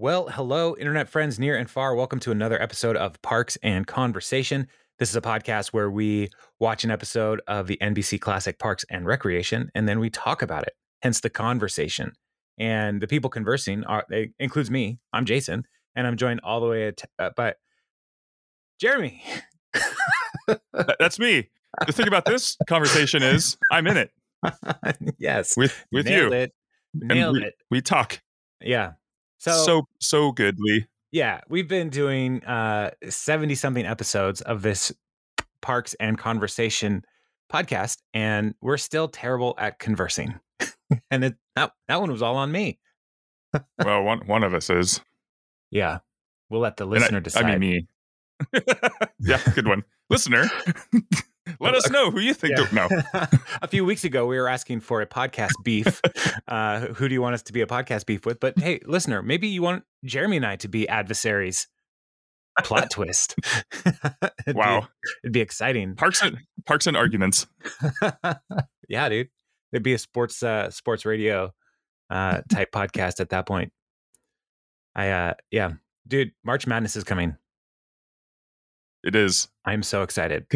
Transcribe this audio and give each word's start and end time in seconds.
Well, 0.00 0.28
hello, 0.28 0.74
internet 0.78 1.10
friends 1.10 1.38
near 1.38 1.58
and 1.58 1.68
far. 1.68 1.94
Welcome 1.94 2.20
to 2.20 2.30
another 2.30 2.60
episode 2.62 2.96
of 2.96 3.20
Parks 3.20 3.58
and 3.62 3.86
Conversation. 3.86 4.66
This 4.98 5.10
is 5.10 5.16
a 5.16 5.20
podcast 5.20 5.74
where 5.74 5.90
we 5.90 6.30
watch 6.58 6.84
an 6.84 6.90
episode 6.90 7.42
of 7.46 7.66
the 7.66 7.76
NBC 7.82 8.18
classic 8.18 8.58
Parks 8.58 8.82
and 8.88 9.04
Recreation, 9.04 9.70
and 9.74 9.86
then 9.86 10.00
we 10.00 10.08
talk 10.08 10.40
about 10.40 10.62
it. 10.62 10.72
Hence 11.02 11.20
the 11.20 11.28
conversation. 11.28 12.12
And 12.58 13.02
the 13.02 13.06
people 13.06 13.28
conversing 13.28 13.84
are 13.84 14.06
it 14.08 14.30
includes 14.38 14.70
me. 14.70 15.00
I'm 15.12 15.26
Jason, 15.26 15.64
and 15.94 16.06
I'm 16.06 16.16
joined 16.16 16.40
all 16.44 16.60
the 16.60 16.68
way 16.68 16.86
at, 16.86 17.02
uh, 17.18 17.30
by 17.36 17.56
Jeremy. 18.80 19.22
That's 20.98 21.18
me. 21.18 21.50
The 21.86 21.92
thing 21.92 22.08
about 22.08 22.24
this 22.24 22.56
conversation 22.66 23.22
is 23.22 23.58
I'm 23.70 23.86
in 23.86 23.98
it 23.98 24.10
yes, 25.18 25.58
with 25.58 25.84
with 25.92 26.06
nailed 26.06 26.32
you. 26.32 26.38
it, 26.38 26.52
nailed 26.94 27.36
we, 27.36 27.44
it. 27.44 27.54
We 27.70 27.82
talk 27.82 28.22
Yeah. 28.62 28.92
So, 29.40 29.52
so 29.64 29.82
so 30.00 30.32
good, 30.32 30.56
Lee. 30.58 30.86
yeah, 31.12 31.40
we've 31.48 31.66
been 31.68 31.88
doing 31.88 32.44
uh 32.44 32.90
70 33.08 33.54
something 33.54 33.84
episodes 33.86 34.40
of 34.42 34.62
this 34.62 34.92
Parks 35.62 35.94
and 35.98 36.16
Conversation 36.18 37.04
podcast 37.52 37.98
and 38.14 38.54
we're 38.60 38.76
still 38.76 39.08
terrible 39.08 39.54
at 39.58 39.78
conversing. 39.78 40.38
and 41.10 41.24
it, 41.24 41.34
that 41.56 41.72
that 41.88 42.00
one 42.00 42.12
was 42.12 42.22
all 42.22 42.36
on 42.36 42.52
me. 42.52 42.78
Well, 43.84 44.02
one 44.04 44.20
one 44.26 44.44
of 44.44 44.54
us 44.54 44.70
is. 44.70 45.00
Yeah. 45.70 45.98
We'll 46.50 46.60
let 46.60 46.76
the 46.76 46.84
And 46.84 46.94
I- 46.94 46.98
listener 46.98 47.20
decide. 47.20 47.44
I, 47.46 47.58
mean 47.58 47.86
me. 48.52 48.60
yeah, 49.20 49.40
good 49.54 49.66
one, 49.68 49.84
listener. 50.08 50.50
Let 51.60 51.74
us 51.74 51.90
know 51.90 52.10
who 52.10 52.20
you 52.20 52.34
think. 52.34 52.56
Yeah. 52.56 52.66
No, 52.72 52.88
a 53.62 53.68
few 53.68 53.84
weeks 53.84 54.04
ago, 54.04 54.26
we 54.26 54.38
were 54.38 54.48
asking 54.48 54.80
for 54.80 55.00
a 55.00 55.06
podcast 55.06 55.52
beef. 55.62 56.00
uh, 56.48 56.80
who 56.80 57.08
do 57.08 57.14
you 57.14 57.22
want 57.22 57.34
us 57.34 57.42
to 57.44 57.52
be 57.52 57.60
a 57.60 57.66
podcast 57.66 58.06
beef 58.06 58.26
with? 58.26 58.40
But 58.40 58.58
hey, 58.58 58.80
listener, 58.84 59.22
maybe 59.22 59.48
you 59.48 59.62
want 59.62 59.84
Jeremy 60.04 60.36
and 60.38 60.46
I 60.46 60.56
to 60.56 60.68
be 60.68 60.88
adversaries. 60.88 61.68
Plot 62.62 62.90
twist. 62.90 63.36
It'd 64.46 64.56
wow. 64.56 64.80
Be, 64.80 64.86
it'd 65.24 65.32
be 65.32 65.40
exciting. 65.40 65.94
Parks 65.94 66.22
and 66.22 66.38
Parks 66.66 66.86
and 66.86 66.96
arguments. 66.96 67.46
yeah, 68.88 69.08
dude. 69.08 69.28
It'd 69.72 69.82
be 69.82 69.94
a 69.94 69.98
sports 69.98 70.42
uh 70.42 70.70
sports 70.70 71.06
radio 71.06 71.52
uh 72.10 72.42
type 72.50 72.70
podcast 72.72 73.20
at 73.20 73.30
that 73.30 73.46
point. 73.46 73.72
I 74.94 75.10
uh 75.10 75.34
yeah. 75.50 75.72
Dude, 76.06 76.32
March 76.44 76.66
Madness 76.66 76.96
is 76.96 77.04
coming. 77.04 77.36
It 79.04 79.14
is 79.14 79.48
I'm 79.64 79.82
so 79.82 80.02
excited. 80.02 80.46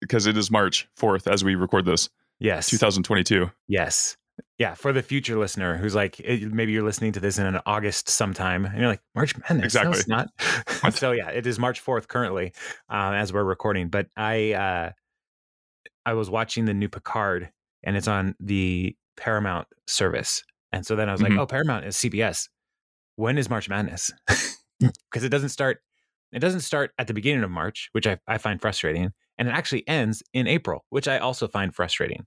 Because 0.00 0.26
it 0.26 0.36
is 0.36 0.50
March 0.50 0.88
fourth 0.96 1.26
as 1.26 1.44
we 1.44 1.54
record 1.54 1.84
this, 1.84 2.08
Yes. 2.38 2.68
2022. 2.70 3.50
Yes. 3.68 4.16
Yeah, 4.58 4.74
for 4.74 4.92
the 4.92 5.02
future 5.02 5.38
listener 5.38 5.76
who's 5.76 5.94
like, 5.94 6.20
eh, 6.24 6.40
maybe 6.50 6.72
you're 6.72 6.82
listening 6.82 7.12
to 7.12 7.20
this 7.20 7.38
in 7.38 7.44
an 7.46 7.60
August 7.66 8.08
sometime, 8.08 8.64
and 8.64 8.78
you're 8.78 8.88
like, 8.88 9.02
March 9.14 9.34
Madness. 9.36 9.74
No, 9.74 9.90
it's 9.90 10.08
not. 10.08 10.28
so 10.94 11.12
yeah, 11.12 11.28
it 11.28 11.46
is 11.46 11.58
March 11.58 11.84
4th 11.84 12.08
currently, 12.08 12.52
um, 12.88 13.12
as 13.14 13.32
we're 13.32 13.44
recording. 13.44 13.88
But 13.88 14.06
I, 14.16 14.52
uh, 14.54 14.90
I 16.06 16.14
was 16.14 16.30
watching 16.30 16.64
the 16.64 16.72
new 16.74 16.88
Picard, 16.88 17.50
and 17.82 17.96
it's 17.96 18.08
on 18.08 18.34
the 18.40 18.96
Paramount 19.18 19.68
service, 19.86 20.42
and 20.72 20.86
so 20.86 20.96
then 20.96 21.08
I 21.08 21.12
was 21.12 21.20
Mhm. 21.20 21.30
like, 21.30 21.38
oh, 21.38 21.46
Paramount 21.46 21.84
is 21.84 21.96
CBS. 21.96 22.48
When 23.16 23.36
is 23.38 23.50
March 23.50 23.68
Madness? 23.68 24.10
Because 25.10 25.24
it 25.24 25.28
doesn't 25.28 25.50
start. 25.50 25.82
It 26.32 26.38
doesn't 26.38 26.60
start 26.60 26.92
at 26.98 27.06
the 27.06 27.12
beginning 27.12 27.44
of 27.44 27.50
March, 27.50 27.90
which 27.92 28.06
I, 28.06 28.18
I 28.26 28.38
find 28.38 28.58
frustrating, 28.62 29.10
and 29.40 29.48
it 29.48 29.52
actually 29.52 29.86
ends 29.88 30.22
in 30.32 30.46
April, 30.46 30.84
which 30.90 31.08
I 31.08 31.18
also 31.18 31.48
find 31.48 31.74
frustrating. 31.74 32.26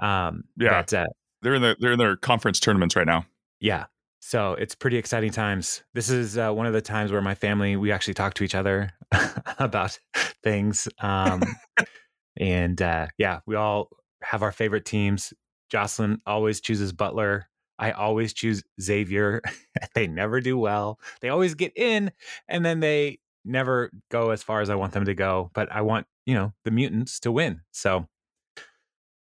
Um, 0.00 0.44
Yeah. 0.56 0.80
but, 0.82 0.92
uh, 0.94 1.06
They're 1.42 1.54
in 1.54 1.62
the 1.62 1.76
they're 1.78 1.92
in 1.92 1.98
their 1.98 2.16
conference 2.16 2.58
tournaments 2.58 2.96
right 2.96 3.06
now. 3.06 3.26
yeah. 3.60 3.86
So 4.22 4.52
it's 4.52 4.74
pretty 4.74 4.98
exciting 4.98 5.30
times. 5.30 5.82
This 5.94 6.10
is 6.10 6.36
uh, 6.36 6.52
one 6.52 6.66
of 6.66 6.74
the 6.74 6.82
times 6.82 7.10
where 7.12 7.22
my 7.22 7.34
family 7.34 7.76
we 7.76 7.90
actually 7.92 8.12
talk 8.14 8.34
to 8.34 8.44
each 8.44 8.54
other 8.54 8.90
about 9.58 9.98
things. 10.42 10.88
Um, 11.00 11.42
and 12.38 12.80
uh, 12.82 13.06
yeah, 13.16 13.40
we 13.46 13.56
all 13.56 13.88
have 14.22 14.42
our 14.42 14.52
favorite 14.52 14.84
teams. 14.84 15.32
Jocelyn 15.70 16.20
always 16.26 16.60
chooses 16.60 16.92
Butler. 16.92 17.48
I 17.78 17.92
always 17.92 18.34
choose 18.34 18.62
Xavier. 18.80 19.40
they 19.94 20.06
never 20.06 20.40
do 20.42 20.58
well. 20.58 21.00
They 21.22 21.30
always 21.30 21.54
get 21.54 21.72
in, 21.76 22.12
and 22.46 22.62
then 22.62 22.80
they 22.80 23.20
never 23.44 23.90
go 24.10 24.30
as 24.30 24.42
far 24.42 24.60
as 24.60 24.70
I 24.70 24.74
want 24.74 24.92
them 24.92 25.04
to 25.04 25.14
go. 25.14 25.50
But 25.54 25.70
I 25.72 25.82
want 25.82 26.06
you 26.26 26.34
know 26.34 26.52
the 26.64 26.70
mutants 26.70 27.20
to 27.20 27.32
win. 27.32 27.60
So 27.72 28.06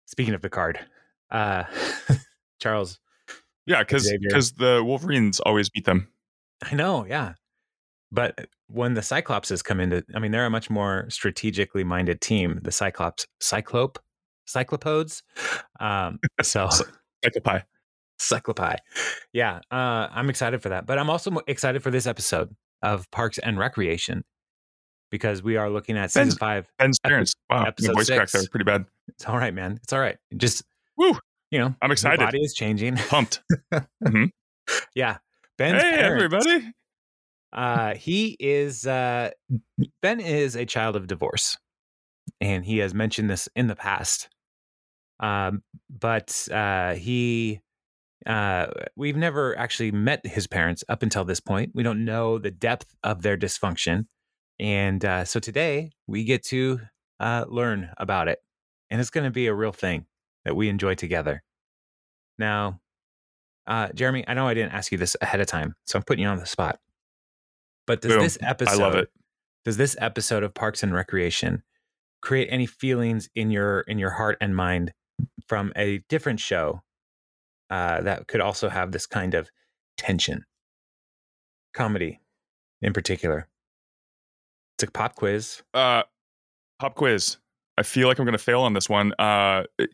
speaking 0.05 0.33
of 0.33 0.41
the 0.41 0.49
card, 0.49 0.79
uh, 1.31 1.63
Charles. 2.61 2.99
Yeah, 3.65 3.83
because 3.83 4.11
because 4.19 4.53
the 4.53 4.83
Wolverines 4.83 5.39
always 5.39 5.69
beat 5.69 5.85
them. 5.85 6.07
I 6.63 6.75
know, 6.75 7.05
yeah. 7.05 7.33
But 8.11 8.47
when 8.67 8.95
the 8.95 9.01
Cyclopses 9.01 9.63
come 9.63 9.79
into, 9.79 10.03
I 10.15 10.19
mean, 10.19 10.31
they're 10.31 10.45
a 10.45 10.49
much 10.49 10.69
more 10.69 11.05
strategically 11.09 11.83
minded 11.83 12.21
team. 12.21 12.59
The 12.63 12.71
Cyclops, 12.71 13.27
Cyclope, 13.39 13.99
Cyclopodes. 14.47 15.21
Um, 15.79 16.19
so 16.41 16.69
Cyclopi. 17.23 17.63
Cyclopi. 18.19 18.77
Yeah, 19.33 19.59
uh, 19.71 20.07
I'm 20.11 20.29
excited 20.29 20.61
for 20.61 20.69
that. 20.69 20.85
But 20.85 20.97
I'm 20.97 21.09
also 21.09 21.37
excited 21.47 21.83
for 21.83 21.91
this 21.91 22.07
episode 22.07 22.55
of 22.81 23.09
Parks 23.11 23.37
and 23.37 23.57
Recreation 23.59 24.23
because 25.11 25.41
we 25.41 25.57
are 25.57 25.69
looking 25.69 25.97
at 25.97 26.11
season 26.11 26.27
Ben's- 26.29 26.37
five. 26.37 26.67
Ben's 26.77 26.99
parents. 26.99 27.33
Wow, 27.49 27.63
episode 27.65 27.93
voice 27.95 28.07
crack 28.07 28.29
six. 28.29 28.43
there, 28.43 28.49
pretty 28.49 28.63
bad. 28.65 28.85
It's 29.07 29.25
all 29.25 29.37
right, 29.37 29.53
man. 29.53 29.79
It's 29.83 29.91
all 29.93 29.99
right. 29.99 30.17
Just 30.37 30.63
Woo! 30.97 31.17
you 31.51 31.59
know, 31.59 31.73
I'm 31.81 31.91
excited. 31.91 32.19
body 32.19 32.39
is 32.41 32.53
changing. 32.53 32.95
Pumped. 32.95 33.41
yeah, 34.95 35.17
Ben's 35.57 35.81
hey, 35.81 35.91
parents- 35.97 36.23
everybody. 36.43 36.73
Uh, 37.51 37.95
he 37.95 38.37
is 38.39 38.85
uh, 38.85 39.31
Ben 40.03 40.19
is 40.19 40.55
a 40.55 40.65
child 40.65 40.95
of 40.95 41.07
divorce, 41.07 41.57
and 42.39 42.63
he 42.63 42.77
has 42.77 42.93
mentioned 42.93 43.29
this 43.29 43.49
in 43.55 43.65
the 43.67 43.75
past. 43.75 44.29
Um, 45.19 45.63
but 45.89 46.47
uh, 46.51 46.93
he, 46.93 47.59
uh, 48.25 48.67
we've 48.95 49.15
never 49.15 49.57
actually 49.57 49.91
met 49.91 50.25
his 50.25 50.47
parents 50.47 50.83
up 50.89 51.03
until 51.03 51.23
this 51.23 51.39
point. 51.39 51.71
We 51.73 51.83
don't 51.83 52.05
know 52.05 52.37
the 52.37 52.51
depth 52.51 52.95
of 53.03 53.21
their 53.21 53.37
dysfunction, 53.37 54.05
and 54.59 55.03
uh, 55.03 55.25
so 55.25 55.39
today 55.39 55.91
we 56.07 56.23
get 56.23 56.43
to 56.47 56.79
uh, 57.19 57.45
learn 57.47 57.91
about 57.97 58.27
it, 58.27 58.39
and 58.89 58.99
it's 58.99 59.09
going 59.09 59.23
to 59.25 59.31
be 59.31 59.47
a 59.47 59.53
real 59.53 59.71
thing 59.71 60.05
that 60.45 60.55
we 60.55 60.69
enjoy 60.69 60.95
together. 60.95 61.43
Now, 62.37 62.81
uh, 63.67 63.89
Jeremy, 63.93 64.25
I 64.27 64.33
know 64.33 64.47
I 64.47 64.53
didn't 64.53 64.73
ask 64.73 64.91
you 64.91 64.97
this 64.97 65.15
ahead 65.21 65.39
of 65.39 65.47
time, 65.47 65.75
so 65.85 65.97
I'm 65.97 66.03
putting 66.03 66.23
you 66.23 66.29
on 66.29 66.39
the 66.39 66.45
spot. 66.45 66.79
But 67.87 68.01
does 68.01 68.13
Boom. 68.13 68.21
this 68.23 68.37
I 68.41 68.49
episode 68.49 68.79
love 68.79 68.95
it. 68.95 69.09
does 69.65 69.77
this 69.77 69.95
episode 69.99 70.43
of 70.43 70.53
Parks 70.53 70.83
and 70.83 70.93
Recreation 70.93 71.63
create 72.21 72.47
any 72.51 72.65
feelings 72.65 73.29
in 73.35 73.49
your 73.49 73.81
in 73.81 73.97
your 73.97 74.11
heart 74.11 74.37
and 74.41 74.55
mind 74.55 74.93
from 75.47 75.71
a 75.75 75.99
different 76.09 76.39
show 76.39 76.81
uh, 77.69 78.01
that 78.01 78.27
could 78.27 78.41
also 78.41 78.69
have 78.69 78.91
this 78.91 79.05
kind 79.05 79.33
of 79.33 79.49
tension, 79.97 80.45
comedy, 81.73 82.19
in 82.81 82.93
particular? 82.93 83.47
It's 84.77 84.87
a 84.87 84.91
pop 84.91 85.15
quiz. 85.15 85.61
Uh, 85.73 86.03
pop 86.79 86.95
quiz. 86.95 87.37
I 87.77 87.83
feel 87.83 88.07
like 88.07 88.19
I'm 88.19 88.25
going 88.25 88.33
to 88.37 88.37
fail 88.43 88.61
on 88.61 88.73
this 88.73 88.89
one. 88.89 89.13
Uh, 89.19 89.63
it- 89.77 89.91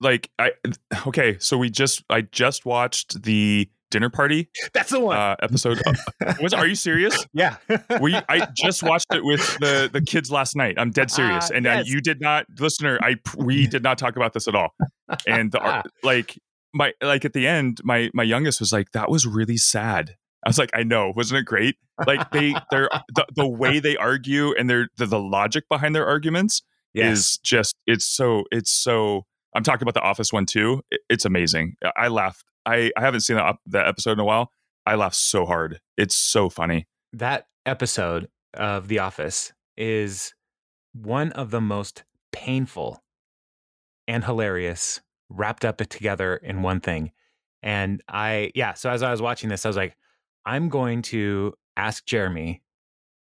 like 0.00 0.30
I 0.38 0.52
okay, 1.06 1.36
so 1.38 1.56
we 1.56 1.70
just 1.70 2.02
I 2.10 2.22
just 2.22 2.66
watched 2.66 3.22
the 3.22 3.68
dinner 3.92 4.10
party 4.10 4.48
That's 4.72 4.90
the 4.90 4.98
one. 4.98 5.16
uh, 5.16 5.36
episode. 5.40 5.80
was 6.40 6.52
are 6.52 6.66
you 6.66 6.74
serious? 6.74 7.24
yeah. 7.32 7.56
We 8.00 8.16
I 8.28 8.48
just 8.56 8.82
watched 8.82 9.14
it 9.14 9.22
with 9.24 9.40
the 9.58 9.88
the 9.92 10.00
kids 10.00 10.32
last 10.32 10.56
night. 10.56 10.74
I'm 10.78 10.90
dead 10.90 11.10
serious, 11.10 11.50
Ah, 11.52 11.56
and 11.56 11.64
yes. 11.64 11.80
uh, 11.80 11.84
you 11.86 12.00
did 12.00 12.20
not, 12.20 12.46
listener. 12.58 12.98
I 13.02 13.16
we 13.36 13.66
did 13.68 13.82
not 13.84 13.98
talk 13.98 14.16
about 14.16 14.32
this 14.32 14.48
at 14.48 14.54
all. 14.56 14.70
And 15.28 15.52
the, 15.52 15.84
like 16.02 16.38
my 16.74 16.92
like 17.02 17.24
at 17.24 17.34
the 17.34 17.46
end, 17.46 17.80
my 17.84 18.10
my 18.14 18.22
youngest 18.22 18.58
was 18.60 18.72
like, 18.72 18.92
"That 18.92 19.10
was 19.10 19.26
really 19.26 19.58
sad." 19.58 20.16
I 20.44 20.48
was 20.48 20.58
like, 20.58 20.70
"I 20.74 20.82
know, 20.82 21.12
wasn't 21.14 21.40
it 21.40 21.44
great?" 21.44 21.76
Like 22.06 22.30
they 22.30 22.54
they're 22.70 22.88
the, 23.14 23.26
the 23.36 23.46
way 23.46 23.78
they 23.78 23.96
argue 23.96 24.54
and 24.58 24.68
their 24.68 24.88
the, 24.96 25.06
the 25.06 25.20
logic 25.20 25.64
behind 25.68 25.94
their 25.94 26.06
arguments 26.06 26.62
yes. 26.94 27.18
is 27.18 27.38
just 27.44 27.74
it's 27.86 28.06
so 28.06 28.44
it's 28.50 28.72
so. 28.72 29.26
I'm 29.54 29.62
talking 29.62 29.82
about 29.82 29.94
the 29.94 30.00
Office 30.00 30.32
one 30.32 30.46
too. 30.46 30.80
It's 31.10 31.26
amazing. 31.26 31.74
I 31.96 32.08
laughed. 32.08 32.42
I 32.66 32.90
I 32.96 33.00
haven't 33.00 33.20
seen 33.20 33.36
that 33.36 33.56
that 33.66 33.86
episode 33.86 34.12
in 34.12 34.20
a 34.20 34.24
while. 34.24 34.50
I 34.86 34.94
laughed 34.96 35.16
so 35.16 35.46
hard. 35.46 35.80
It's 35.96 36.16
so 36.16 36.48
funny. 36.48 36.86
that 37.12 37.46
episode 37.66 38.28
of 38.54 38.88
The 38.88 38.98
Office 38.98 39.52
is 39.76 40.34
one 40.92 41.30
of 41.32 41.50
the 41.50 41.60
most 41.60 42.04
painful 42.32 43.02
and 44.08 44.24
hilarious 44.24 45.00
wrapped 45.28 45.64
up 45.64 45.78
together 45.78 46.36
in 46.36 46.62
one 46.62 46.80
thing. 46.80 47.12
And 47.62 48.02
I, 48.08 48.50
yeah, 48.54 48.74
so 48.74 48.90
as 48.90 49.02
I 49.02 49.10
was 49.12 49.22
watching 49.22 49.48
this, 49.48 49.64
I 49.64 49.68
was 49.68 49.76
like, 49.76 49.96
I'm 50.44 50.68
going 50.68 51.02
to 51.02 51.54
ask 51.76 52.04
Jeremy 52.04 52.62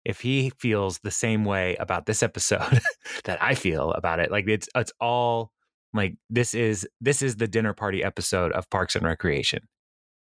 if 0.05 0.21
he 0.21 0.51
feels 0.59 0.99
the 0.99 1.11
same 1.11 1.45
way 1.45 1.77
about 1.77 2.07
this 2.07 2.23
episode 2.23 2.81
that 3.25 3.41
I 3.43 3.55
feel 3.55 3.93
about 3.93 4.19
it. 4.21 4.31
Like 4.31 4.49
it's 4.49 4.69
it's 4.75 4.93
all 5.01 5.53
like 5.97 6.17
this 6.31 6.55
is 6.55 6.87
this 7.01 7.23
is 7.23 7.37
the 7.37 7.49
dinner 7.49 7.73
party 7.73 8.03
episode 8.05 8.53
of 8.53 8.69
Parks 8.71 8.97
and 8.97 9.05
Recreation. 9.05 9.61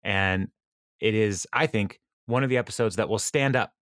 And 0.03 0.49
it 1.01 1.15
is, 1.15 1.47
I 1.53 1.67
think, 1.67 2.01
one 2.27 2.45
of 2.45 2.51
the 2.51 2.59
episodes 2.59 2.97
that 2.97 3.09
will 3.09 3.19
stand 3.19 3.57
up. 3.57 3.73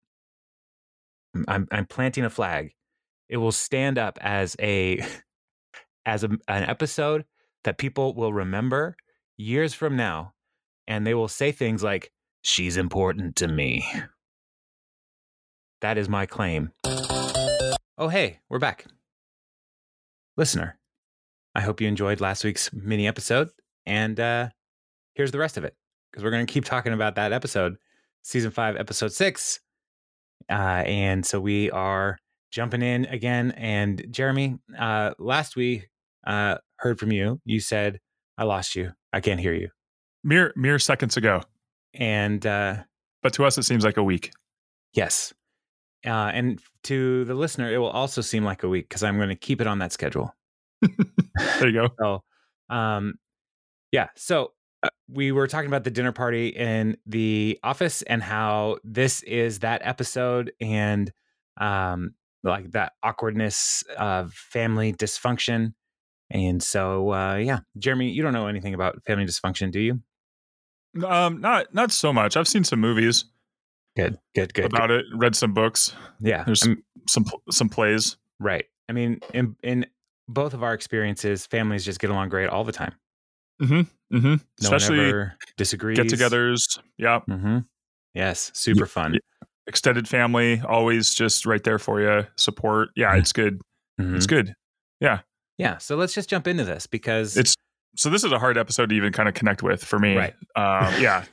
Mm, 1.37 1.45
I'm, 1.49 1.69
I'm 1.71 1.87
planting 1.87 2.25
a 2.25 2.31
flag. 2.31 2.73
It 3.29 3.39
will 3.39 3.53
stand 3.53 3.99
up 3.99 4.19
as 4.21 4.57
a 4.61 5.05
as 6.07 6.25
a, 6.25 6.29
an 6.49 6.65
episode 6.65 7.25
that 7.65 7.79
people 7.79 8.15
will 8.15 8.33
remember 8.33 8.97
years 9.37 9.75
from 9.75 9.97
now, 9.97 10.33
and 10.87 11.07
they 11.07 11.15
will 11.15 11.29
say 11.29 11.53
things 11.53 11.83
like, 11.83 12.13
"She's 12.43 12.77
important 12.77 13.37
to 13.37 13.49
me." 13.49 13.85
That 15.83 15.99
is 15.99 16.09
my 16.09 16.25
claim. 16.25 16.71
Oh, 17.99 18.09
hey, 18.09 18.41
we're 18.49 18.59
back. 18.59 18.87
Listener, 20.37 20.79
I 21.57 21.63
hope 21.63 21.81
you 21.81 21.89
enjoyed 21.89 22.21
last 22.21 22.45
week's 22.45 22.71
mini 22.75 23.09
episode. 23.09 23.49
And 23.87 24.21
uh, 24.21 24.51
here's 25.15 25.31
the 25.31 25.39
rest 25.39 25.57
of 25.57 25.65
it 25.65 25.75
because 26.13 26.23
we're 26.23 26.31
going 26.31 26.47
to 26.47 26.53
keep 26.53 26.67
talking 26.67 26.93
about 26.93 27.15
that 27.15 27.33
episode, 27.33 27.77
season 28.23 28.51
five, 28.51 28.77
episode 28.77 29.11
six. 29.15 29.59
Uh, 30.51 30.83
and 30.85 31.25
so 31.25 31.41
we 31.41 31.71
are 31.71 32.19
jumping 32.51 32.83
in 32.83 33.07
again. 33.07 33.53
And 33.53 34.07
Jeremy, 34.11 34.59
uh, 34.79 35.13
last 35.19 35.57
we 35.57 35.87
uh, 36.27 36.59
heard 36.77 36.99
from 36.99 37.11
you. 37.11 37.41
You 37.47 37.61
said, 37.61 38.01
I 38.37 38.45
lost 38.45 38.77
you. 38.77 38.93
I 39.15 39.21
can't 39.21 39.41
hear 39.41 39.55
you. 39.55 39.71
Mere 40.23 40.53
mere 40.57 40.79
seconds 40.79 41.17
ago. 41.17 41.41
And 41.95 42.45
uh, 42.45 42.83
but 43.23 43.33
to 43.33 43.47
us, 43.47 43.57
it 43.57 43.63
seems 43.63 43.83
like 43.83 43.97
a 43.97 44.05
week. 44.05 44.31
Yes. 44.93 45.33
Uh, 46.05 46.31
and 46.35 46.61
to 46.83 47.25
the 47.25 47.35
listener, 47.35 47.73
it 47.73 47.79
will 47.79 47.89
also 47.89 48.21
seem 48.21 48.45
like 48.45 48.63
a 48.63 48.69
week 48.69 48.91
because 48.91 49.03
I'm 49.03 49.17
going 49.17 49.31
to 49.31 49.37
keep 49.37 49.63
it 49.63 49.67
on 49.67 49.79
that 49.79 49.95
schedule. 49.95 50.36
there 51.61 51.69
you 51.69 51.73
go. 51.73 51.89
So, 51.99 52.75
um, 52.75 53.15
yeah. 53.93 54.09
So 54.17 54.53
uh, 54.83 54.89
we 55.09 55.33
were 55.33 55.47
talking 55.47 55.69
about 55.69 55.85
the 55.85 55.91
dinner 55.91 56.13
party 56.13 56.49
in 56.49 56.97
the 57.07 57.59
office 57.63 58.03
and 58.03 58.23
how 58.23 58.79
this 58.85 59.23
is 59.23 59.61
that 59.61 59.83
episode 59.85 60.53
and 60.61 61.13
um, 61.59 62.15
like 62.43 62.73
that 62.73 62.93
awkwardness 63.03 63.85
of 63.99 64.33
family 64.33 64.93
dysfunction. 64.93 65.75
And 66.31 66.63
so, 66.63 67.13
uh, 67.13 67.37
yeah, 67.37 67.61
Jeremy, 67.79 68.11
you 68.11 68.23
don't 68.23 68.33
know 68.33 68.49
anything 68.49 68.75
about 68.75 69.03
family 69.07 69.25
dysfunction, 69.25 69.71
do 69.71 69.81
you? 69.81 70.01
Um, 71.05 71.41
not 71.41 71.75
not 71.75 71.93
so 71.93 72.13
much. 72.13 72.37
I've 72.37 72.49
seen 72.49 72.65
some 72.65 72.81
movies. 72.81 73.27
Good, 73.97 74.19
good, 74.35 74.53
good. 74.55 74.67
About 74.67 74.89
good. 74.89 75.01
it, 75.01 75.07
read 75.15 75.35
some 75.35 75.55
books. 75.55 75.95
Yeah, 76.21 76.45
there's 76.45 76.61
some 76.61 76.83
some, 77.09 77.25
some 77.51 77.69
plays. 77.69 78.17
Right. 78.41 78.65
I 78.89 78.93
mean, 78.93 79.21
in 79.33 79.57
in 79.63 79.87
both 80.29 80.55
of 80.55 80.63
our 80.63 80.75
experiences, 80.75 81.47
families 81.47 81.85
just 81.85 82.01
get 82.01 82.11
along 82.11 82.29
great 82.29 82.49
all 82.49 82.65
the 82.65 82.73
time. 82.73 82.95
Mm-hmm. 83.63 84.17
Mm-hmm. 84.17 84.35
No 84.35 84.39
Especially 84.61 85.27
disagrees. 85.57 85.99
Get-togethers. 85.99 86.79
Yeah. 86.99 87.21
Mm-hmm. 87.29 87.59
Yes. 88.15 88.51
Super 88.55 88.85
yeah. 88.85 88.87
fun. 88.87 89.19
Extended 89.67 90.09
family, 90.09 90.63
always 90.67 91.13
just 91.13 91.45
right 91.45 91.63
there 91.65 91.79
for 91.79 92.01
you. 92.01 92.27
Support. 92.37 92.91
Yeah, 92.95 93.17
it's 93.17 93.33
good. 93.33 93.61
Mm-hmm. 94.01 94.17
It's 94.17 94.27
good. 94.27 94.55
Yeah. 95.01 95.21
Yeah. 95.59 95.79
So 95.79 95.97
let's 95.97 96.15
just 96.15 96.29
jump 96.29 96.47
into 96.47 96.65
this 96.65 96.87
because 96.87 97.37
it's 97.37 97.55
so 97.97 98.11
this 98.11 98.25
is 98.25 98.33
a 98.33 98.39
hard 98.39 98.59
episode 98.59 98.91
to 98.91 98.95
even 98.95 99.13
kind 99.13 99.29
of 99.29 99.35
connect 99.35 99.63
with 99.63 99.83
for 99.83 99.99
me. 99.99 100.17
Right. 100.17 100.35
Um, 100.55 100.95
yeah. 101.03 101.25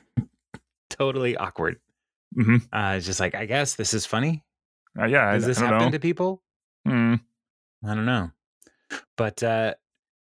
totally 0.90 1.36
awkward. 1.36 1.76
Mm-hmm. 2.36 2.56
Uh, 2.76 2.94
it's 2.96 3.06
just 3.06 3.20
like 3.20 3.34
I 3.34 3.46
guess 3.46 3.74
this 3.74 3.94
is 3.94 4.04
funny. 4.04 4.42
Uh, 4.98 5.06
yeah. 5.06 5.32
Does 5.32 5.44
I, 5.44 5.46
this 5.46 5.58
I 5.58 5.66
happen 5.66 5.78
know. 5.86 5.90
to 5.90 6.00
people? 6.00 6.42
Mm. 6.88 7.20
I 7.86 7.94
don't 7.94 8.06
know. 8.06 8.30
But 9.16 9.42
uh, 9.42 9.74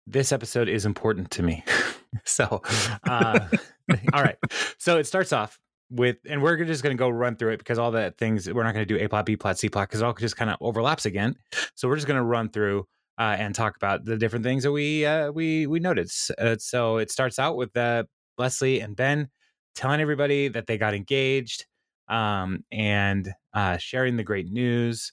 this 0.07 0.33
episode 0.33 0.69
is 0.69 0.87
important 0.87 1.31
to 1.33 1.43
me. 1.43 1.65
so, 2.25 2.63
uh, 3.09 3.41
all 4.13 4.23
right. 4.23 4.37
So 4.79 4.99
it 4.99 5.07
starts 5.07 5.33
off 5.33 5.59
with, 5.91 6.17
and 6.29 6.43
we're 6.43 6.63
just 6.65 6.83
going 6.83 6.97
to 6.97 7.01
go 7.01 7.09
run 7.09 7.37
through 7.37 7.53
it 7.53 7.59
because 7.59 7.79
all 7.79 7.91
the 7.91 8.15
things 8.19 8.51
we're 8.51 8.65
not 8.65 8.75
going 8.75 8.87
to 8.87 8.95
do 8.99 9.03
A 9.03 9.09
plot, 9.09 9.27
B 9.27 9.37
plot, 9.37 9.59
C 9.59 9.69
plot 9.69 9.89
because 9.89 10.01
it 10.01 10.05
all 10.05 10.15
just 10.15 10.37
kind 10.37 10.51
of 10.51 10.57
overlaps 10.61 11.07
again. 11.07 11.37
So 11.75 11.89
we're 11.89 11.97
just 11.97 12.07
going 12.07 12.19
to 12.19 12.25
run 12.25 12.51
through 12.51 12.87
uh, 13.19 13.37
and 13.39 13.55
talk 13.55 13.77
about 13.77 14.05
the 14.05 14.17
different 14.17 14.45
things 14.45 14.65
that 14.65 14.73
we 14.73 15.07
uh, 15.07 15.31
we 15.31 15.67
we 15.67 15.81
noted. 15.81 16.11
Uh, 16.39 16.57
so 16.59 16.99
it 16.99 17.11
starts 17.11 17.39
out 17.39 17.57
with 17.57 17.77
uh, 17.77 18.05
Leslie 18.39 18.81
and 18.81 18.97
Ben 18.97 19.29
telling 19.75 20.01
everybody 20.01 20.49
that 20.49 20.67
they 20.67 20.79
got 20.79 20.95
engaged 20.95 21.67
um, 22.09 22.65
and 22.71 23.33
uh, 23.55 23.77
sharing 23.77 24.17
the 24.17 24.25
great 24.25 24.51
news 24.51 25.13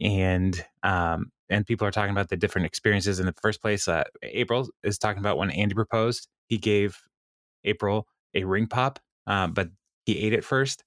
and 0.00 0.64
um, 0.82 1.30
and 1.50 1.66
people 1.66 1.86
are 1.86 1.90
talking 1.90 2.10
about 2.10 2.28
the 2.28 2.36
different 2.36 2.66
experiences 2.66 3.20
in 3.20 3.26
the 3.26 3.34
first 3.40 3.60
place. 3.60 3.88
Uh, 3.88 4.04
April 4.22 4.68
is 4.82 4.98
talking 4.98 5.20
about 5.20 5.38
when 5.38 5.50
Andy 5.50 5.74
proposed, 5.74 6.28
he 6.46 6.58
gave 6.58 6.98
April 7.64 8.06
a 8.34 8.44
ring 8.44 8.66
pop, 8.66 8.98
uh, 9.26 9.46
but 9.46 9.70
he 10.04 10.18
ate 10.18 10.32
it 10.32 10.44
first, 10.44 10.84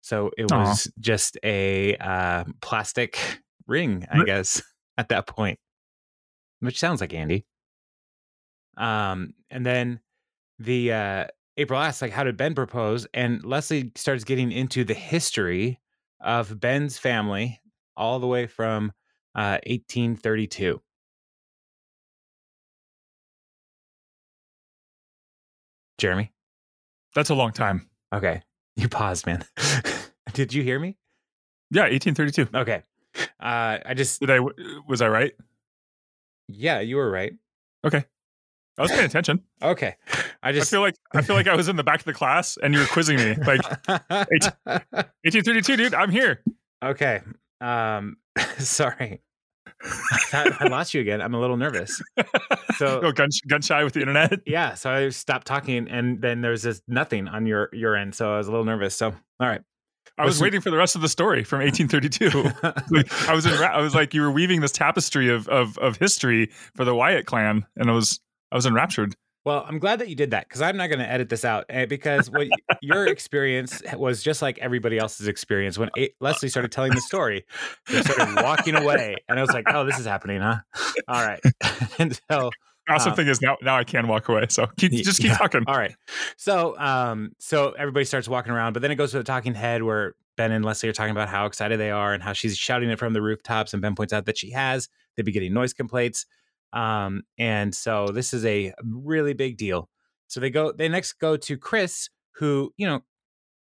so 0.00 0.30
it 0.36 0.52
Aw. 0.52 0.58
was 0.58 0.92
just 1.00 1.38
a 1.42 1.96
uh, 1.96 2.44
plastic 2.60 3.18
ring, 3.66 4.06
I 4.10 4.24
guess, 4.24 4.62
at 4.98 5.08
that 5.08 5.26
point, 5.26 5.58
which 6.60 6.78
sounds 6.78 7.00
like 7.00 7.14
Andy. 7.14 7.46
Um, 8.76 9.34
and 9.50 9.64
then 9.64 10.00
the 10.58 10.92
uh, 10.92 11.26
April 11.56 11.80
asks, 11.80 12.02
like, 12.02 12.12
how 12.12 12.24
did 12.24 12.36
Ben 12.36 12.54
propose? 12.54 13.06
And 13.14 13.44
Leslie 13.44 13.92
starts 13.94 14.24
getting 14.24 14.52
into 14.52 14.84
the 14.84 14.94
history 14.94 15.80
of 16.20 16.60
Ben's 16.60 16.98
family 16.98 17.60
all 17.96 18.18
the 18.18 18.26
way 18.26 18.46
from 18.46 18.92
uh, 19.34 19.58
1832. 19.66 20.80
Jeremy? 25.98 26.32
That's 27.14 27.30
a 27.30 27.34
long 27.34 27.52
time. 27.52 27.88
Okay. 28.12 28.42
You 28.76 28.88
paused, 28.88 29.24
man. 29.24 29.44
Did 30.32 30.52
you 30.52 30.64
hear 30.64 30.80
me? 30.80 30.96
Yeah, 31.70 31.82
1832. 31.82 32.48
Okay. 32.58 32.82
Uh, 33.38 33.78
I 33.86 33.94
just, 33.94 34.18
Did 34.18 34.32
I? 34.32 34.40
Was 34.88 35.00
I 35.00 35.06
right? 35.06 35.32
yeah, 36.48 36.80
you 36.80 36.96
were 36.96 37.08
right. 37.08 37.32
Okay. 37.86 38.04
I 38.76 38.82
was 38.82 38.90
paying 38.90 39.04
attention. 39.04 39.42
Okay. 39.62 39.94
I 40.42 40.48
I 40.48 40.52
just, 40.52 40.72
feel 40.72 40.80
like 40.80 40.96
I 41.14 41.22
feel 41.22 41.36
like 41.36 41.46
I 41.46 41.54
was 41.54 41.68
in 41.68 41.76
the 41.76 41.84
back 41.84 42.00
of 42.00 42.04
the 42.04 42.12
class 42.12 42.58
and 42.60 42.74
you 42.74 42.80
were 42.80 42.86
quizzing 42.86 43.16
me. 43.16 43.34
Like 43.46 43.62
1832, 43.86 45.76
dude. 45.76 45.94
I'm 45.94 46.10
here. 46.10 46.42
okay. 46.84 47.20
Um, 47.64 48.16
sorry. 48.58 49.20
I, 50.32 50.56
I 50.60 50.68
lost 50.68 50.94
you 50.94 51.00
again. 51.00 51.20
I'm 51.20 51.34
a 51.34 51.40
little 51.40 51.56
nervous. 51.56 52.00
So- 52.76 53.00
oh, 53.04 53.12
gun, 53.12 53.28
gun 53.46 53.62
shy 53.62 53.84
with 53.84 53.92
the 53.92 54.00
internet. 54.00 54.40
Yeah, 54.46 54.74
so 54.74 54.90
I 54.90 55.08
stopped 55.10 55.46
talking, 55.46 55.86
and 55.88 56.20
then 56.20 56.40
there 56.40 56.50
was 56.50 56.64
just 56.64 56.82
nothing 56.88 57.28
on 57.28 57.46
your 57.46 57.68
your 57.72 57.94
end, 57.94 58.16
so 58.16 58.34
I 58.34 58.38
was 58.38 58.48
a 58.48 58.50
little 58.50 58.64
nervous. 58.66 58.96
So, 58.96 59.10
all 59.10 59.46
right, 59.46 59.60
I 60.18 60.24
was 60.24 60.40
waiting 60.40 60.60
for 60.60 60.70
the 60.70 60.76
rest 60.76 60.96
of 60.96 61.00
the 61.02 61.08
story 61.08 61.44
from 61.44 61.60
1832. 61.60 62.30
Like, 62.90 63.28
I 63.28 63.32
was 63.34 63.46
in. 63.46 63.52
I 63.52 63.80
was 63.80 63.94
like, 63.94 64.12
you 64.12 64.22
were 64.22 64.30
weaving 64.32 64.60
this 64.60 64.72
tapestry 64.72 65.28
of 65.28 65.46
of 65.48 65.78
of 65.78 65.98
history 65.98 66.50
for 66.74 66.84
the 66.84 66.96
Wyatt 66.96 67.26
clan, 67.26 67.64
and 67.76 67.88
I 67.88 67.92
was 67.94 68.18
I 68.50 68.56
was 68.56 68.66
enraptured. 68.66 69.14
Well, 69.44 69.64
I'm 69.68 69.78
glad 69.78 69.98
that 70.00 70.08
you 70.08 70.14
did 70.14 70.30
that 70.30 70.48
because 70.48 70.62
I'm 70.62 70.76
not 70.76 70.88
going 70.88 71.00
to 71.00 71.10
edit 71.10 71.28
this 71.28 71.44
out 71.44 71.66
eh, 71.68 71.86
because 71.86 72.30
what 72.30 72.48
your 72.80 73.06
experience 73.06 73.82
was 73.94 74.22
just 74.22 74.42
like 74.42 74.58
everybody 74.58 74.98
else's 74.98 75.28
experience 75.28 75.78
when 75.78 75.90
A- 75.98 76.14
Leslie 76.20 76.48
started 76.48 76.72
telling 76.72 76.94
the 76.94 77.00
story. 77.00 77.44
They 77.88 78.02
started 78.02 78.42
walking 78.42 78.74
away, 78.74 79.16
and 79.28 79.38
I 79.38 79.42
was 79.42 79.52
like, 79.52 79.66
"Oh, 79.68 79.84
this 79.84 79.98
is 79.98 80.06
happening, 80.06 80.40
huh?" 80.40 80.56
All 81.08 81.24
right, 81.24 81.40
and 81.98 82.18
so 82.30 82.50
Awesome 82.88 83.12
Uh, 83.12 83.16
thing 83.16 83.28
is 83.28 83.40
now 83.40 83.56
now 83.62 83.78
I 83.78 83.84
can 83.84 84.08
walk 84.08 84.28
away. 84.28 84.46
So 84.50 84.66
keep 84.76 84.92
just 84.92 85.20
keep 85.20 85.30
yeah. 85.30 85.38
talking. 85.38 85.64
All 85.66 85.76
right. 85.76 85.94
So, 86.36 86.78
um, 86.78 87.32
so 87.38 87.70
everybody 87.72 88.04
starts 88.04 88.28
walking 88.28 88.52
around, 88.52 88.74
but 88.74 88.82
then 88.82 88.90
it 88.90 88.96
goes 88.96 89.12
to 89.12 89.18
the 89.18 89.24
talking 89.24 89.54
head 89.54 89.82
where 89.82 90.14
Ben 90.36 90.52
and 90.52 90.64
Leslie 90.64 90.88
are 90.88 90.92
talking 90.92 91.12
about 91.12 91.28
how 91.28 91.46
excited 91.46 91.80
they 91.80 91.90
are 91.90 92.12
and 92.12 92.22
how 92.22 92.32
she's 92.34 92.56
shouting 92.58 92.90
it 92.90 92.98
from 92.98 93.14
the 93.14 93.22
rooftops. 93.22 93.72
And 93.72 93.80
Ben 93.80 93.94
points 93.94 94.12
out 94.12 94.26
that 94.26 94.36
she 94.36 94.50
has. 94.50 94.88
They'd 95.16 95.24
be 95.24 95.32
getting 95.32 95.54
noise 95.54 95.72
complaints. 95.72 96.26
Um, 96.74 97.22
and 97.38 97.74
so 97.74 98.08
this 98.08 98.34
is 98.34 98.44
a 98.44 98.74
really 98.84 99.32
big 99.32 99.56
deal. 99.56 99.88
So 100.26 100.40
they 100.40 100.50
go. 100.50 100.72
They 100.72 100.88
next 100.88 101.14
go 101.14 101.36
to 101.36 101.56
Chris, 101.56 102.10
who 102.32 102.72
you 102.76 102.86
know, 102.86 103.02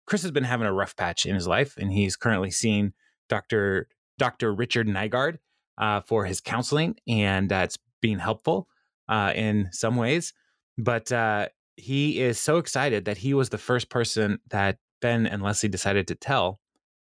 Chris 0.07 0.21
has 0.21 0.31
been 0.31 0.45
having 0.45 0.67
a 0.67 0.73
rough 0.73 0.95
patch 0.95 1.25
in 1.25 1.35
his 1.35 1.47
life, 1.47 1.75
and 1.77 1.91
he's 1.91 2.15
currently 2.15 2.51
seeing 2.51 2.93
Doctor 3.27 3.87
Doctor 4.17 4.53
Richard 4.53 4.87
Nygard 4.87 5.37
uh, 5.77 6.01
for 6.01 6.25
his 6.25 6.39
counseling, 6.39 6.95
and 7.07 7.51
uh, 7.51 7.61
it's 7.65 7.77
being 8.01 8.19
helpful 8.19 8.67
uh, 9.09 9.33
in 9.35 9.69
some 9.71 9.97
ways. 9.97 10.33
But 10.77 11.11
uh, 11.11 11.49
he 11.75 12.21
is 12.21 12.39
so 12.39 12.57
excited 12.57 13.05
that 13.05 13.17
he 13.17 13.33
was 13.33 13.49
the 13.49 13.57
first 13.57 13.89
person 13.89 14.39
that 14.49 14.77
Ben 15.01 15.27
and 15.27 15.41
Leslie 15.41 15.69
decided 15.69 16.07
to 16.07 16.15
tell, 16.15 16.59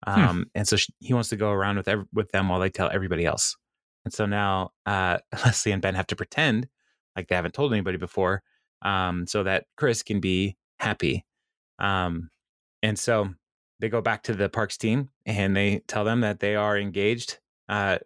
um, 0.06 0.46
and 0.54 0.66
so 0.66 0.76
sh- 0.76 0.88
he 1.00 1.12
wants 1.12 1.28
to 1.30 1.36
go 1.36 1.50
around 1.50 1.76
with 1.76 1.88
ev- 1.88 2.06
with 2.14 2.30
them 2.30 2.48
while 2.48 2.60
they 2.60 2.70
tell 2.70 2.88
everybody 2.90 3.26
else. 3.26 3.56
And 4.08 4.12
so 4.14 4.24
now 4.24 4.72
uh, 4.86 5.18
Leslie 5.44 5.70
and 5.70 5.82
Ben 5.82 5.94
have 5.94 6.06
to 6.06 6.16
pretend 6.16 6.66
like 7.14 7.28
they 7.28 7.34
haven't 7.34 7.52
told 7.52 7.74
anybody 7.74 7.98
before, 7.98 8.42
um, 8.80 9.26
so 9.26 9.42
that 9.42 9.66
Chris 9.76 10.02
can 10.02 10.18
be 10.18 10.56
happy. 10.78 11.26
Um, 11.78 12.30
and 12.82 12.98
so 12.98 13.28
they 13.80 13.90
go 13.90 14.00
back 14.00 14.22
to 14.22 14.32
the 14.32 14.48
parks 14.48 14.78
team 14.78 15.10
and 15.26 15.54
they 15.54 15.80
tell 15.88 16.04
them 16.04 16.22
that 16.22 16.40
they 16.40 16.56
are 16.56 16.78
engaged. 16.78 17.38
Uh, 17.68 17.98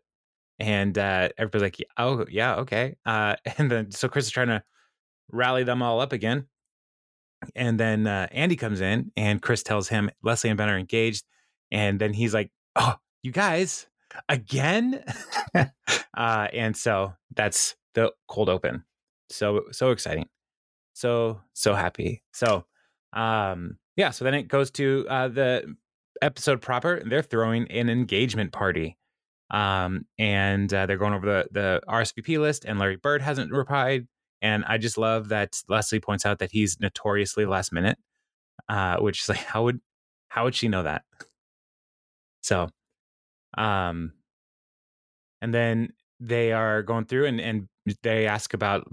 and 0.58 0.98
uh, 0.98 1.28
everybody's 1.38 1.62
like, 1.62 1.88
"Oh, 1.98 2.26
yeah, 2.28 2.56
okay." 2.56 2.96
Uh, 3.06 3.36
and 3.58 3.70
then 3.70 3.92
so 3.92 4.08
Chris 4.08 4.24
is 4.24 4.32
trying 4.32 4.48
to 4.48 4.64
rally 5.30 5.62
them 5.62 5.82
all 5.82 6.00
up 6.00 6.12
again. 6.12 6.46
and 7.54 7.78
then 7.78 8.08
uh, 8.08 8.26
Andy 8.32 8.56
comes 8.56 8.80
in, 8.80 9.12
and 9.16 9.40
Chris 9.40 9.62
tells 9.62 9.88
him 9.88 10.10
Leslie 10.20 10.50
and 10.50 10.58
Ben 10.58 10.68
are 10.68 10.78
engaged, 10.78 11.24
and 11.70 12.00
then 12.00 12.12
he's 12.12 12.34
like, 12.34 12.50
"Oh, 12.74 12.96
you 13.22 13.30
guys 13.30 13.86
again?" 14.28 15.04
uh, 15.54 16.48
and 16.52 16.76
so 16.76 17.14
that's 17.34 17.76
the 17.94 18.12
cold 18.28 18.48
open. 18.48 18.84
So 19.30 19.62
so 19.72 19.90
exciting, 19.90 20.28
so 20.92 21.40
so 21.52 21.74
happy. 21.74 22.22
So 22.32 22.64
um, 23.12 23.78
yeah. 23.96 24.10
So 24.10 24.24
then 24.24 24.34
it 24.34 24.48
goes 24.48 24.70
to 24.72 25.06
uh, 25.08 25.28
the 25.28 25.76
episode 26.20 26.60
proper. 26.60 27.02
They're 27.04 27.22
throwing 27.22 27.70
an 27.70 27.88
engagement 27.90 28.52
party. 28.52 28.96
Um, 29.50 30.06
and 30.18 30.72
uh, 30.72 30.86
they're 30.86 30.96
going 30.96 31.12
over 31.12 31.26
the 31.26 31.48
the 31.50 31.80
RSVP 31.86 32.40
list, 32.40 32.64
and 32.64 32.78
Larry 32.78 32.96
Bird 32.96 33.20
hasn't 33.22 33.52
replied. 33.52 34.06
And 34.40 34.64
I 34.66 34.78
just 34.78 34.98
love 34.98 35.28
that 35.28 35.62
Leslie 35.68 36.00
points 36.00 36.26
out 36.26 36.40
that 36.40 36.50
he's 36.50 36.80
notoriously 36.80 37.46
last 37.46 37.72
minute, 37.72 37.96
uh, 38.68 38.96
which 38.98 39.22
is 39.22 39.28
like, 39.28 39.38
how 39.38 39.64
would 39.64 39.80
how 40.28 40.44
would 40.44 40.54
she 40.54 40.68
know 40.68 40.82
that? 40.82 41.02
So, 42.42 42.70
um, 43.58 44.12
and 45.40 45.52
then 45.52 45.92
they 46.20 46.52
are 46.52 46.82
going 46.82 47.04
through 47.04 47.26
and 47.26 47.40
and 47.40 47.68
they 48.02 48.26
ask 48.26 48.54
about 48.54 48.86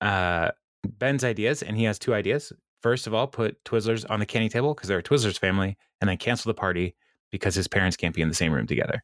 uh 0.00 0.50
Ben's 0.98 1.24
ideas, 1.24 1.62
and 1.62 1.76
he 1.76 1.84
has 1.84 1.98
two 1.98 2.14
ideas. 2.14 2.52
First 2.82 3.06
of 3.06 3.14
all, 3.14 3.26
put 3.26 3.62
Twizzlers 3.64 4.06
on 4.10 4.20
the 4.20 4.26
candy 4.26 4.48
table 4.48 4.74
because 4.74 4.88
they're 4.88 4.98
a 5.00 5.02
Twizzlers 5.02 5.38
family, 5.38 5.76
and 6.00 6.10
then 6.10 6.16
cancel 6.18 6.50
the 6.50 6.54
party 6.54 6.96
because 7.32 7.54
his 7.54 7.68
parents 7.68 7.96
can't 7.96 8.14
be 8.14 8.22
in 8.22 8.28
the 8.28 8.34
same 8.34 8.52
room 8.52 8.66
together. 8.66 9.02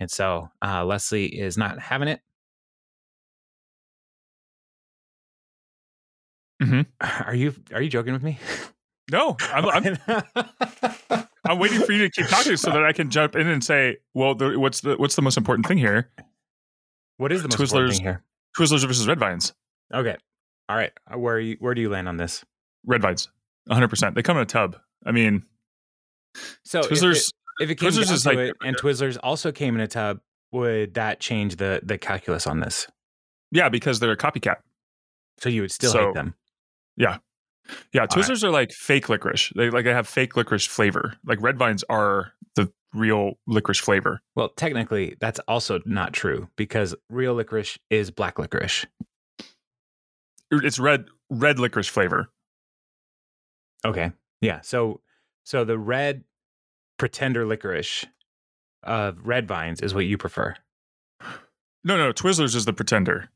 And 0.00 0.10
so 0.10 0.48
uh, 0.64 0.84
Leslie 0.84 1.26
is 1.26 1.58
not 1.58 1.80
having 1.80 2.08
it. 2.08 2.20
Mhm. 6.62 6.86
Are 7.26 7.34
you 7.34 7.54
are 7.72 7.80
you 7.82 7.88
joking 7.90 8.12
with 8.12 8.22
me? 8.22 8.38
No, 9.10 9.36
I'm, 9.40 9.66
I'm, 9.66 9.98
I'm 11.44 11.58
waiting 11.58 11.80
for 11.80 11.92
you 11.92 12.08
to 12.08 12.10
keep 12.10 12.26
talking 12.28 12.56
so 12.56 12.70
that 12.70 12.84
I 12.84 12.92
can 12.92 13.10
jump 13.10 13.34
in 13.34 13.48
and 13.48 13.64
say, 13.64 13.96
well, 14.14 14.34
the, 14.34 14.58
what's 14.58 14.80
the 14.82 14.96
what's 14.96 15.16
the 15.16 15.22
most 15.22 15.36
important 15.36 15.66
thing 15.66 15.78
here? 15.78 16.10
what 17.16 17.32
is 17.32 17.42
the 17.42 17.48
most 17.48 17.60
important 17.60 17.94
thing 17.94 18.02
here? 18.02 18.22
Twizzlers 18.58 18.86
versus 18.86 19.06
Red 19.06 19.18
Vines. 19.18 19.52
Okay, 19.92 20.16
all 20.68 20.76
right. 20.76 20.92
Uh, 21.12 21.18
Where 21.18 21.36
are 21.36 21.40
you, 21.40 21.56
where 21.60 21.74
do 21.74 21.80
you 21.80 21.88
land 21.90 22.08
on 22.08 22.16
this? 22.16 22.44
Red 22.86 23.02
Vines, 23.02 23.28
100. 23.66 23.88
percent 23.88 24.14
They 24.14 24.22
come 24.22 24.36
in 24.36 24.42
a 24.42 24.46
tub. 24.46 24.76
I 25.04 25.12
mean, 25.12 25.44
So 26.64 26.80
if 26.80 26.86
it, 26.86 26.90
Twizzlers. 26.92 27.32
if 27.60 27.70
it 27.70 27.74
came 27.76 27.90
Twizzlers 27.90 28.06
down 28.06 28.14
is 28.14 28.22
to 28.22 28.28
like- 28.30 28.38
it, 28.38 28.56
and 28.62 28.76
Twizzlers 28.76 29.18
also 29.22 29.52
came 29.52 29.74
in 29.74 29.80
a 29.80 29.86
tub, 29.88 30.20
would 30.52 30.94
that 30.94 31.20
change 31.20 31.56
the 31.56 31.80
the 31.82 31.96
calculus 31.98 32.46
on 32.46 32.60
this? 32.60 32.86
Yeah, 33.52 33.68
because 33.68 34.00
they're 34.00 34.12
a 34.12 34.16
copycat. 34.16 34.56
So 35.38 35.48
you 35.48 35.62
would 35.62 35.72
still 35.72 35.92
So- 35.92 36.06
hate 36.06 36.14
them. 36.14 36.34
Yeah, 36.96 37.18
right. 37.94 38.08
Twizzlers 38.08 38.42
are 38.44 38.50
like 38.50 38.72
fake 38.72 39.08
licorice. 39.08 39.52
They 39.56 39.70
like 39.70 39.84
they 39.84 39.92
have 39.92 40.08
fake 40.08 40.36
licorice 40.36 40.66
flavor. 40.66 41.14
Like 41.24 41.40
Red 41.40 41.58
Vines 41.58 41.84
are 41.88 42.32
the 42.56 42.72
real 42.94 43.34
licorice 43.46 43.78
flavor. 43.78 44.20
Well, 44.36 44.50
technically, 44.50 45.16
that's 45.20 45.40
also 45.40 45.80
not 45.84 46.12
true 46.12 46.48
because 46.56 46.94
real 47.08 47.34
licorice 47.34 47.78
is 47.90 48.10
black 48.10 48.38
licorice. 48.38 48.86
It's 50.50 50.78
red 50.78 51.06
red 51.28 51.58
licorice 51.58 51.88
flavor. 51.88 52.28
Okay. 53.84 54.12
Yeah. 54.40 54.60
So 54.62 55.00
so 55.44 55.64
the 55.64 55.78
red 55.78 56.24
pretender 56.98 57.46
licorice 57.46 58.04
of 58.82 59.18
red 59.26 59.46
vines 59.46 59.80
is 59.80 59.94
what 59.94 60.06
you 60.06 60.18
prefer. 60.18 60.54
No, 61.82 61.96
no, 61.96 62.12
Twizzlers 62.12 62.54
is 62.54 62.66
the 62.66 62.72
pretender. 62.72 63.30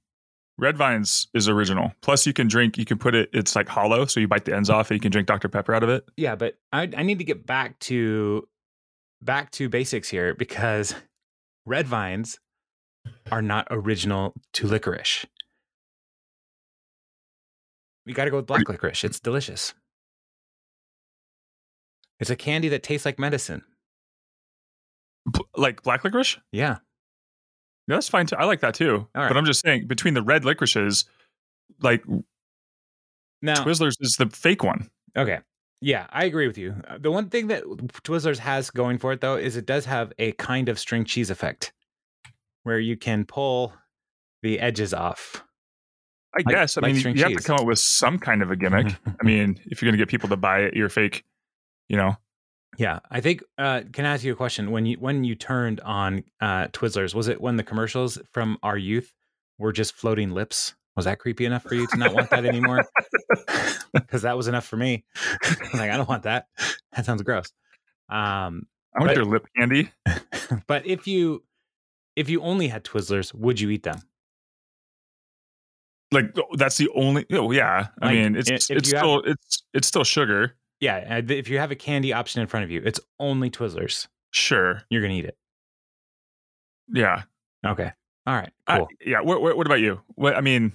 Red 0.57 0.77
Vines 0.77 1.27
is 1.35 1.49
original. 1.49 1.93
Plus, 2.01 2.27
you 2.27 2.33
can 2.33 2.47
drink. 2.47 2.79
You 2.79 2.85
can 2.85 2.99
put 2.99 3.15
it. 3.15 3.29
It's 3.33 3.57
like 3.57 3.69
hollow, 3.69 4.07
so 4.07 4.21
you 4.21 4.29
bite 4.29 4.45
the 4.45 4.55
ends 4.55 4.71
off, 4.71 4.91
and 4.91 4.97
you 4.97 5.01
can 5.01 5.11
drink 5.11 5.27
Dr 5.27 5.49
Pepper 5.49 5.75
out 5.75 5.83
of 5.83 5.89
it. 5.89 6.05
Yeah, 6.17 6.37
but 6.37 6.57
I 6.73 6.83
I 6.97 7.03
need 7.03 7.19
to 7.19 7.25
get 7.25 7.45
back 7.45 7.79
to 7.81 8.47
back 9.21 9.51
to 9.53 9.69
basics 9.69 10.09
here 10.09 10.35
because 10.35 10.95
red 11.67 11.87
vines 11.87 12.39
are 13.31 13.43
not 13.43 13.67
original 13.71 14.35
to 14.53 14.67
licorice. 14.67 15.27
You 18.07 18.15
got 18.15 18.27
to 18.27 18.31
go 18.31 18.37
with 18.37 18.47
black 18.47 18.69
licorice. 18.69 19.03
It's 19.03 19.19
delicious. 19.19 19.75
It's 22.21 22.31
a 22.31 22.37
candy 22.37 22.69
that 22.69 22.83
tastes 22.83 23.05
like 23.05 23.19
medicine. 23.19 23.63
Like 25.57 25.83
black 25.83 26.05
licorice. 26.05 26.39
Yeah. 26.53 26.79
Yeah, 27.87 27.97
that's 27.97 28.09
fine 28.09 28.27
too. 28.27 28.37
I 28.37 28.45
like 28.45 28.61
that 28.61 28.75
too. 28.75 29.07
All 29.15 29.23
right. 29.23 29.29
But 29.29 29.37
I'm 29.37 29.45
just 29.45 29.61
saying, 29.61 29.87
between 29.87 30.15
the 30.15 30.23
red 30.23 30.45
licorices, 30.45 31.05
like 31.83 32.03
Now, 33.43 33.63
Twizzlers 33.65 33.95
is 34.01 34.17
the 34.19 34.29
fake 34.31 34.63
one. 34.63 34.89
Okay. 35.17 35.39
Yeah, 35.81 36.07
I 36.11 36.25
agree 36.25 36.47
with 36.47 36.57
you. 36.57 36.75
Uh, 36.89 36.97
The 36.99 37.11
one 37.11 37.29
thing 37.29 37.49
that 37.49 37.65
Twizzlers 37.65 38.39
has 38.39 38.71
going 38.71 38.99
for 38.99 39.13
it 39.13 39.21
though 39.21 39.37
is 39.37 39.57
it 39.57 39.67
does 39.67 39.85
have 39.85 40.13
a 40.19 40.33
kind 40.33 40.69
of 40.71 40.79
string 40.79 41.05
cheese 41.05 41.29
effect 41.31 41.73
where 42.63 42.79
you 42.79 42.97
can 42.97 43.27
pull 43.27 43.75
the 44.43 44.61
edges 44.61 44.95
off. 44.95 45.45
I 46.35 46.39
Like- 46.39 46.47
guess. 46.47 46.79
I 46.79 46.81
like 46.81 46.95
mean, 46.95 47.17
you 47.17 47.23
have 47.23 47.33
to 47.37 47.43
come 47.43 47.57
up 47.57 47.67
with 47.67 47.79
some 47.79 48.19
kind 48.19 48.43
of 48.43 48.51
a 48.51 48.57
gimmick. 48.57 48.97
I 49.07 49.23
mean, 49.25 49.61
if 49.67 49.83
you're 49.83 49.91
going 49.91 49.99
to 49.99 50.03
get 50.03 50.09
people 50.09 50.29
to 50.31 50.37
buy 50.37 50.61
it, 50.61 50.75
you're 50.75 50.89
fake. 50.89 51.25
You 51.89 51.99
know, 51.99 52.17
Yeah, 52.79 52.99
I 53.11 53.21
think 53.21 53.43
uh 53.59 53.83
can 53.93 54.05
I 54.07 54.15
ask 54.15 54.25
you 54.25 54.33
a 54.33 54.37
question 54.37 54.71
when 54.71 54.87
you 54.87 54.97
when 54.99 55.25
you 55.25 55.35
turned 55.35 55.81
on 55.81 56.25
uh 56.41 56.67
Twizzlers 56.69 57.15
was 57.15 57.29
it 57.29 57.41
when 57.41 57.57
the 57.57 57.63
commercials 57.63 58.19
from 58.33 58.59
our 58.63 58.77
youth 58.77 59.13
were 59.59 59.73
just 59.73 59.95
floating 59.95 60.31
lips? 60.31 60.75
Was 60.97 61.05
that 61.07 61.19
creepy 61.19 61.45
enough 61.45 61.63
for 61.65 61.75
you 61.75 61.87
to 61.89 61.97
not 61.97 62.15
want 62.15 62.31
that 62.31 62.45
anymore? 62.45 62.85
Cuz 64.09 64.23
that 64.23 64.37
was 64.37 64.49
enough 64.49 64.65
for 64.67 64.77
me. 64.77 65.05
I 65.43 65.57
like 65.75 65.91
I 65.91 65.97
don't 65.97 66.09
want 66.09 66.25
that. 66.25 66.47
That 66.97 67.05
sounds 67.05 67.23
gross. 67.23 67.53
Um 68.09 68.67
I 68.97 69.01
want 69.01 69.09
But- 69.11 69.15
their 69.15 69.25
lip 69.25 69.47
candy. 69.57 69.91
but 70.67 70.87
if 70.87 71.07
you 71.07 71.45
if 72.17 72.29
you 72.29 72.41
only 72.43 72.69
had 72.69 72.85
Twizzlers, 72.85 73.35
would 73.35 73.59
you 73.61 73.71
eat 73.71 73.83
them? 73.83 74.01
Like 76.13 76.33
that's 76.57 76.77
the 76.77 76.89
only. 76.95 77.27
Oh 77.33 77.51
yeah. 77.51 77.89
I 78.01 78.07
Like, 78.07 78.15
mean, 78.15 78.37
it's 78.37 78.49
it's 78.51 78.69
have- 78.71 78.87
still 78.87 79.23
it's 79.27 79.65
it's 79.73 79.89
still 79.89 80.05
sugar. 80.05 80.55
Yeah, 80.85 81.19
uh, 81.19 81.33
if 81.33 81.49
you 81.49 81.59
have 81.59 81.71
a 81.71 81.77
candy 81.77 82.13
option 82.13 82.43
in 82.43 82.47
front 82.47 82.65
of 82.65 82.71
you, 82.71 82.83
it's 82.85 83.01
only 83.19 83.51
Twizzlers. 83.51 84.07
Sure. 84.31 84.83
You're 84.91 85.01
gonna 85.03 85.15
eat 85.15 85.25
it. 85.25 85.37
Yeah. 86.93 87.23
Okay. 87.65 87.91
All 88.27 88.35
right. 88.35 88.53
I- 88.67 88.79
Cool. 88.79 88.89
yeah. 89.05 89.21
What, 89.21 89.41
what 89.43 89.57
what 89.57 89.67
about 89.67 89.81
you? 89.81 90.01
What 90.15 90.37
I 90.37 90.41
mean, 90.41 90.73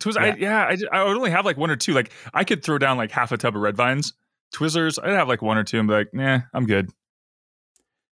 Twizzlers. 0.00 0.18
I, 0.18 0.26
Yeah. 0.28 0.34
yeah. 0.70 0.76
I, 0.92 1.00
I 1.00 1.04
would 1.04 1.16
only 1.16 1.30
have 1.30 1.44
like 1.44 1.56
one 1.56 1.70
or 1.70 1.76
two. 1.76 1.92
Like 1.92 2.12
I 2.32 2.44
could 2.44 2.62
throw 2.64 2.78
down 2.78 2.96
like 2.96 3.10
half 3.10 3.32
a 3.32 3.36
tub 3.36 3.54
of 3.56 3.62
red 3.62 3.76
vines. 3.76 4.14
Twizzlers. 4.54 4.98
I'd 5.02 5.10
have 5.10 5.28
like 5.28 5.42
one 5.42 5.58
or 5.58 5.64
two 5.64 5.78
and 5.78 5.88
be 5.88 5.94
like, 5.94 6.14
nah, 6.14 6.40
I'm 6.54 6.66
good. 6.66 6.90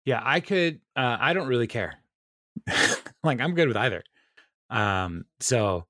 yeah, 0.05 0.21
I 0.23 0.39
could. 0.39 0.79
Uh, 0.95 1.17
I 1.19 1.33
don't 1.33 1.47
really 1.47 1.67
care. 1.67 1.95
like 3.23 3.41
I'm 3.41 3.55
good 3.55 3.67
with 3.67 3.77
either. 3.77 4.03
Um. 4.69 5.25
So 5.39 5.85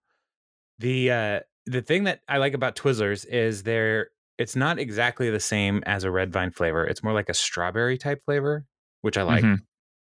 the 0.80 1.12
uh 1.12 1.40
the 1.66 1.82
thing 1.82 2.06
that 2.06 2.22
I 2.28 2.38
like 2.38 2.54
about 2.54 2.76
Twizzlers 2.76 3.26
is 3.28 3.64
they're 3.64 4.10
it's 4.40 4.56
not 4.56 4.80
exactly 4.80 5.30
the 5.30 5.40
same 5.40 5.84
as 5.86 6.04
a 6.04 6.10
red 6.10 6.32
vine 6.32 6.50
flavor. 6.50 6.84
It's 6.88 7.04
more 7.04 7.14
like 7.14 7.30
a 7.30 7.34
strawberry 7.36 7.98
type 8.00 8.24
flavor, 8.24 8.66
which 9.02 9.18
I 9.18 9.22
like. 9.24 9.44
Mhm. 9.44 9.60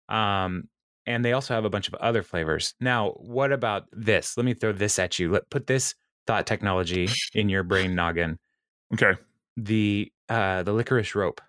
Um, 0.08 0.68
and 1.04 1.24
they 1.24 1.32
also 1.32 1.52
have 1.54 1.64
a 1.64 1.70
bunch 1.70 1.88
of 1.88 1.94
other 1.94 2.22
flavors. 2.22 2.74
Now, 2.80 3.10
what 3.18 3.50
about 3.52 3.88
this? 3.92 4.36
Let 4.36 4.46
me 4.46 4.54
throw 4.54 4.72
this 4.72 4.98
at 4.98 5.18
you. 5.18 5.32
Let 5.32 5.50
put 5.50 5.66
this 5.66 5.94
thought 6.26 6.46
technology 6.46 7.08
in 7.34 7.48
your 7.48 7.64
brain 7.64 7.94
noggin. 7.94 8.38
Okay. 8.94 9.20
The 9.56 10.10
uh 10.28 10.62
the 10.62 10.72
licorice 10.72 11.14
rope. 11.14 11.40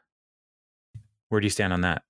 Where 1.30 1.40
do 1.40 1.46
you 1.46 1.52
stand 1.52 1.72
on 1.74 1.82
that? 1.82 2.04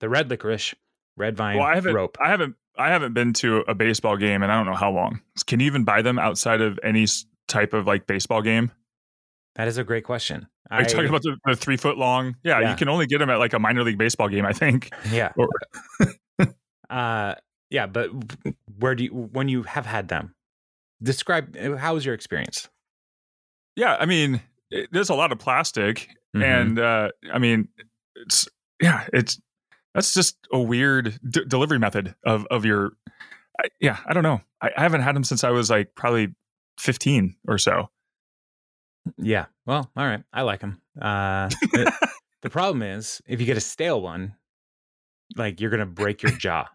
The 0.00 0.08
red 0.08 0.28
licorice, 0.30 0.74
red 1.16 1.36
vine 1.36 1.56
Well, 1.56 1.66
I 1.66 1.74
haven't. 1.76 1.94
rope. 1.94 2.18
I 2.20 2.28
haven't. 2.30 2.56
I 2.78 2.88
haven't 2.90 3.12
been 3.12 3.32
to 3.34 3.58
a 3.68 3.74
baseball 3.74 4.16
game, 4.16 4.42
and 4.42 4.50
I 4.50 4.56
don't 4.56 4.66
know 4.66 4.74
how 4.74 4.90
long. 4.90 5.20
Can 5.46 5.60
you 5.60 5.66
even 5.66 5.84
buy 5.84 6.00
them 6.02 6.18
outside 6.18 6.60
of 6.62 6.78
any 6.82 7.06
type 7.48 7.72
of 7.74 7.86
like 7.86 8.06
baseball 8.06 8.40
game? 8.42 8.70
That 9.56 9.68
is 9.68 9.76
a 9.78 9.84
great 9.84 10.04
question. 10.04 10.46
Are 10.70 10.80
you 10.80 10.88
talking 10.88 11.08
about 11.08 11.22
the, 11.22 11.36
the 11.44 11.54
three 11.56 11.76
foot 11.76 11.98
long? 11.98 12.36
Yeah, 12.42 12.60
Yeah. 12.60 12.70
you 12.70 12.76
can 12.76 12.88
only 12.88 13.06
get 13.06 13.18
them 13.18 13.28
at 13.28 13.38
like 13.38 13.52
a 13.52 13.58
minor 13.58 13.82
league 13.84 13.98
baseball 13.98 14.28
game, 14.28 14.46
I 14.46 14.52
think. 14.54 14.90
yeah. 15.12 15.32
Or- 15.36 15.48
uh 16.90 17.34
yeah, 17.70 17.86
but 17.86 18.10
where 18.78 18.94
do 18.94 19.04
you 19.04 19.10
when 19.10 19.48
you 19.48 19.62
have 19.64 19.86
had 19.86 20.08
them? 20.08 20.34
Describe 21.02 21.56
uh, 21.60 21.76
how 21.76 21.94
was 21.94 22.04
your 22.04 22.14
experience? 22.14 22.68
Yeah, 23.76 23.96
I 23.98 24.04
mean, 24.06 24.40
it, 24.70 24.88
there's 24.92 25.08
a 25.08 25.14
lot 25.14 25.32
of 25.32 25.38
plastic, 25.38 26.08
Mhm. 26.36 26.42
and 26.44 26.78
uh, 26.78 27.08
I 27.32 27.38
mean, 27.38 27.68
it's 28.16 28.46
yeah, 28.80 29.06
it's 29.12 29.40
that's 29.94 30.12
just 30.14 30.36
a 30.52 30.58
weird 30.60 31.18
d- 31.28 31.44
delivery 31.48 31.78
method 31.78 32.14
of 32.24 32.46
of 32.50 32.64
your. 32.66 32.92
I, 33.62 33.68
yeah, 33.80 33.98
I 34.06 34.12
don't 34.12 34.22
know. 34.22 34.40
I, 34.60 34.70
I 34.76 34.82
haven't 34.82 35.00
had 35.02 35.14
them 35.16 35.24
since 35.24 35.42
I 35.44 35.50
was 35.50 35.68
like 35.70 35.94
probably 35.94 36.34
15 36.78 37.36
or 37.48 37.58
so. 37.58 37.88
Yeah. 39.18 39.46
Well, 39.66 39.90
all 39.96 40.04
right. 40.06 40.22
I 40.32 40.42
like 40.42 40.60
them. 40.60 40.80
Uh, 41.00 41.48
the, 41.72 41.92
the 42.42 42.50
problem 42.50 42.82
is 42.82 43.20
if 43.26 43.40
you 43.40 43.46
get 43.46 43.56
a 43.56 43.60
stale 43.60 44.00
one, 44.00 44.34
like 45.36 45.60
you're 45.60 45.70
gonna 45.70 45.86
break 45.86 46.22
your 46.22 46.32
jaw. 46.32 46.68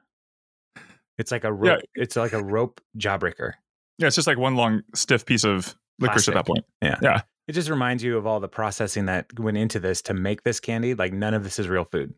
It's 1.17 1.31
like 1.31 1.43
a 1.43 1.51
rope. 1.53 1.81
It's 1.95 2.15
like 2.15 2.33
a 2.33 2.43
rope 2.43 2.79
jawbreaker. 2.97 3.53
Yeah, 3.97 4.07
it's 4.07 4.15
just 4.15 4.27
like 4.27 4.37
one 4.37 4.55
long 4.55 4.83
stiff 4.93 5.25
piece 5.25 5.43
of 5.43 5.75
licorice 5.99 6.27
at 6.27 6.35
that 6.35 6.45
point. 6.45 6.65
Yeah. 6.81 6.97
Yeah. 7.01 7.21
it 7.47 7.53
just 7.53 7.69
reminds 7.69 8.03
you 8.03 8.17
of 8.17 8.27
all 8.27 8.39
the 8.39 8.47
processing 8.47 9.05
that 9.05 9.27
went 9.39 9.57
into 9.57 9.79
this 9.79 10.01
to 10.03 10.13
make 10.13 10.43
this 10.43 10.59
candy. 10.59 10.93
Like 10.93 11.13
none 11.13 11.33
of 11.33 11.43
this 11.43 11.57
is 11.59 11.67
real 11.67 11.85
food. 11.85 12.13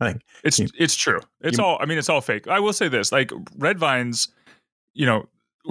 Like 0.00 0.20
It's 0.44 0.58
You- 0.58 0.68
it's 0.78 0.94
true. 0.94 1.20
It's 1.40 1.58
you- 1.58 1.64
all. 1.64 1.78
I 1.80 1.86
mean, 1.86 1.98
it's 1.98 2.08
all 2.08 2.20
fake. 2.20 2.46
I 2.48 2.60
will 2.60 2.72
say 2.72 2.88
this: 2.88 3.10
like 3.12 3.30
red 3.56 3.78
vines, 3.78 4.28
you 4.94 5.06
know, 5.06 5.28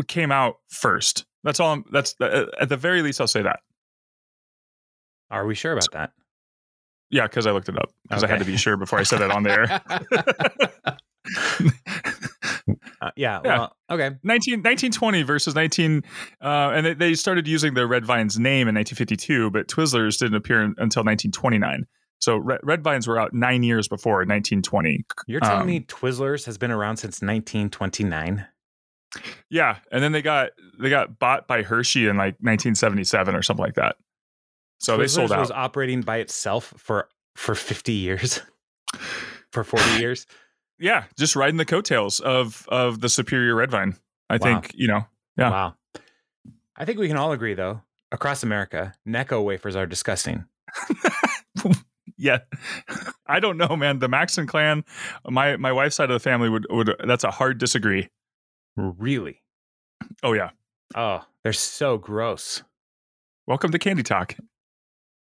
came 0.08 0.32
out 0.32 0.60
first. 0.70 1.26
That's 1.48 1.62
all. 1.62 1.72
I'm, 1.72 1.86
that's 1.94 2.14
uh, 2.20 2.48
at 2.60 2.68
the 2.68 2.76
very 2.76 3.02
least, 3.02 3.22
I'll 3.22 3.28
say 3.28 3.42
that. 3.42 3.62
are 5.32 5.46
we 5.46 5.56
sure 5.56 5.72
about 5.72 5.88
that? 5.94 6.12
Yeah, 7.10 7.24
because 7.26 7.48
I 7.48 7.52
looked 7.52 7.70
it 7.70 7.78
up 7.78 7.90
because 8.04 8.22
I 8.22 8.28
had 8.28 8.40
to 8.40 8.46
be 8.46 8.58
sure 8.58 8.76
before 8.76 9.00
I 9.00 9.04
said 9.04 9.22
it 9.22 9.32
on 9.32 9.44
there. 9.44 9.82
Uh, 13.00 13.12
yeah, 13.16 13.40
Yeah. 13.46 13.58
Well, 13.60 13.76
okay. 13.92 14.16
19, 14.24 14.56
1920 14.56 15.22
versus 15.24 15.54
19 15.54 16.04
uh, 16.42 16.72
and 16.74 16.86
they, 16.86 16.94
they 16.96 17.14
started 17.14 17.48
using 17.48 17.76
the 17.76 17.86
red 17.86 18.06
vines 18.06 18.40
name 18.40 18.68
in 18.68 18.74
1952 18.76 19.52
but 19.52 19.68
twizzlers 19.68 20.18
didn't 20.18 20.36
appear 20.36 20.64
in, 20.64 20.74
until 20.80 21.04
1929 21.04 21.86
so 22.20 22.38
red, 22.38 22.60
red 22.64 22.84
vines 22.84 23.08
were 23.08 23.20
out 23.20 23.34
nine 23.34 23.62
years 23.62 23.88
before 23.88 24.16
1920 24.26 25.06
You're 25.28 25.40
telling 25.42 25.62
Um, 25.62 25.68
me 25.68 25.82
Twizzlers 25.82 26.46
has 26.46 26.58
been 26.58 26.72
around 26.72 26.98
since 26.98 27.22
1929? 27.22 28.48
Yeah 29.50 29.78
and 29.92 30.04
then 30.04 30.12
they 30.12 30.22
got 30.22 30.50
they 30.80 30.90
got 30.90 31.20
bought 31.20 31.48
by 31.48 31.62
hershey 31.64 32.08
in 32.08 32.18
like 32.18 32.36
1977 32.40 33.36
or 33.36 33.42
something 33.42 33.64
like 33.66 33.76
that 33.76 33.96
so 34.80 34.98
they 34.98 35.08
sold 35.08 35.32
out 35.32 35.40
was 35.40 35.52
operating 35.52 36.02
by 36.02 36.18
itself 36.18 36.74
for 36.78 37.08
for 37.36 37.54
50 37.56 37.92
years, 37.94 38.42
for 39.52 39.64
40 39.64 39.84
years. 40.00 40.26
yeah 40.80 41.04
just 41.18 41.36
riding 41.36 41.58
the 41.58 41.66
coattails 41.66 42.20
of 42.20 42.66
of 42.70 43.00
the 43.02 43.10
superior 43.10 43.56
red 43.56 43.72
vine 43.72 43.96
i 44.30 44.38
Wow. 44.38 44.40
think 44.62 44.72
you 44.76 44.88
know 44.88 45.06
Yeah. 45.38 45.50
Wow. 45.52 45.76
I 46.80 46.86
think 46.86 47.00
we 47.00 47.08
can 47.08 47.18
all 47.18 47.32
agree, 47.32 47.56
though, 47.56 47.82
across 48.12 48.44
America, 48.44 48.94
Necco 49.08 49.44
wafers 49.44 49.76
are 49.76 49.88
disgusting. 49.88 50.46
yeah 52.20 52.40
i 53.28 53.40
don't 53.40 53.58
know 53.58 53.76
man 53.76 54.00
the 54.00 54.08
maxon 54.08 54.48
clan 54.48 54.84
my 55.30 55.56
my 55.58 55.72
wife's 55.72 55.96
side 55.96 56.10
of 56.10 56.14
the 56.16 56.20
family 56.20 56.50
would 56.50 56.66
would 56.70 56.94
that's 57.06 57.24
a 57.24 57.30
hard 57.32 57.58
disagree 57.60 58.10
Really? 58.78 59.42
oh 60.24 60.34
yeah 60.34 60.52
Oh, 60.96 61.22
they're 61.44 61.52
so 61.54 61.98
gross. 61.98 62.64
welcome 63.48 63.72
to 63.72 63.80
candy 63.80 64.04
talk 64.04 64.36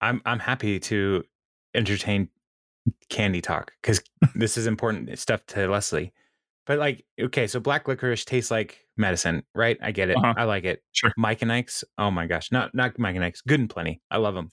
I'm 0.01 0.21
I'm 0.27 0.39
happy 0.41 0.79
to 0.81 1.25
entertain 1.75 2.29
candy 3.09 3.41
talk 3.41 3.73
because 3.81 4.03
this 4.35 4.57
is 4.59 4.67
important 4.67 5.17
stuff 5.19 5.45
to 5.47 5.67
Leslie. 5.69 6.13
But 6.67 6.79
like, 6.79 7.05
okay, 7.21 7.47
so 7.47 7.61
black 7.61 7.87
licorice 7.89 8.25
tastes 8.25 8.51
like 8.51 8.87
medicine, 8.97 9.43
right? 9.55 9.79
I 9.83 9.93
get 9.93 10.09
it. 10.11 10.17
Uh-huh. 10.17 10.35
I 10.37 10.45
like 10.45 10.65
it. 10.65 10.83
Sure. 10.93 11.13
Mike 11.17 11.43
and 11.43 11.53
Ike's. 11.53 11.85
Oh 11.99 12.11
my 12.11 12.27
gosh, 12.27 12.51
not 12.53 12.75
not 12.75 12.99
Mike 12.99 13.17
and 13.17 13.25
Ike's. 13.25 13.41
Good 13.43 13.61
and 13.61 13.71
plenty. 13.71 14.01
I 14.11 14.17
love 14.19 14.35
them. 14.35 14.51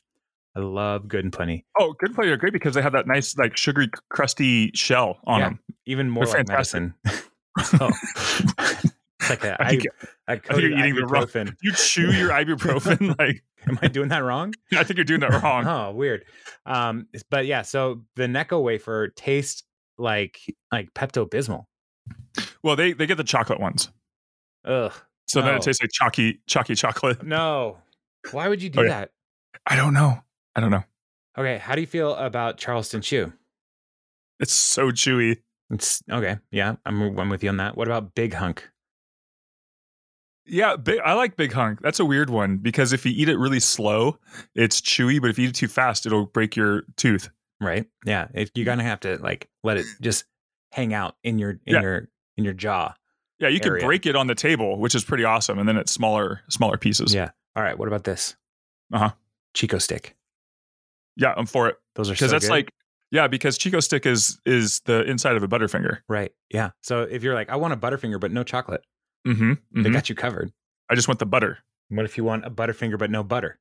I 0.55 0.59
love 0.59 1.07
good 1.07 1.23
and 1.23 1.31
plenty. 1.33 1.65
Oh, 1.79 1.93
good 1.99 2.13
play 2.13 2.27
are 2.29 2.37
great 2.37 2.53
because 2.53 2.73
they 2.75 2.81
have 2.81 2.91
that 2.93 3.07
nice, 3.07 3.37
like 3.37 3.55
sugary, 3.57 3.89
crusty 4.09 4.71
shell 4.73 5.19
on 5.25 5.39
Yeah. 5.39 5.45
them. 5.49 5.59
Even 5.85 6.09
more 6.09 6.25
They're 6.25 6.35
like 6.39 6.47
fantastic. 6.47 6.91
medicine. 7.05 7.23
it's 8.83 8.90
like 9.43 9.43
a, 9.43 9.61
I 9.61 9.65
I, 10.27 10.35
think 10.37 10.61
you're 10.61 10.71
eating 10.77 10.95
the 10.95 11.05
wrong- 11.05 11.25
ibuprofen. 11.25 11.55
you 11.61 11.71
chew 11.73 12.11
your 12.11 12.29
ibuprofen. 12.41 13.17
like, 13.19 13.43
Am 13.67 13.77
I 13.81 13.87
doing 13.87 14.09
that 14.09 14.19
wrong? 14.23 14.53
I 14.73 14.83
think 14.83 14.97
you're 14.97 15.03
doing 15.05 15.19
that 15.21 15.41
wrong. 15.43 15.67
Oh, 15.67 15.91
weird. 15.91 16.25
Um, 16.65 17.07
but 17.29 17.45
yeah, 17.45 17.61
so 17.61 18.03
the 18.15 18.23
Necco 18.23 18.61
wafer 18.63 19.09
tastes 19.09 19.63
like 19.97 20.39
like 20.71 20.93
Pepto 20.93 21.29
Bismol. 21.29 21.65
Well, 22.63 22.75
they 22.75 22.93
they 22.93 23.05
get 23.05 23.17
the 23.17 23.23
chocolate 23.23 23.59
ones, 23.59 23.89
Ugh. 24.65 24.91
so 25.27 25.41
then 25.41 25.55
it 25.55 25.61
tastes 25.61 25.81
like 25.81 25.91
chalky, 25.91 26.41
chalky 26.47 26.75
chocolate. 26.75 27.23
No. 27.23 27.77
Why 28.31 28.47
would 28.47 28.61
you 28.61 28.69
do 28.69 28.79
Okay. 28.81 28.89
that? 28.89 29.11
I 29.67 29.75
don't 29.75 29.93
know. 29.93 30.21
I 30.55 30.59
don't 30.61 30.71
know. 30.71 30.83
Okay, 31.37 31.57
how 31.59 31.75
do 31.75 31.81
you 31.81 31.87
feel 31.87 32.15
about 32.15 32.57
Charleston 32.57 33.01
Chew? 33.01 33.31
It's 34.39 34.53
so 34.55 34.91
chewy. 34.91 35.37
It's 35.69 36.01
okay. 36.11 36.37
Yeah, 36.51 36.75
I'm 36.85 37.17
I'm 37.19 37.29
with 37.29 37.43
you 37.43 37.49
on 37.49 37.57
that. 37.57 37.77
What 37.77 37.87
about 37.87 38.15
Big 38.15 38.33
Hunk? 38.33 38.69
Yeah, 40.45 40.75
big, 40.75 40.99
I 41.05 41.13
like 41.13 41.35
Big 41.37 41.53
Hunk. 41.53 41.81
That's 41.81 41.99
a 41.99 42.05
weird 42.05 42.29
one 42.29 42.57
because 42.57 42.93
if 42.93 43.05
you 43.05 43.11
eat 43.15 43.29
it 43.29 43.37
really 43.37 43.59
slow, 43.59 44.17
it's 44.55 44.81
chewy, 44.81 45.21
but 45.21 45.29
if 45.29 45.37
you 45.37 45.45
eat 45.45 45.49
it 45.51 45.55
too 45.55 45.67
fast, 45.67 46.05
it'll 46.05 46.25
break 46.25 46.55
your 46.55 46.83
tooth. 46.97 47.29
Right? 47.59 47.85
Yeah, 48.05 48.27
it, 48.33 48.49
you're 48.55 48.65
gonna 48.65 48.83
have 48.83 48.99
to 49.01 49.17
like 49.17 49.47
let 49.63 49.77
it 49.77 49.85
just 50.01 50.25
hang 50.71 50.93
out 50.93 51.15
in 51.23 51.37
your 51.37 51.51
in 51.51 51.59
Yeah. 51.75 51.81
your 51.81 52.07
in 52.37 52.43
your 52.43 52.53
jaw. 52.53 52.95
Yeah, 53.39 53.49
you 53.49 53.59
can 53.59 53.79
break 53.79 54.05
it 54.05 54.15
on 54.15 54.27
the 54.27 54.35
table, 54.35 54.79
which 54.79 54.95
is 54.95 55.03
pretty 55.03 55.23
awesome, 55.23 55.57
and 55.59 55.67
then 55.69 55.77
it's 55.77 55.91
smaller, 55.91 56.41
smaller 56.49 56.77
pieces. 56.77 57.13
Yeah. 57.13 57.29
All 57.55 57.63
right. 57.63 57.77
What 57.77 57.87
about 57.87 58.03
this? 58.03 58.35
Uh-huh. 58.93 59.11
Chick-O-Stick. 59.53 60.15
yeah, 61.17 61.33
I'm 61.35 61.45
for 61.45 61.67
it 61.67 61.75
Those 61.95 62.09
are 62.09 62.13
because 62.13 62.29
so 62.29 62.35
that's 62.35 62.45
good. 62.45 62.51
like, 62.51 62.71
yeah, 63.11 63.27
because 63.27 63.57
Chick-O-Stick 63.57 64.05
is 64.05 64.39
is 64.45 64.79
the 64.81 65.03
inside 65.03 65.35
of 65.35 65.43
a 65.43 65.47
Butterfinger. 65.47 65.99
right. 66.07 66.31
Yeah. 66.51 66.71
So 66.81 67.01
if 67.03 67.23
you're 67.23 67.33
like, 67.35 67.49
I 67.49 67.55
want 67.57 67.73
a 67.73 67.77
Butterfinger 67.77 68.19
but 68.19 68.31
no 68.31 68.43
chocolate, 68.43 68.83
Mm-hmm. 69.27 69.83
they 69.83 69.89
got 69.91 70.09
you 70.09 70.15
covered. 70.15 70.51
I 70.89 70.95
just 70.95 71.07
want 71.07 71.19
the 71.19 71.25
butter. 71.25 71.59
What 71.89 72.05
if 72.05 72.17
you 72.17 72.23
want 72.23 72.45
a 72.45 72.49
Butterfinger 72.49 72.97
but 72.97 73.11
no 73.11 73.23
butter? 73.23 73.59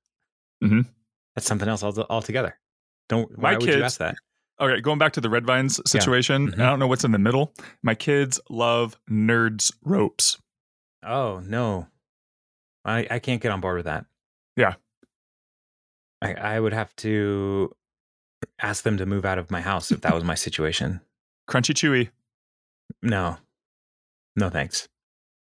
Mhm. 0.63 0.87
That's 1.35 1.47
something 1.47 1.69
else 1.69 1.83
al- 1.83 2.07
altogether. 2.11 2.59
Don't. 3.09 3.31
My 3.39 3.53
Why 3.53 3.59
would 3.59 3.65
you 3.67 3.83
ask 3.83 3.99
that? 3.99 4.17
Okay, 4.61 4.81
going 4.81 4.99
back 4.99 5.13
to 5.15 5.21
the 5.21 5.31
red 5.31 5.47
vines 5.47 5.81
situation, 5.91 6.51
Mhm. 6.53 6.61
I 6.61 6.67
don't 6.69 6.79
know 6.79 6.87
what's 6.87 7.05
in 7.05 7.13
the 7.13 7.19
middle. 7.19 7.55
My 7.83 7.95
kids 7.95 8.41
love 8.51 8.97
nerds 9.09 9.73
ropes. 9.83 10.39
Oh 11.03 11.41
no, 11.45 11.89
I 12.85 13.07
I 13.11 13.19
can't 13.21 13.41
get 13.43 13.53
on 13.53 13.61
board 13.61 13.77
with 13.77 13.87
that. 13.87 14.05
Yeah. 14.57 14.75
I 16.23 16.35
I 16.35 16.61
would 16.61 16.73
have 16.75 16.95
to 16.97 17.75
ask 18.61 18.85
them 18.85 18.97
to 18.99 19.07
move 19.07 19.25
out 19.25 19.39
of 19.39 19.51
my 19.51 19.61
house 19.61 19.91
if 19.91 20.03
that 20.03 20.15
was 20.15 20.25
my 20.25 20.35
situation. 20.35 21.01
Crunchy 21.49 21.75
chewy. 21.75 22.11
No, 23.03 23.39
no 24.37 24.51
thanks. 24.51 24.89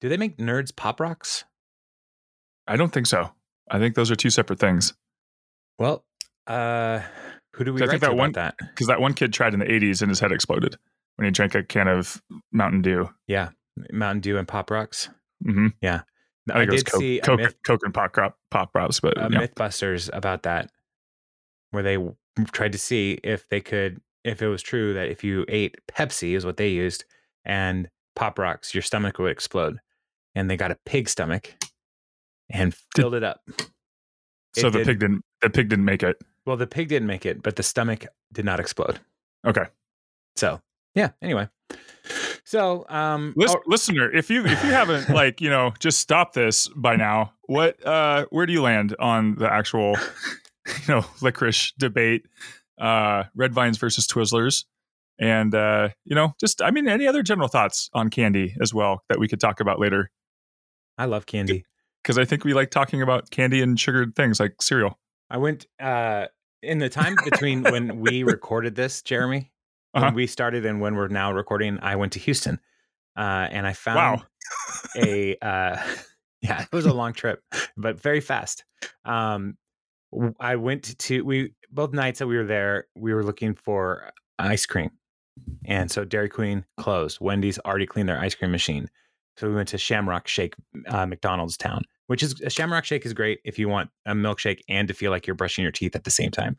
Do 0.01 0.09
they 0.09 0.17
make 0.17 0.37
nerds 0.37 0.75
pop 0.75 0.99
rocks? 0.99 1.45
I 2.67 2.75
don't 2.75 2.91
think 2.91 3.07
so. 3.07 3.31
I 3.69 3.79
think 3.79 3.95
those 3.95 4.11
are 4.11 4.15
two 4.15 4.29
separate 4.29 4.59
things. 4.59 4.93
Well, 5.79 6.03
uh, 6.47 7.01
who 7.53 7.63
do 7.63 7.73
we 7.73 7.81
I 7.83 7.87
think 7.87 8.01
that 8.01 8.07
about 8.07 8.17
one- 8.17 8.31
that? 8.33 8.55
Because 8.57 8.87
that 8.87 8.99
one 8.99 9.13
kid 9.13 9.31
tried 9.31 9.53
in 9.53 9.59
the 9.59 9.65
80s 9.65 10.01
and 10.01 10.09
his 10.09 10.19
head 10.19 10.31
exploded 10.31 10.77
when 11.15 11.25
he 11.25 11.31
drank 11.31 11.55
a 11.55 11.63
can 11.63 11.87
of 11.87 12.21
Mountain 12.51 12.81
Dew. 12.81 13.09
Yeah, 13.27 13.49
Mountain 13.91 14.21
Dew 14.21 14.37
and 14.37 14.47
pop 14.47 14.71
rocks. 14.71 15.09
hmm 15.43 15.67
I, 16.49 16.53
I 16.53 16.65
think 16.65 16.69
it 16.69 16.71
was 16.71 16.83
did 16.83 16.91
Coke, 16.91 17.01
see 17.01 17.19
Coke, 17.23 17.39
myth 17.39 17.55
Coke 17.63 17.81
and 17.83 17.93
pop, 17.93 18.13
crop, 18.13 18.37
pop 18.49 18.73
props, 18.73 18.99
but 18.99 19.17
uh, 19.17 19.29
yeah. 19.31 19.41
MythBusters 19.41 20.09
about 20.11 20.43
that, 20.43 20.71
where 21.69 21.83
they 21.83 21.97
tried 22.51 22.71
to 22.71 22.79
see 22.79 23.19
if 23.23 23.47
they 23.49 23.61
could, 23.61 24.01
if 24.23 24.41
it 24.41 24.47
was 24.47 24.63
true 24.63 24.93
that 24.95 25.09
if 25.09 25.23
you 25.23 25.45
ate 25.47 25.75
Pepsi, 25.87 26.35
is 26.35 26.43
what 26.45 26.57
they 26.57 26.69
used, 26.69 27.05
and 27.45 27.89
Pop 28.15 28.39
Rocks, 28.39 28.73
your 28.73 28.81
stomach 28.81 29.19
would 29.19 29.31
explode. 29.31 29.77
And 30.35 30.49
they 30.49 30.57
got 30.57 30.71
a 30.71 30.77
pig 30.85 31.09
stomach 31.09 31.53
and 32.49 32.73
filled 32.95 33.13
it 33.15 33.23
up. 33.23 33.41
so 34.55 34.67
it 34.67 34.71
the 34.71 34.77
did- 34.79 34.87
pig 34.87 34.99
didn't. 34.99 35.21
The 35.41 35.49
pig 35.49 35.69
didn't 35.69 35.85
make 35.85 36.03
it. 36.03 36.17
Well, 36.45 36.57
the 36.57 36.67
pig 36.67 36.87
didn't 36.89 37.07
make 37.07 37.25
it, 37.25 37.41
but 37.43 37.55
the 37.55 37.63
stomach 37.63 38.05
did 38.33 38.45
not 38.45 38.59
explode. 38.59 38.99
Okay, 39.45 39.65
So, 40.35 40.59
yeah. 40.95 41.09
Anyway, 41.21 41.49
so 42.43 42.85
um, 42.89 43.33
Lis- 43.35 43.51
oh, 43.55 43.61
listener, 43.65 44.11
if 44.11 44.29
you 44.29 44.45
if 44.45 44.63
you 44.63 44.69
haven't 44.71 45.09
like 45.13 45.39
you 45.41 45.49
know 45.49 45.73
just 45.79 45.99
stop 45.99 46.33
this 46.33 46.67
by 46.69 46.95
now, 46.95 47.33
what 47.43 47.83
uh 47.85 48.25
where 48.29 48.45
do 48.45 48.53
you 48.53 48.61
land 48.61 48.95
on 48.99 49.35
the 49.35 49.51
actual 49.51 49.95
you 50.67 50.87
know 50.95 51.05
licorice 51.21 51.73
debate? 51.77 52.25
Uh, 52.79 53.25
red 53.35 53.53
vines 53.53 53.77
versus 53.77 54.07
Twizzlers, 54.07 54.65
and 55.19 55.53
uh, 55.53 55.89
you 56.05 56.15
know 56.15 56.33
just 56.39 56.61
I 56.61 56.71
mean 56.71 56.87
any 56.87 57.07
other 57.07 57.21
general 57.23 57.47
thoughts 57.47 57.89
on 57.93 58.09
candy 58.09 58.55
as 58.61 58.73
well 58.73 59.03
that 59.09 59.19
we 59.19 59.27
could 59.27 59.39
talk 59.39 59.59
about 59.59 59.79
later 59.79 60.09
I 60.97 61.05
love 61.05 61.25
candy. 61.25 61.65
because 62.03 62.17
I 62.17 62.25
think 62.25 62.43
we 62.43 62.53
like 62.53 62.71
talking 62.71 63.01
about 63.01 63.29
candy 63.31 63.61
and 63.61 63.79
sugared 63.79 64.15
things 64.15 64.39
like 64.39 64.61
cereal. 64.61 64.97
I 65.29 65.37
went 65.37 65.65
uh, 65.79 66.27
in 66.61 66.79
the 66.79 66.89
time 66.89 67.15
between 67.23 67.63
when 67.63 67.99
we 67.99 68.23
recorded 68.35 68.75
this, 68.75 69.01
Jeremy, 69.01 69.51
Uh-huh. 69.93 70.07
when 70.07 70.15
we 70.15 70.27
started 70.27 70.65
and 70.65 70.81
when 70.81 70.95
we're 70.95 71.07
now 71.07 71.31
recording. 71.31 71.79
I 71.81 71.95
went 71.95 72.13
to 72.13 72.19
Houston, 72.19 72.59
uh, 73.17 73.47
and 73.51 73.65
I 73.67 73.73
found 73.73 74.21
Wow. 74.21 74.23
a 74.97 75.35
uh, 75.41 75.77
yeah, 76.41 76.61
it 76.63 76.71
was 76.71 76.85
a 76.85 76.93
long 76.93 77.13
trip, 77.13 77.41
but 77.77 77.99
very 78.01 78.19
fast. 78.21 78.63
Um, 79.05 79.57
I 80.39 80.55
went 80.57 80.97
to 80.99 81.21
we 81.21 81.53
both 81.71 81.93
nights 81.93 82.19
that 82.19 82.27
we 82.27 82.35
were 82.37 82.45
there. 82.45 82.85
We 82.95 83.13
were 83.13 83.23
looking 83.23 83.53
for 83.55 84.11
ice 84.39 84.65
cream, 84.65 84.89
and 85.65 85.89
so 85.89 86.03
Dairy 86.03 86.29
Queen 86.29 86.65
closed. 86.77 87.19
Wendy's 87.21 87.59
already 87.59 87.85
cleaned 87.85 88.09
their 88.09 88.19
ice 88.19 88.35
cream 88.35 88.51
machine, 88.51 88.89
so 89.37 89.47
we 89.47 89.55
went 89.55 89.69
to 89.69 89.77
Shamrock 89.77 90.27
Shake, 90.27 90.55
uh, 90.87 91.05
McDonald's 91.05 91.57
town, 91.57 91.83
which 92.07 92.21
is 92.21 92.39
a 92.41 92.49
Shamrock 92.49 92.85
Shake 92.85 93.05
is 93.05 93.13
great 93.13 93.39
if 93.45 93.57
you 93.57 93.69
want 93.69 93.89
a 94.05 94.13
milkshake 94.13 94.59
and 94.69 94.87
to 94.87 94.93
feel 94.93 95.09
like 95.11 95.25
you're 95.25 95.35
brushing 95.35 95.63
your 95.63 95.71
teeth 95.71 95.95
at 95.95 96.03
the 96.03 96.11
same 96.11 96.31
time. 96.31 96.57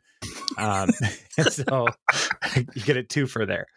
Um, 0.57 0.89
so 1.49 1.87
you 2.55 2.81
get 2.83 2.97
a 2.97 3.03
two 3.03 3.27
for 3.27 3.45
there. 3.45 3.67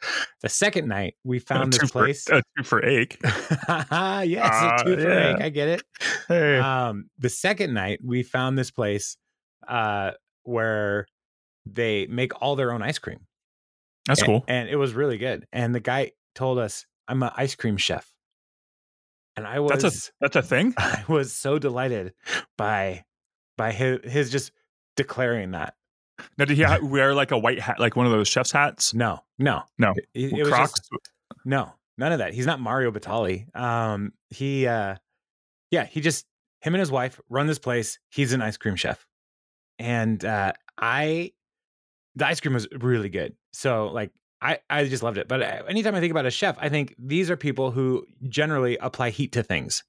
The 0.42 0.48
second 0.48 0.88
night, 0.88 1.14
we 1.24 1.38
found 1.38 1.74
a 1.74 1.78
this 1.78 1.90
place. 1.90 2.24
For, 2.24 2.36
a 2.36 2.42
two 2.56 2.62
for 2.64 2.84
ache. 2.84 3.18
yes, 3.22 3.86
Ah, 3.90 4.22
a 4.80 4.84
two 4.84 4.96
for 4.96 5.08
yeah. 5.08 5.34
egg. 5.36 5.42
I 5.42 5.48
get 5.50 5.68
it. 5.68 5.82
Hey. 6.28 6.58
Um, 6.58 7.10
the 7.18 7.28
second 7.28 7.74
night, 7.74 8.00
we 8.02 8.22
found 8.22 8.58
this 8.58 8.70
place 8.70 9.16
uh, 9.68 10.12
where 10.44 11.06
they 11.66 12.06
make 12.06 12.40
all 12.40 12.56
their 12.56 12.72
own 12.72 12.82
ice 12.82 12.98
cream. 12.98 13.20
That's 14.06 14.22
A- 14.22 14.24
cool. 14.24 14.44
And 14.48 14.68
it 14.68 14.76
was 14.76 14.94
really 14.94 15.18
good. 15.18 15.46
And 15.52 15.74
the 15.74 15.80
guy 15.80 16.12
told 16.34 16.58
us, 16.58 16.86
I'm 17.08 17.22
an 17.22 17.30
ice 17.36 17.54
cream 17.54 17.76
chef. 17.76 18.10
And 19.36 19.46
I 19.46 19.60
was 19.60 19.70
That's 19.82 20.08
a 20.08 20.12
that's 20.20 20.36
a 20.36 20.42
thing. 20.42 20.74
I 20.78 21.04
was 21.08 21.32
so 21.32 21.58
delighted 21.58 22.14
by 22.56 23.04
by 23.56 23.72
his, 23.72 24.00
his 24.04 24.30
just 24.30 24.52
declaring 24.96 25.52
that. 25.52 25.74
Now, 26.38 26.46
did 26.46 26.56
he 26.56 26.64
wear 26.82 27.14
like 27.14 27.30
a 27.30 27.38
white 27.38 27.60
hat, 27.60 27.78
like 27.78 27.96
one 27.96 28.06
of 28.06 28.12
those 28.12 28.28
chef's 28.28 28.50
hats? 28.50 28.94
No, 28.94 29.20
no. 29.38 29.62
No. 29.78 29.92
It, 30.14 30.32
it 30.32 30.42
was 30.42 30.48
Crocs. 30.48 30.72
just- 30.72 30.90
no, 31.44 31.74
none 31.98 32.12
of 32.12 32.18
that. 32.18 32.32
He's 32.32 32.46
not 32.46 32.60
Mario 32.60 32.90
Batali. 32.90 33.54
Um, 33.54 34.12
he 34.30 34.66
uh 34.66 34.96
yeah, 35.70 35.84
he 35.84 36.00
just 36.00 36.24
him 36.62 36.74
and 36.74 36.80
his 36.80 36.90
wife 36.90 37.20
run 37.28 37.46
this 37.46 37.58
place. 37.58 37.98
He's 38.10 38.32
an 38.32 38.40
ice 38.42 38.56
cream 38.56 38.76
chef. 38.76 39.06
And 39.78 40.24
uh 40.24 40.52
I 40.78 41.32
the 42.14 42.26
ice 42.26 42.40
cream 42.40 42.54
was 42.54 42.66
really 42.72 43.10
good. 43.10 43.36
So 43.52 43.88
like 43.88 44.10
I, 44.46 44.58
I 44.70 44.84
just 44.84 45.02
loved 45.02 45.18
it. 45.18 45.26
But 45.26 45.42
uh, 45.42 45.62
anytime 45.68 45.94
I 45.96 46.00
think 46.00 46.12
about 46.12 46.24
a 46.26 46.30
chef, 46.30 46.56
I 46.60 46.68
think 46.68 46.94
these 46.98 47.30
are 47.30 47.36
people 47.36 47.72
who 47.72 48.06
generally 48.28 48.76
apply 48.78 49.10
heat 49.10 49.32
to 49.32 49.42
things. 49.42 49.82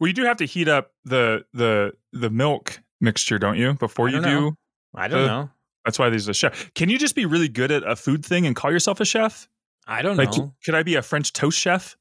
Well, 0.00 0.08
you 0.08 0.14
do 0.14 0.24
have 0.24 0.36
to 0.38 0.44
heat 0.46 0.68
up 0.68 0.92
the 1.04 1.44
the 1.52 1.92
the 2.12 2.30
milk 2.30 2.80
mixture, 3.00 3.38
don't 3.38 3.56
you? 3.58 3.74
Before 3.74 4.08
you 4.08 4.20
don't 4.20 4.22
do. 4.30 4.40
know. 4.40 4.56
I 4.94 5.08
don't 5.08 5.24
Uh, 5.24 5.26
know. 5.26 5.50
That's 5.84 5.98
why 5.98 6.08
there's 6.08 6.28
a 6.28 6.34
chef. 6.34 6.72
Can 6.74 6.88
you 6.88 6.98
just 6.98 7.14
be 7.14 7.26
really 7.26 7.48
good 7.48 7.70
at 7.70 7.82
a 7.88 7.94
food 7.94 8.24
thing 8.24 8.46
and 8.46 8.56
call 8.56 8.72
yourself 8.72 9.00
a 9.00 9.04
chef? 9.04 9.48
I 9.86 10.02
don't 10.02 10.16
Like, 10.16 10.36
know. 10.36 10.54
could 10.64 10.74
I 10.74 10.82
be 10.82 10.94
a 10.96 11.02
French 11.02 11.32
toast 11.32 11.58
chef? 11.58 11.96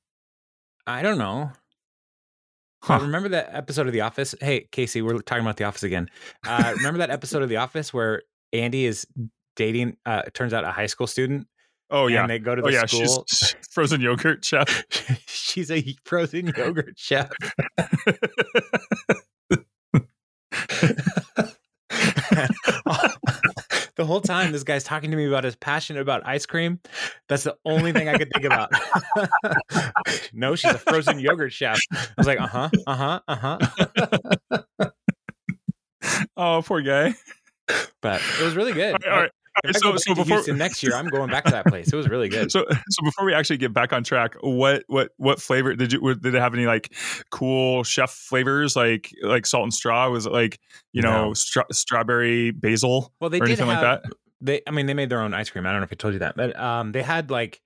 I 0.88 1.02
don't 1.02 1.18
know. 1.18 1.52
Uh, 1.52 1.56
Huh. 2.82 3.00
remember 3.02 3.30
that 3.30 3.50
episode 3.52 3.88
of 3.88 3.94
The 3.94 4.02
Office? 4.02 4.36
Hey, 4.40 4.68
Casey, 4.72 5.02
we're 5.02 5.18
talking 5.20 5.44
about 5.44 5.58
The 5.58 5.64
Office 5.64 5.82
again. 5.84 6.08
Uh, 6.46 6.74
remember 6.78 7.00
that 7.00 7.10
episode 7.10 7.42
of 7.42 7.50
The 7.50 7.58
Office 7.58 7.92
where 7.94 8.22
Andy 8.54 8.86
is 8.86 9.08
dating, 9.56 9.98
uh, 10.06 10.24
it 10.28 10.34
turns 10.34 10.54
out, 10.54 10.64
a 10.64 10.72
high 10.72 10.86
school 10.88 11.08
student? 11.08 11.48
Oh 11.90 12.08
yeah. 12.08 12.22
And 12.22 12.30
they 12.30 12.40
go 12.40 12.56
to 12.56 12.62
the 12.62 12.68
Oh 12.68 12.72
yeah. 12.72 12.86
school. 12.86 13.26
She's 13.28 13.56
frozen 13.70 14.02
yogurt 14.02 14.44
chef. 14.44 14.84
She's 15.28 15.70
a 15.70 15.84
frozen 16.04 16.48
yogurt 16.48 16.98
chef. 16.98 17.30
the 23.96 24.06
whole 24.06 24.22
time, 24.22 24.52
this 24.52 24.64
guy's 24.64 24.84
talking 24.84 25.12
to 25.12 25.18
me 25.18 25.26
about 25.26 25.44
his 25.44 25.56
passion 25.56 25.98
about 25.98 26.26
ice 26.26 26.46
cream. 26.46 26.80
That's 27.30 27.44
the 27.44 27.56
only 27.66 27.92
thing 27.92 28.10
I 28.10 28.18
could 28.18 28.30
think 28.34 28.46
about. 28.46 28.72
no, 30.34 30.56
she's 30.56 30.74
a 30.74 30.78
frozen 30.78 31.20
yogurt 31.20 31.54
chef. 31.54 31.80
I 31.92 32.08
was 32.18 32.28
like, 32.28 32.40
uh 32.40 32.48
huh, 32.48 32.70
uh 32.88 32.96
huh, 32.96 33.20
uh 33.28 33.58
huh. 34.50 34.90
oh, 36.38 36.62
poor 36.66 36.82
guy. 36.82 37.16
But 38.02 38.22
it 38.40 38.44
was 38.44 38.56
really 38.56 38.74
good. 38.74 38.94
All 38.94 39.00
right. 39.00 39.12
All 39.12 39.22
right. 39.22 39.32
I 39.64 39.72
So- 39.72 39.96
so 39.98 40.14
before- 40.16 40.26
Houston 40.38 40.58
next 40.58 40.84
year, 40.84 40.94
I'm 40.96 41.08
going 41.08 41.30
back 41.30 41.46
to 41.46 41.52
that 41.52 41.66
place. 41.66 41.92
It 41.92 41.96
was 41.96 42.10
really 42.10 42.28
good. 42.30 42.52
So, 42.52 42.66
so 42.70 43.04
before 43.04 43.26
we 43.26 43.34
actually 43.34 43.58
get 43.58 43.74
back 43.74 43.94
on 43.94 44.04
track, 44.04 44.36
what 44.42 44.84
what 44.88 45.12
what 45.18 45.42
flavor 45.42 45.76
did 45.76 45.94
you 45.94 46.16
did 46.16 46.36
it 46.36 46.40
have 46.40 46.54
any 46.54 46.66
like 46.66 46.94
cool 47.32 47.84
chef 47.84 48.12
flavors 48.12 48.76
like 48.76 49.12
like 49.24 49.46
salt 49.46 49.64
and 49.64 49.74
straw? 49.74 50.10
Was 50.10 50.26
it 50.26 50.32
like 50.34 50.60
you 50.92 51.02
know 51.02 51.28
No. 51.28 51.34
stra- 51.34 51.66
strawberry 51.72 52.52
basil 52.52 53.14
Well, 53.22 53.30
they 53.30 53.38
or 53.38 53.46
did 53.46 53.60
anything 53.60 53.68
have, 53.68 53.84
like 53.84 54.04
that? 54.04 54.12
They, 54.42 54.62
I 54.68 54.72
mean, 54.72 54.86
they 54.86 54.94
made 54.94 55.10
their 55.10 55.22
own 55.22 55.34
ice 55.34 55.50
cream. 55.50 55.66
I 55.66 55.72
don't 55.72 55.80
know 55.80 55.86
if 55.86 55.94
I 55.94 55.96
told 55.96 56.14
you 56.14 56.20
that, 56.20 56.36
but 56.36 56.60
um, 56.60 56.92
they 56.92 57.02
had 57.04 57.32
like 57.32 57.62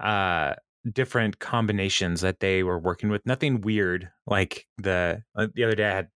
uh 0.00 0.54
different 0.90 1.38
combinations 1.38 2.22
that 2.22 2.40
they 2.40 2.62
were 2.62 2.78
working 2.78 3.10
with. 3.10 3.24
Nothing 3.26 3.60
weird. 3.60 4.10
Like 4.26 4.66
the 4.78 5.22
uh, 5.36 5.46
the 5.54 5.64
other 5.64 5.74
day, 5.76 5.86
I 5.86 5.94
had 5.94 6.08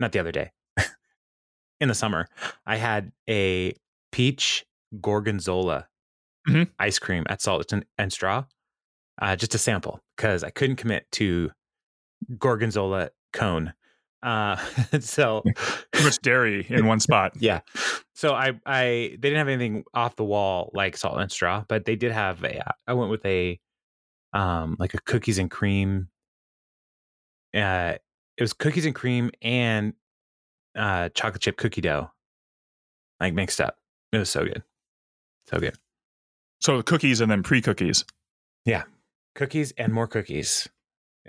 not 0.00 0.12
the 0.12 0.18
other 0.20 0.32
day 0.32 0.50
in 1.80 1.88
the 1.88 1.94
summer, 1.94 2.28
I 2.66 2.76
had 2.76 3.12
a 3.28 3.74
peach 4.12 4.64
gorgonzola 5.00 5.88
Mhm. 6.48 6.70
ice 6.78 6.98
cream 6.98 7.24
at 7.28 7.40
Salt 7.42 7.72
and, 7.72 7.84
and 7.98 8.12
Straw, 8.12 8.44
uh, 9.20 9.36
just 9.36 9.54
a 9.54 9.58
sample 9.58 10.00
because 10.16 10.44
I 10.44 10.50
couldn't 10.50 10.76
commit 10.76 11.10
to 11.12 11.50
gorgonzola 12.38 13.10
cone. 13.32 13.72
Uh, 14.22 14.56
so 15.00 15.42
Too 15.92 16.04
much 16.04 16.18
dairy 16.20 16.66
in 16.68 16.86
one 16.86 17.00
spot. 17.08 17.32
yeah. 17.40 17.60
So 18.14 18.34
I 18.34 18.52
I 18.66 18.82
they 19.12 19.16
didn't 19.30 19.38
have 19.38 19.48
anything 19.48 19.84
off 19.94 20.16
the 20.16 20.24
wall 20.24 20.70
like 20.74 20.96
salt 20.96 21.18
and 21.18 21.30
straw, 21.32 21.64
but 21.68 21.84
they 21.84 21.96
did 21.96 22.12
have 22.12 22.42
a 22.44 22.60
I 22.86 22.92
went 22.94 23.10
with 23.10 23.24
a 23.26 23.58
um 24.32 24.76
like 24.78 24.94
a 24.94 24.98
cookies 25.00 25.38
and 25.38 25.50
cream 25.50 26.08
uh 27.54 27.94
it 28.36 28.42
was 28.42 28.52
cookies 28.52 28.86
and 28.86 28.94
cream 28.94 29.30
and 29.42 29.92
uh 30.76 31.08
chocolate 31.10 31.42
chip 31.42 31.56
cookie 31.56 31.80
dough 31.82 32.10
like 33.20 33.34
mixed 33.34 33.60
up. 33.60 33.76
It 34.12 34.18
was 34.18 34.30
so 34.30 34.44
good. 34.44 34.62
So 35.48 35.58
good. 35.58 35.76
So 36.60 36.82
cookies 36.82 37.20
and 37.20 37.30
then 37.30 37.42
pre 37.42 37.60
cookies. 37.60 38.04
Yeah. 38.64 38.84
Cookies 39.34 39.72
and 39.78 39.92
more 39.92 40.06
cookies. 40.06 40.68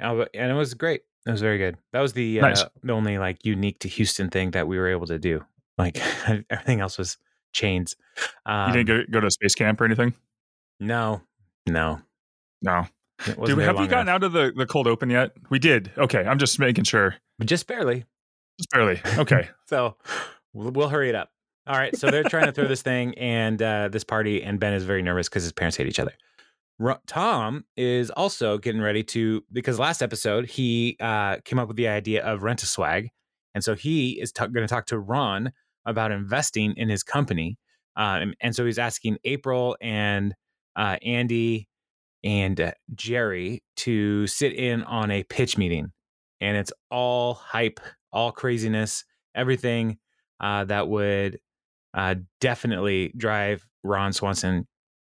Uh, 0.01 0.25
And 0.33 0.51
it 0.51 0.55
was 0.55 0.73
great. 0.73 1.01
It 1.25 1.31
was 1.31 1.41
very 1.41 1.57
good. 1.57 1.77
That 1.93 2.01
was 2.01 2.13
the 2.13 2.39
Nice. 2.41 2.61
uh, 2.63 2.69
the 2.83 2.93
only 2.93 3.17
like 3.17 3.45
unique 3.45 3.79
to 3.79 3.87
Houston 3.87 4.29
thing 4.29 4.51
that 4.51 4.67
we 4.67 4.77
were 4.77 4.89
able 4.89 5.07
to 5.07 5.17
do. 5.17 5.43
Like 5.77 5.97
everything 6.49 6.81
else 6.81 6.97
was 6.97 7.17
chains. 7.53 7.95
Um, 8.45 8.67
You 8.75 8.83
didn't 8.83 9.07
go, 9.11 9.19
go 9.19 9.19
to 9.21 9.31
space 9.31 9.55
camp 9.55 9.79
or 9.81 9.85
anything? 9.85 10.13
No, 10.79 11.21
no. 11.67 12.01
No. 12.61 12.87
It 13.25 13.37
wasn't 13.37 13.59
Dude, 13.59 13.65
have 13.65 13.79
we 13.79 13.87
gotten 13.87 14.07
enough. 14.09 14.15
out 14.15 14.23
of 14.25 14.31
the, 14.33 14.51
the 14.55 14.65
cold 14.65 14.87
open 14.87 15.09
yet? 15.09 15.31
We 15.49 15.59
did. 15.59 15.91
Okay. 15.97 16.25
I'm 16.25 16.39
just 16.39 16.59
making 16.59 16.83
sure. 16.83 17.15
Just 17.45 17.67
barely. 17.67 18.05
Just 18.59 18.69
barely. 18.71 19.01
Okay. 19.17 19.49
So 19.67 19.95
we'll, 20.53 20.71
we'll 20.71 20.89
hurry 20.89 21.09
it 21.09 21.15
up. 21.15 21.31
All 21.65 21.77
right. 21.77 21.95
So 21.95 22.11
they're 22.11 22.23
trying 22.23 22.47
to 22.47 22.51
throw 22.51 22.67
this 22.67 22.81
thing 22.81 23.17
and 23.17 23.61
uh, 23.61 23.87
this 23.87 24.03
party, 24.03 24.43
and 24.43 24.59
Ben 24.59 24.73
is 24.73 24.83
very 24.83 25.01
nervous 25.01 25.29
because 25.29 25.43
his 25.43 25.53
parents 25.53 25.77
hate 25.77 25.87
each 25.87 25.99
other. 25.99 26.13
Ro- 26.79 26.97
Tom 27.07 27.63
is 27.77 28.09
also 28.09 28.57
getting 28.57 28.81
ready 28.81 29.03
to 29.03 29.43
because 29.51 29.79
last 29.79 30.01
episode 30.01 30.45
he 30.45 30.97
uh, 30.99 31.37
came 31.45 31.59
up 31.59 31.67
with 31.67 31.77
the 31.77 31.87
idea 31.87 32.23
of 32.23 32.43
rent 32.43 32.63
a 32.63 32.65
swag, 32.65 33.09
and 33.55 33.63
so 33.63 33.75
he 33.75 34.19
is 34.19 34.31
t- 34.31 34.41
going 34.41 34.67
to 34.67 34.67
talk 34.67 34.87
to 34.87 34.99
Ron 34.99 35.53
about 35.85 36.11
investing 36.11 36.73
in 36.75 36.89
his 36.89 37.03
company, 37.03 37.57
um, 37.95 38.33
and 38.41 38.53
so 38.55 38.65
he's 38.65 38.79
asking 38.79 39.17
April 39.23 39.77
and 39.79 40.33
uh, 40.75 40.97
Andy 41.01 41.69
and 42.25 42.59
uh, 42.59 42.71
Jerry 42.93 43.63
to 43.77 44.27
sit 44.27 44.53
in 44.53 44.83
on 44.83 45.11
a 45.11 45.23
pitch 45.23 45.57
meeting, 45.57 45.93
and 46.41 46.57
it's 46.57 46.73
all 46.91 47.35
hype, 47.35 47.79
all 48.11 48.33
craziness, 48.33 49.05
everything 49.33 49.97
uh, 50.41 50.65
that 50.65 50.89
would 50.89 51.39
uh, 51.93 52.15
definitely 52.41 53.13
drive 53.17 53.65
Ron 53.83 54.13
Swanson 54.13 54.67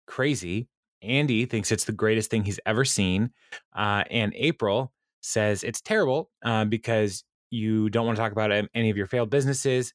crazy. 0.07 0.69
Andy 1.03 1.47
thinks 1.47 1.73
it's 1.73 1.85
the 1.85 1.93
greatest 1.93 2.31
thing 2.31 2.45
he's 2.45 2.61
ever 2.67 2.85
seen. 2.85 3.31
Uh, 3.75 4.05
and 4.11 4.33
April 4.37 4.93
says 5.21 5.65
it's 5.65 5.81
terrible 5.81 6.31
uh, 6.45 6.65
because 6.65 7.25
you 7.51 7.91
don't 7.91 8.07
want 8.07 8.17
to 8.17 8.23
talk 8.23 8.33
about 8.33 8.51
any 8.75 8.91
of 8.91 8.97
your 8.97 9.07
failed 9.07 9.31
businesses. 9.31 9.93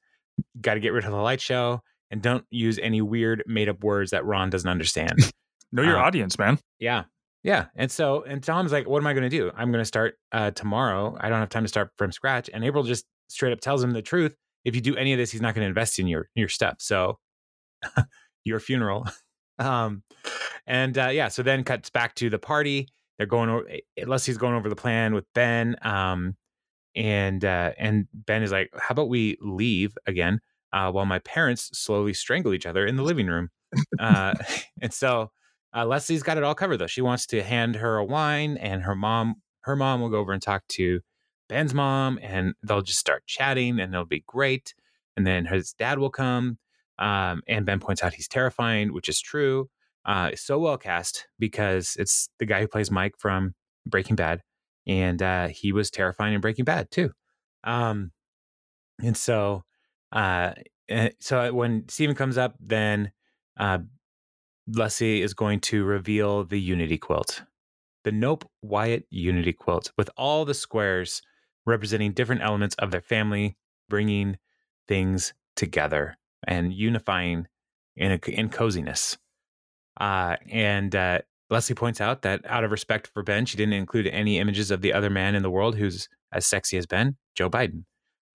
Got 0.62 0.76
to 0.76 0.80
get 0.80 0.94
rid 0.94 1.06
of 1.06 1.12
the 1.12 1.18
light 1.18 1.42
show 1.42 1.82
and 2.12 2.22
don't 2.22 2.46
use 2.52 2.78
any 2.80 3.02
weird 3.02 3.44
made 3.48 3.68
up 3.70 3.84
words 3.84 4.12
that 4.12 4.26
Ron 4.26 4.50
doesn't 4.50 4.70
understand. 4.70 5.14
Know 5.74 5.82
your 5.82 5.98
Uh, 5.98 6.04
audience, 6.04 6.40
man. 6.40 6.60
yeah. 6.80 7.04
Yeah. 7.44 7.66
And 7.76 7.92
so, 7.92 8.24
and 8.24 8.42
Tom's 8.42 8.72
like, 8.72 8.88
what 8.88 9.00
am 9.00 9.08
I 9.08 9.12
going 9.14 9.30
to 9.30 9.30
do? 9.30 9.52
I'm 9.56 9.70
going 9.70 9.82
to 9.82 9.86
start 9.86 10.16
uh, 10.32 10.52
tomorrow. 10.52 11.18
I 11.20 11.28
don't 11.28 11.40
have 11.40 11.50
time 11.50 11.64
to 11.66 11.68
start 11.68 11.92
from 11.98 12.14
scratch. 12.14 12.50
And 12.54 12.64
April 12.64 12.84
just 12.84 13.06
straight 13.28 13.52
up 13.52 13.60
tells 13.60 13.84
him 13.84 13.92
the 13.92 14.02
truth. 14.02 14.34
If 14.68 14.76
you 14.76 14.82
do 14.82 14.98
any 14.98 15.14
of 15.14 15.18
this, 15.18 15.32
he's 15.32 15.40
not 15.40 15.56
going 15.56 15.64
to 15.64 15.70
invest 15.70 15.98
in 15.98 16.08
your, 16.08 16.30
your 16.36 16.50
stuff. 16.50 16.76
So 16.80 17.20
your 18.44 18.60
funeral. 18.60 19.08
um, 19.60 20.04
and 20.68 20.98
uh, 20.98 21.08
yeah, 21.08 21.30
so 21.30 21.42
then 21.42 21.64
cuts 21.64 21.90
back 21.90 22.16
to 22.16 22.30
the 22.30 22.38
party. 22.38 22.90
They're 23.18 23.28
going 23.28 23.50
over, 23.50 23.66
Leslie's 24.06 24.38
going 24.38 24.56
over 24.56 24.68
the 24.68 24.76
plan 24.76 25.14
with 25.14 25.26
Ben. 25.34 25.78
Um, 25.84 26.36
and, 26.98 27.46
uh, 27.46 27.72
and 27.78 28.08
Ben 28.14 28.44
is 28.44 28.52
like, 28.52 28.70
how 28.76 28.92
about 28.92 29.08
we 29.08 29.38
leave 29.40 29.98
again 30.06 30.42
uh, 30.74 30.92
while 30.92 31.06
my 31.06 31.20
parents 31.20 31.70
slowly 31.74 32.14
strangle 32.14 32.54
each 32.54 32.66
other 32.66 32.86
in 32.86 32.98
the 32.98 33.04
living 33.04 33.28
room? 33.28 33.50
Uh, 33.98 34.34
and 34.82 34.94
so, 34.94 35.32
uh, 35.74 35.86
Leslie's 35.86 36.24
got 36.24 36.38
it 36.38 36.44
all 36.44 36.56
covered 36.56 36.78
though. 36.78 36.88
She 36.88 37.02
wants 37.02 37.26
to 37.28 37.42
hand 37.42 37.76
her 37.78 37.98
a 37.98 38.04
wine, 38.04 38.58
and 38.58 38.84
her 38.84 38.96
mom, 38.96 39.36
her 39.62 39.76
mom 39.76 40.02
will 40.02 40.10
go 40.10 40.18
over 40.18 40.34
and 40.34 40.42
talk 40.42 40.68
to 40.70 41.02
Ben's 41.48 41.74
mom, 41.74 42.20
and 42.22 42.54
they'll 42.64 42.82
just 42.82 43.00
start 43.00 43.26
chatting, 43.26 43.80
and 43.80 43.94
it'll 43.94 44.06
be 44.06 44.24
great. 44.28 44.74
And 45.16 45.26
then 45.26 45.46
his 45.46 45.74
dad 45.74 46.00
will 46.00 46.10
come, 46.10 46.58
um, 47.00 47.42
and 47.48 47.66
Ben 47.66 47.80
points 47.80 48.04
out 48.04 48.14
he's 48.14 48.28
terrifying, 48.28 48.94
which 48.94 49.10
is 49.10 49.20
true. 49.20 49.70
Uh, 50.06 50.32
so 50.36 50.58
well 50.58 50.78
cast 50.78 51.28
because 51.38 51.98
it's 52.00 52.30
the 52.40 52.46
guy 52.46 52.62
who 52.62 52.68
plays 52.68 52.90
Mike 52.90 53.16
from 53.18 53.54
Breaking 53.86 54.16
Bad, 54.16 54.42
and 54.86 55.22
uh, 55.22 55.48
he 55.48 55.72
was 55.72 55.92
terrifying 55.92 56.34
in 56.34 56.42
Breaking 56.42 56.66
Bad 56.66 56.92
too. 56.92 57.12
Um, 57.64 58.12
and 59.04 59.18
so, 59.18 59.64
uh, 60.12 60.54
eh, 60.90 61.10
so 61.20 61.54
when 61.54 61.88
Steven 61.90 62.16
comes 62.16 62.38
up, 62.38 62.56
then 62.60 63.12
uh, 63.60 63.80
Leslie 64.68 65.22
is 65.22 65.34
going 65.34 65.60
to 65.62 65.84
reveal 65.84 66.44
the 66.44 66.60
Unity 66.60 66.98
quilt, 66.98 67.44
the 68.04 68.12
Knope 68.12 68.44
Wyatt 68.62 69.06
Unity 69.10 69.54
quilt, 69.54 69.92
with 69.98 70.10
all 70.18 70.46
the 70.46 70.54
squares 70.54 71.22
representing 71.68 72.14
different 72.14 72.42
elements 72.42 72.76
of 72.80 72.90
their 72.90 73.02
family, 73.02 73.56
bringing 73.90 74.38
things 74.88 75.34
together 75.56 76.18
and 76.48 76.74
unifying 76.74 77.48
in, 77.96 78.12
a, 78.14 78.30
in 78.30 78.50
coziness. 78.50 79.18
Uh, 80.00 80.38
and 80.50 80.96
uh, 80.96 81.20
Leslie 81.50 81.76
points 81.76 82.00
out 82.02 82.22
that 82.22 82.42
out 82.46 82.64
of 82.64 82.72
respect 82.72 83.08
for 83.14 83.22
Ben, 83.22 83.46
she 83.46 83.58
didn't 83.58 83.74
include 83.74 84.08
any 84.08 84.40
images 84.40 84.72
of 84.72 84.82
the 84.82 84.94
other 84.94 85.10
man 85.10 85.36
in 85.36 85.44
the 85.44 85.52
world 85.52 85.76
who's 85.76 86.08
as 86.32 86.46
sexy 86.46 86.78
as 86.78 86.86
Ben, 86.86 87.18
Joe 87.36 87.50
Biden. 87.50 87.84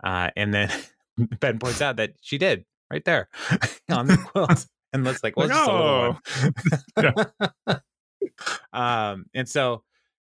Uh, 0.05 0.31
and 0.37 0.53
then 0.53 0.71
Ben 1.41 1.59
points 1.59 1.81
out 1.81 1.97
that 1.97 2.15
she 2.21 2.39
did 2.39 2.65
right 2.91 3.05
there 3.05 3.29
on 3.91 4.07
the 4.07 4.17
quilt. 4.33 4.67
And 4.93 5.05
Leslie's 5.05 5.23
like, 5.25 5.37
well, 5.37 5.49
Like, 5.49 5.57
just 5.57 5.71
a 5.71 7.01
little 7.01 7.27
oh. 7.39 7.55
one. 7.65 7.81
um, 8.75 9.25
and 9.35 9.49
so, 9.49 9.85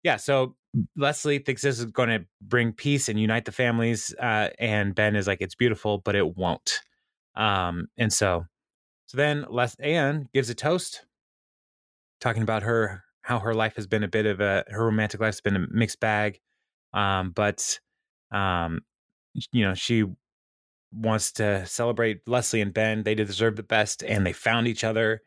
yeah, 0.04 0.18
so 0.18 0.56
Leslie 0.96 1.40
thinks 1.40 1.62
this 1.62 1.80
is 1.80 1.86
going 1.86 2.10
to 2.10 2.26
bring 2.42 2.74
peace 2.74 3.10
and 3.10 3.20
unite 3.20 3.46
the 3.46 3.52
families. 3.52 4.14
Uh, 4.20 4.50
and 4.60 4.96
Ben 4.96 5.16
is 5.16 5.28
like, 5.28 5.42
it's 5.42 5.56
beautiful, 5.56 6.00
but 6.00 6.16
it 6.16 6.36
won't. 6.38 6.82
Um, 7.36 7.88
and 7.98 8.12
so, 8.12 8.46
so 9.08 9.18
then 9.18 9.46
Les 9.50 9.76
Anne 9.76 10.28
gives 10.34 10.50
a 10.50 10.56
toast, 10.56 11.06
talking 12.20 12.44
about 12.44 12.64
her 12.64 13.04
how 13.22 13.40
her 13.40 13.54
life 13.54 13.76
has 13.76 13.88
been 13.88 14.04
a 14.04 14.08
bit 14.08 14.26
of 14.26 14.42
a 14.42 14.64
her 14.70 14.86
romantic 14.86 15.20
life's 15.20 15.42
been 15.42 15.56
a 15.56 15.66
mixed 15.70 16.00
bag, 16.00 16.40
um, 16.94 17.32
but 17.32 17.80
um, 18.32 18.80
you 19.52 19.64
know 19.64 19.76
she 19.76 20.06
wants 20.94 21.32
to 21.34 21.66
celebrate 21.66 22.28
Leslie 22.28 22.62
and 22.62 22.74
Ben. 22.74 23.04
They 23.04 23.16
deserve 23.16 23.56
the 23.56 23.64
best, 23.64 24.04
and 24.04 24.26
they 24.26 24.34
found 24.34 24.68
each 24.68 24.84
other. 24.84 25.22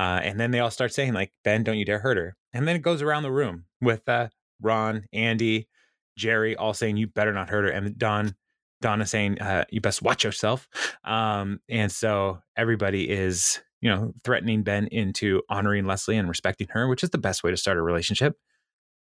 Uh, 0.00 0.18
and 0.22 0.40
then 0.40 0.50
they 0.50 0.60
all 0.60 0.70
start 0.70 0.94
saying 0.94 1.12
like, 1.12 1.30
"Ben, 1.44 1.62
don't 1.62 1.76
you 1.76 1.84
dare 1.84 1.98
hurt 1.98 2.16
her." 2.16 2.34
And 2.54 2.66
then 2.66 2.74
it 2.74 2.80
goes 2.80 3.02
around 3.02 3.22
the 3.22 3.30
room 3.30 3.66
with 3.82 4.08
uh, 4.08 4.28
Ron, 4.58 5.04
Andy, 5.12 5.68
Jerry, 6.16 6.56
all 6.56 6.72
saying, 6.72 6.96
"You 6.96 7.06
better 7.06 7.34
not 7.34 7.50
hurt 7.50 7.64
her," 7.64 7.70
and 7.70 7.98
Don, 7.98 8.34
Donna 8.80 9.04
saying, 9.04 9.42
uh, 9.42 9.66
"You 9.70 9.82
best 9.82 10.00
watch 10.00 10.24
yourself." 10.24 10.68
Um, 11.04 11.60
and 11.68 11.90
so 11.90 12.40
everybody 12.56 13.10
is, 13.10 13.60
you 13.80 13.90
know, 13.90 14.12
threatening 14.22 14.62
Ben 14.62 14.86
into 14.86 15.42
honoring 15.48 15.84
Leslie 15.84 16.16
and 16.16 16.28
respecting 16.28 16.68
her, 16.70 16.88
which 16.88 17.02
is 17.02 17.10
the 17.10 17.18
best 17.18 17.42
way 17.42 17.50
to 17.50 17.56
start 17.56 17.78
a 17.78 17.82
relationship. 17.82 18.36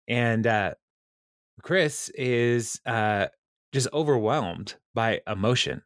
And 0.08 0.48
uh, 0.48 0.74
Chris 1.62 2.10
is 2.16 2.82
uh, 2.86 3.28
just 3.72 3.88
overwhelmed 3.94 4.76
by 4.96 5.22
emotion, 5.28 5.84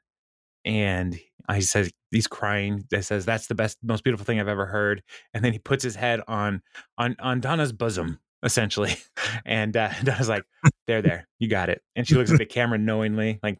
and 0.65 1.17
I 1.47 1.59
says 1.59 1.91
he's 2.11 2.27
crying. 2.27 2.85
That 2.89 3.05
says 3.05 3.25
that's 3.25 3.47
the 3.47 3.55
best, 3.55 3.77
most 3.83 4.03
beautiful 4.03 4.25
thing 4.25 4.39
I've 4.39 4.47
ever 4.47 4.65
heard. 4.65 5.03
And 5.33 5.43
then 5.43 5.53
he 5.53 5.59
puts 5.59 5.83
his 5.83 5.95
head 5.95 6.21
on 6.27 6.61
on 6.97 7.15
on 7.19 7.39
Donna's 7.39 7.71
bosom, 7.71 8.19
essentially. 8.43 8.95
And 9.43 9.75
uh, 9.75 9.89
Donna's 10.03 10.29
like, 10.29 10.43
"There, 10.87 11.01
there, 11.01 11.27
you 11.39 11.49
got 11.49 11.69
it." 11.69 11.81
And 11.95 12.07
she 12.07 12.15
looks 12.15 12.31
at 12.31 12.37
the 12.37 12.45
camera 12.45 12.77
knowingly, 12.77 13.39
like, 13.43 13.59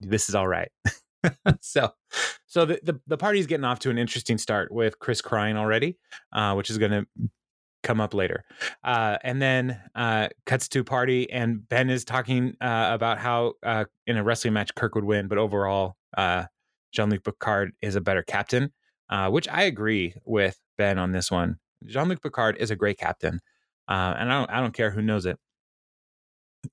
"This 0.00 0.28
is 0.28 0.34
all 0.34 0.48
right." 0.48 0.70
so, 1.60 1.90
so 2.46 2.64
the, 2.64 2.80
the 2.82 3.00
the 3.06 3.16
party's 3.18 3.46
getting 3.46 3.64
off 3.64 3.80
to 3.80 3.90
an 3.90 3.98
interesting 3.98 4.38
start 4.38 4.72
with 4.72 4.98
Chris 4.98 5.20
crying 5.20 5.56
already, 5.56 5.98
uh, 6.32 6.54
which 6.54 6.70
is 6.70 6.78
going 6.78 6.90
to 6.90 7.06
come 7.82 8.00
up 8.00 8.14
later. 8.14 8.44
Uh, 8.82 9.18
and 9.22 9.42
then 9.42 9.80
uh, 9.94 10.28
cuts 10.46 10.68
to 10.68 10.82
party, 10.84 11.30
and 11.30 11.68
Ben 11.68 11.90
is 11.90 12.04
talking 12.04 12.56
uh, 12.60 12.90
about 12.92 13.18
how 13.18 13.54
uh, 13.62 13.84
in 14.06 14.16
a 14.16 14.24
wrestling 14.24 14.54
match 14.54 14.74
Kirk 14.74 14.94
would 14.94 15.04
win, 15.04 15.28
but 15.28 15.38
overall 15.38 15.97
uh, 16.16 16.44
Jean 16.92 17.10
Luc 17.10 17.24
Picard 17.24 17.72
is 17.82 17.96
a 17.96 18.00
better 18.00 18.22
captain, 18.22 18.72
uh, 19.10 19.30
which 19.30 19.48
I 19.48 19.62
agree 19.62 20.14
with 20.24 20.58
Ben 20.76 20.98
on 20.98 21.12
this 21.12 21.30
one. 21.30 21.58
Jean 21.86 22.08
Luc 22.08 22.22
Picard 22.22 22.56
is 22.58 22.70
a 22.70 22.76
great 22.76 22.98
captain, 22.98 23.40
uh, 23.88 24.14
and 24.18 24.32
I 24.32 24.38
don't 24.38 24.50
I 24.50 24.60
don't 24.60 24.74
care 24.74 24.90
who 24.90 25.02
knows 25.02 25.26
it. 25.26 25.38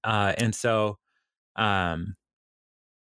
Uh, 0.03 0.33
and 0.37 0.53
so, 0.53 0.97
um, 1.55 2.15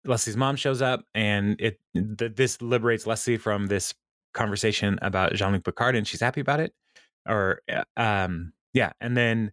Leslie's 0.04 0.36
mom 0.36 0.56
shows 0.56 0.80
up, 0.82 1.04
and 1.14 1.60
it 1.60 1.78
th- 1.94 2.32
this 2.36 2.62
liberates 2.62 3.06
Leslie 3.06 3.36
from 3.36 3.66
this 3.66 3.94
conversation 4.32 4.98
about 5.02 5.34
Jean 5.34 5.52
Luc 5.52 5.64
Picard, 5.64 5.96
and 5.96 6.06
she's 6.06 6.20
happy 6.20 6.40
about 6.40 6.60
it. 6.60 6.72
Or, 7.28 7.60
uh, 7.70 7.84
um, 7.96 8.52
yeah, 8.72 8.92
and 9.00 9.16
then 9.16 9.52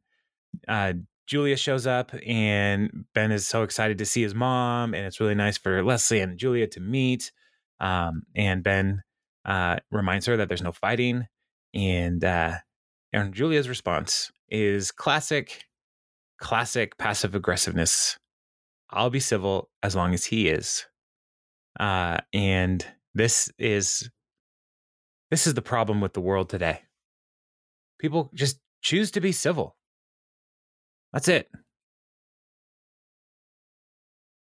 uh, 0.68 0.94
Julia 1.28 1.58
shows 1.58 1.86
up, 1.86 2.12
and 2.26 3.06
Ben 3.14 3.32
is 3.32 3.46
so 3.46 3.64
excited 3.64 3.98
to 3.98 4.06
see 4.06 4.22
his 4.22 4.34
mom, 4.34 4.94
and 4.94 5.06
it's 5.06 5.20
really 5.20 5.36
nice 5.36 5.58
for 5.58 5.84
Leslie 5.84 6.22
and 6.22 6.38
Julia 6.38 6.68
to 6.68 6.80
meet. 6.80 7.32
Um, 7.80 8.24
and 8.36 8.64
Ben 8.64 9.04
uh, 9.46 9.78
reminds 9.92 10.26
her 10.26 10.38
that 10.38 10.48
there's 10.48 10.64
no 10.64 10.72
fighting, 10.72 11.28
and 11.74 12.24
uh, 12.24 12.56
and 13.14 13.34
Julia's 13.34 13.70
response 13.70 14.32
is 14.50 14.92
classic, 14.92 15.66
classic 16.40 16.98
passive 16.98 17.36
aggressiveness. 17.36 18.18
I'll 18.90 19.10
be 19.10 19.20
civil 19.20 19.70
as 19.84 19.96
long 19.96 20.14
as 20.14 20.26
he 20.26 20.48
is. 20.48 20.86
Uh, 21.80 22.18
and 22.34 22.86
this 23.14 23.52
is 23.60 24.10
this 25.30 25.46
is 25.46 25.54
the 25.54 25.62
problem 25.62 26.02
with 26.02 26.14
the 26.14 26.22
world 26.22 26.50
today. 26.50 26.82
People 28.00 28.32
just 28.34 28.60
choose 28.82 29.12
to 29.12 29.22
be 29.22 29.32
civil. 29.32 29.77
That's 31.14 31.28
it. 31.28 31.50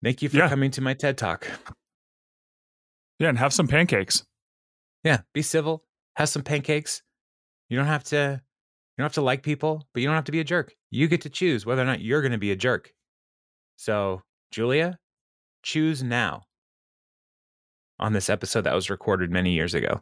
Thank 0.04 0.22
you 0.22 0.30
for 0.30 0.38
Yeah. 0.38 0.50
coming 0.50 0.72
to 0.72 0.82
my 0.82 0.94
TED 0.94 1.18
Talk. 1.18 1.48
Yeah, 3.20 3.30
and 3.30 3.38
have 3.40 3.54
some 3.54 3.68
pancakes. 3.68 4.26
Yeah, 5.04 5.22
be 5.34 5.42
civil. 5.42 5.86
Have 6.16 6.30
some 6.30 6.44
pancakes. 6.44 7.02
You 7.70 7.78
don't 7.78 7.88
have 7.88 8.04
to. 8.06 8.42
You 8.98 9.02
don't 9.02 9.06
have 9.06 9.14
to 9.14 9.22
like 9.22 9.44
people, 9.44 9.88
but 9.94 10.02
you 10.02 10.08
don't 10.08 10.16
have 10.16 10.26
to 10.26 10.32
be 10.32 10.40
a 10.40 10.46
jerk. 10.46 10.74
You 10.90 11.08
get 11.08 11.22
to 11.22 11.30
choose 11.30 11.66
whether 11.66 11.82
or 11.82 11.86
not 11.86 12.00
you're 12.02 12.22
going 12.22 12.32
to 12.32 12.38
be 12.38 12.52
a 12.52 12.56
jerk. 12.56 12.94
So, 13.76 14.22
Julia, 14.52 14.98
choose 15.64 16.02
now. 16.02 16.44
On 18.00 18.14
this 18.14 18.30
episode 18.30 18.62
that 18.62 18.74
was 18.76 18.90
recorded 18.90 19.32
many 19.32 19.52
years 19.54 19.74
ago. 19.74 20.02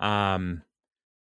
Um. 0.00 0.62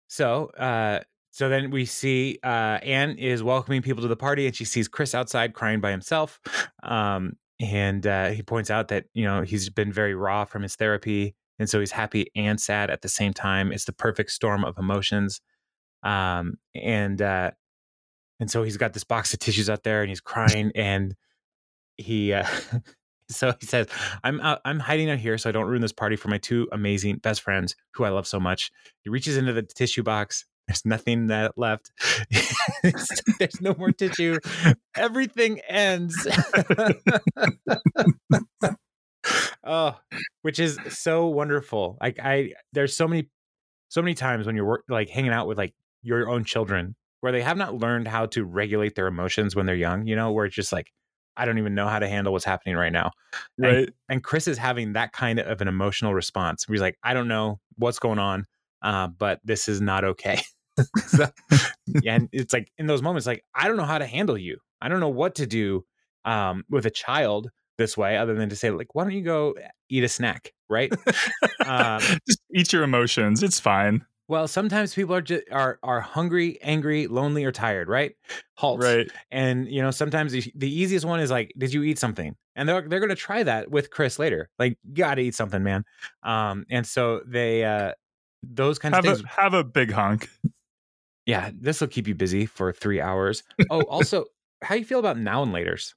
So, 0.10 0.48
uh, 0.58 1.00
so 1.34 1.50
then 1.50 1.72
we 1.72 1.86
see 1.86 2.38
uh, 2.44 2.78
Ann 2.84 3.18
is 3.18 3.42
welcoming 3.42 3.82
people 3.82 4.04
to 4.04 4.08
the 4.08 4.16
party, 4.16 4.46
and 4.46 4.56
she 4.56 4.66
sees 4.66 4.88
Chris 4.88 5.16
outside 5.16 5.56
crying 5.56 5.82
by 5.82 5.90
himself. 5.90 6.40
Um, 6.84 7.38
and 7.60 8.06
uh, 8.06 8.30
he 8.30 8.44
points 8.44 8.70
out 8.70 8.90
that 8.90 9.06
you 9.16 9.26
know 9.26 9.42
he's 9.42 9.68
been 9.72 9.92
very 9.92 10.14
raw 10.14 10.46
from 10.46 10.62
his 10.62 10.76
therapy, 10.76 11.34
and 11.58 11.68
so 11.68 11.80
he's 11.80 11.90
happy 11.90 12.28
and 12.36 12.62
sad 12.62 12.92
at 12.92 13.02
the 13.02 13.10
same 13.10 13.34
time. 13.34 13.72
It's 13.72 13.86
the 13.86 13.94
perfect 13.94 14.30
storm 14.30 14.64
of 14.64 14.78
emotions. 14.78 15.42
Um, 16.04 16.60
and 16.76 17.20
uh, 17.20 17.50
and 18.40 18.52
so 18.52 18.62
he's 18.62 18.78
got 18.78 18.94
this 18.94 19.04
box 19.04 19.34
of 19.34 19.40
tissues 19.40 19.72
out 19.72 19.82
there, 19.82 20.02
and 20.02 20.10
he's 20.10 20.22
crying, 20.22 20.72
and 20.76 21.16
he. 21.98 22.32
Uh, 22.34 22.46
so 23.32 23.56
he 23.60 23.66
says, 23.66 23.88
"I'm 24.24 24.40
out, 24.42 24.62
I'm 24.66 24.78
hiding 24.78 25.10
out 25.10 25.18
here 25.18 25.40
so 25.40 25.50
I 25.50 25.52
don't 25.52 25.66
ruin 25.66 25.82
this 25.82 25.92
party 25.92 26.16
for 26.16 26.28
my 26.28 26.38
two 26.38 26.68
amazing 26.72 27.18
best 27.24 27.42
friends 27.42 27.76
who 27.96 28.04
I 28.04 28.10
love 28.10 28.28
so 28.28 28.40
much." 28.40 28.72
He 29.02 29.10
reaches 29.10 29.36
into 29.36 29.52
the 29.52 29.64
tissue 29.64 30.04
box. 30.04 30.46
There's 30.68 30.86
nothing 30.86 31.28
that 31.28 31.58
left. 31.58 31.92
There's 33.40 33.62
no 33.62 33.76
more 33.78 33.92
tissue. 33.92 34.38
Everything 34.96 35.60
ends. 35.68 36.16
oh, 39.64 39.96
which 40.42 40.60
is 40.60 40.78
so 40.90 41.28
wonderful. 41.28 41.98
Like 42.02 42.20
I, 42.22 42.54
there's 42.74 42.96
so 42.96 43.08
many, 43.08 43.30
so 43.90 44.02
many 44.02 44.14
times 44.14 44.46
when 44.46 44.56
you're 44.56 44.66
work, 44.66 44.84
like 44.90 45.10
hanging 45.10 45.32
out 45.32 45.48
with 45.48 45.58
like 45.58 45.74
your 46.02 46.30
own 46.30 46.44
children 46.44 46.96
where 47.22 47.32
they 47.32 47.42
have 47.42 47.58
not 47.58 47.76
learned 47.76 48.08
how 48.08 48.26
to 48.28 48.44
regulate 48.44 48.96
their 48.96 49.08
emotions 49.08 49.56
when 49.56 49.66
they're 49.66 49.76
young. 49.76 50.08
You 50.08 50.16
know, 50.16 50.32
where 50.32 50.46
it's 50.46 50.56
just 50.56 50.72
like 50.72 50.92
I 51.36 51.46
don't 51.46 51.58
even 51.58 51.74
know 51.74 51.88
how 51.88 52.00
to 52.00 52.08
handle 52.08 52.34
what's 52.34 52.46
happening 52.46 52.76
right 52.76 52.92
now. 52.92 53.12
And- 53.58 53.66
Right. 53.66 53.90
And 54.10 54.24
Chris 54.24 54.48
is 54.48 54.58
having 54.58 54.94
that 54.94 55.14
kind 55.14 55.40
of 55.40 55.62
an 55.62 55.68
emotional 55.68 56.14
response. 56.14 56.66
He's 56.70 56.82
like, 56.82 56.98
I 57.04 57.14
don't 57.14 57.28
know 57.28 57.60
what's 57.78 58.00
going 58.00 58.20
on, 58.20 58.46
uh, 58.84 59.08
but 59.08 59.40
this 59.44 59.68
is 59.68 59.82
not 59.82 60.04
okay. 60.06 60.42
so, 61.08 61.28
yeah, 62.02 62.16
and 62.16 62.30
it's 62.32 62.54
like 62.54 62.72
in 62.80 62.88
those 62.88 63.02
moments, 63.04 63.28
like 63.28 63.44
I 63.56 63.68
don't 63.68 63.78
know 63.78 63.84
how 63.86 64.00
to 64.00 64.08
handle 64.08 64.38
you. 64.38 64.58
I 64.82 64.90
don't 64.90 65.00
know 65.00 65.10
what 65.10 65.36
to 65.36 65.46
do 65.46 65.86
um, 66.26 66.64
with 66.70 66.86
a 66.88 66.90
child 66.92 67.52
this 67.78 67.96
way, 67.98 68.18
other 68.18 68.34
than 68.36 68.50
to 68.50 68.56
say, 68.56 68.72
like, 68.72 68.96
why 68.96 69.04
don't 69.04 69.14
you 69.14 69.22
go 69.22 69.56
eat 69.90 70.04
a 70.04 70.10
snack, 70.10 70.52
right? 70.70 70.92
um, 71.66 72.00
Just 72.28 72.42
eat 72.54 72.74
your 72.74 72.84
emotions. 72.84 73.44
It's 73.44 73.60
fine. 73.60 74.06
well, 74.28 74.48
sometimes 74.48 74.94
people 74.96 75.16
are 75.16 75.22
just 75.22 75.44
are 75.52 75.80
are 75.84 76.02
hungry, 76.02 76.58
angry, 76.62 77.08
lonely, 77.08 77.44
or 77.46 77.52
tired, 77.52 77.90
right? 77.90 78.14
Halt. 78.56 78.82
Right. 78.82 79.08
And 79.32 79.68
you 79.68 79.82
know, 79.82 79.92
sometimes 79.92 80.32
the, 80.32 80.44
the 80.56 80.70
easiest 80.74 81.06
one 81.06 81.20
is 81.20 81.30
like, 81.30 81.54
"Did 81.58 81.74
you 81.74 81.84
eat 81.84 82.00
something?" 82.00 82.36
And 82.56 82.68
they're 82.70 82.88
they're 82.88 83.00
gonna 83.00 83.16
try 83.16 83.44
that 83.44 83.70
with 83.70 83.90
Chris 83.92 84.20
later. 84.20 84.50
Like, 84.60 84.78
you 84.84 84.96
gotta 84.96 85.22
eat 85.22 85.36
something, 85.36 85.62
man. 85.64 85.84
Um, 86.24 86.66
and 86.70 86.86
so 86.88 87.22
they 87.28 87.66
uh, 87.66 87.94
those 88.44 88.78
kinds 88.80 88.96
Have 88.96 89.06
of 89.06 89.12
a 89.12 89.16
things. 89.16 89.30
have 89.30 89.54
a 89.54 89.64
big 89.64 89.92
hunk. 89.92 90.30
yeah, 91.26 91.52
this 91.54 91.82
will 91.82 91.88
keep 91.88 92.08
you 92.08 92.16
busy 92.16 92.46
for 92.46 92.72
three 92.74 93.00
hours. 93.02 93.44
Oh, 93.70 93.82
also, 93.90 94.26
how 94.62 94.76
you 94.76 94.86
feel 94.86 95.00
about 95.00 95.18
now 95.18 95.42
and 95.44 95.52
later's? 95.54 95.96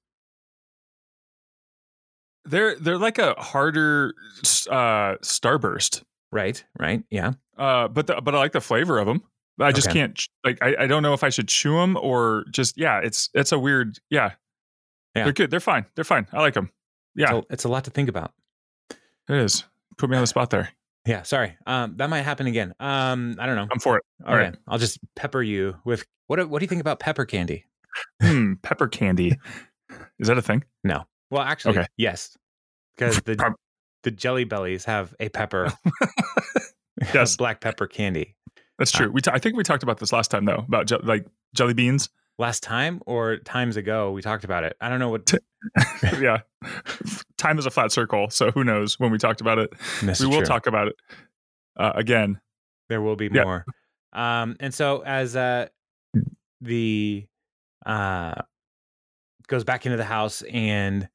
They're 2.45 2.77
they're 2.77 2.99
like 2.99 3.19
a 3.19 3.35
harder 3.39 4.15
uh, 4.71 5.17
starburst. 5.23 6.03
Right, 6.33 6.63
right, 6.79 7.03
yeah. 7.11 7.33
Uh, 7.57 7.89
but 7.89 8.07
the, 8.07 8.21
but 8.21 8.35
I 8.35 8.39
like 8.39 8.53
the 8.53 8.61
flavor 8.61 8.99
of 8.99 9.07
them. 9.07 9.23
I 9.59 9.73
just 9.73 9.89
Okay. 9.89 10.01
can't 10.01 10.23
like 10.45 10.59
I, 10.63 10.77
I 10.81 10.87
don't 10.87 11.03
know 11.03 11.15
if 11.15 11.25
I 11.25 11.31
should 11.31 11.49
chew 11.49 11.73
them 11.77 11.97
or 11.97 12.45
just 12.51 12.77
yeah. 12.79 13.01
It's 13.03 13.31
it's 13.35 13.53
a 13.53 13.59
weird 13.59 13.99
yeah. 14.11 14.33
Yeah. 15.15 15.25
They're 15.25 15.33
good. 15.33 15.51
They're 15.51 15.61
fine. 15.61 15.87
They're 15.95 16.05
fine. 16.05 16.27
I 16.33 16.41
like 16.41 16.53
them. 16.55 16.71
Yeah, 17.15 17.31
So 17.31 17.47
it's 17.49 17.65
a 17.65 17.69
lot 17.69 17.85
to 17.85 17.91
think 17.91 18.11
about. 18.11 18.33
it 18.91 18.97
is. 19.37 19.65
Put 19.97 20.11
me 20.11 20.17
on 20.17 20.23
the 20.23 20.27
spot 20.27 20.51
there. 20.51 20.69
Yeah, 21.07 21.23
sorry. 21.23 21.57
Um, 21.67 21.97
that 21.99 22.11
might 22.11 22.23
happen 22.23 22.47
again. 22.47 22.75
Um, 22.81 23.37
I 23.39 23.47
don't 23.47 23.55
know. 23.57 23.69
I'm 23.71 23.79
for 23.79 23.97
it. 23.99 24.03
Okay, 24.23 24.31
all 24.33 24.37
right. 24.37 24.57
I'll 24.67 24.79
just 24.79 24.99
pepper 25.15 25.41
you 25.43 25.77
with 25.85 26.05
what? 26.27 26.37
do- 26.37 26.49
What 26.49 26.59
do 26.59 26.65
you 26.65 26.69
think 26.69 26.81
about 26.81 26.99
pepper 27.01 27.25
candy? 27.25 27.65
Hmm, 28.21 28.55
pepper 28.63 28.89
candy. 28.89 29.39
Is 30.19 30.29
that 30.29 30.37
a 30.37 30.43
thing? 30.43 30.65
No. 30.85 31.05
Well, 31.31 31.43
actually, 31.43 31.79
Okay. 31.79 31.87
yes, 31.97 32.37
because 32.97 33.21
the 33.23 33.37
Prob- 33.37 33.55
the 34.03 34.11
Jelly 34.11 34.45
Bellies 34.45 34.85
have 34.85 35.15
a 35.21 35.29
pepper, 35.29 35.73
Yes. 37.15 37.37
black 37.37 37.61
pepper 37.61 37.87
candy. 37.87 38.35
That's 38.79 38.95
Uh, 38.95 38.99
true. 38.99 39.11
we 39.13 39.21
t- 39.21 39.31
I 39.33 39.39
think 39.39 39.57
we 39.57 39.63
talked 39.63 39.83
about 39.83 39.99
this 39.99 40.13
last 40.13 40.31
time 40.31 40.45
though 40.45 40.65
about 40.67 40.87
je- 40.87 40.99
like 41.03 41.27
jelly 41.55 41.75
beans. 41.75 42.09
Last 42.39 42.63
time 42.63 43.01
or 43.07 43.39
times 43.39 43.77
ago, 43.77 44.13
we 44.13 44.21
talked 44.21 44.45
about 44.45 44.63
it. 44.65 44.77
I 44.81 44.89
don't 44.91 44.99
know 44.99 45.09
what. 45.09 45.33
yeah, 46.21 46.41
time 47.39 47.59
is 47.59 47.65
a 47.67 47.71
flat 47.71 47.93
circle, 47.93 48.29
so 48.31 48.51
who 48.51 48.63
knows 48.63 49.01
when 49.01 49.11
we 49.11 49.19
talked 49.19 49.41
about 49.41 49.59
it. 49.59 49.71
This 50.03 50.21
we 50.21 50.27
will 50.27 50.39
true. 50.39 50.47
talk 50.47 50.67
about 50.67 50.89
it 50.89 50.97
uh, 51.79 51.93
again. 51.95 52.39
There 52.89 53.01
will 53.01 53.17
be 53.17 53.31
Yeah. 53.33 53.45
more. 53.45 53.65
Um, 54.13 54.57
and 54.61 54.73
so 54.75 55.03
as 55.05 55.35
uh, 55.35 55.69
the 56.61 57.27
uh, 57.85 58.35
goes 59.47 59.65
back 59.65 59.87
into 59.87 59.97
the 59.97 60.05
house, 60.05 60.43
and 60.43 61.09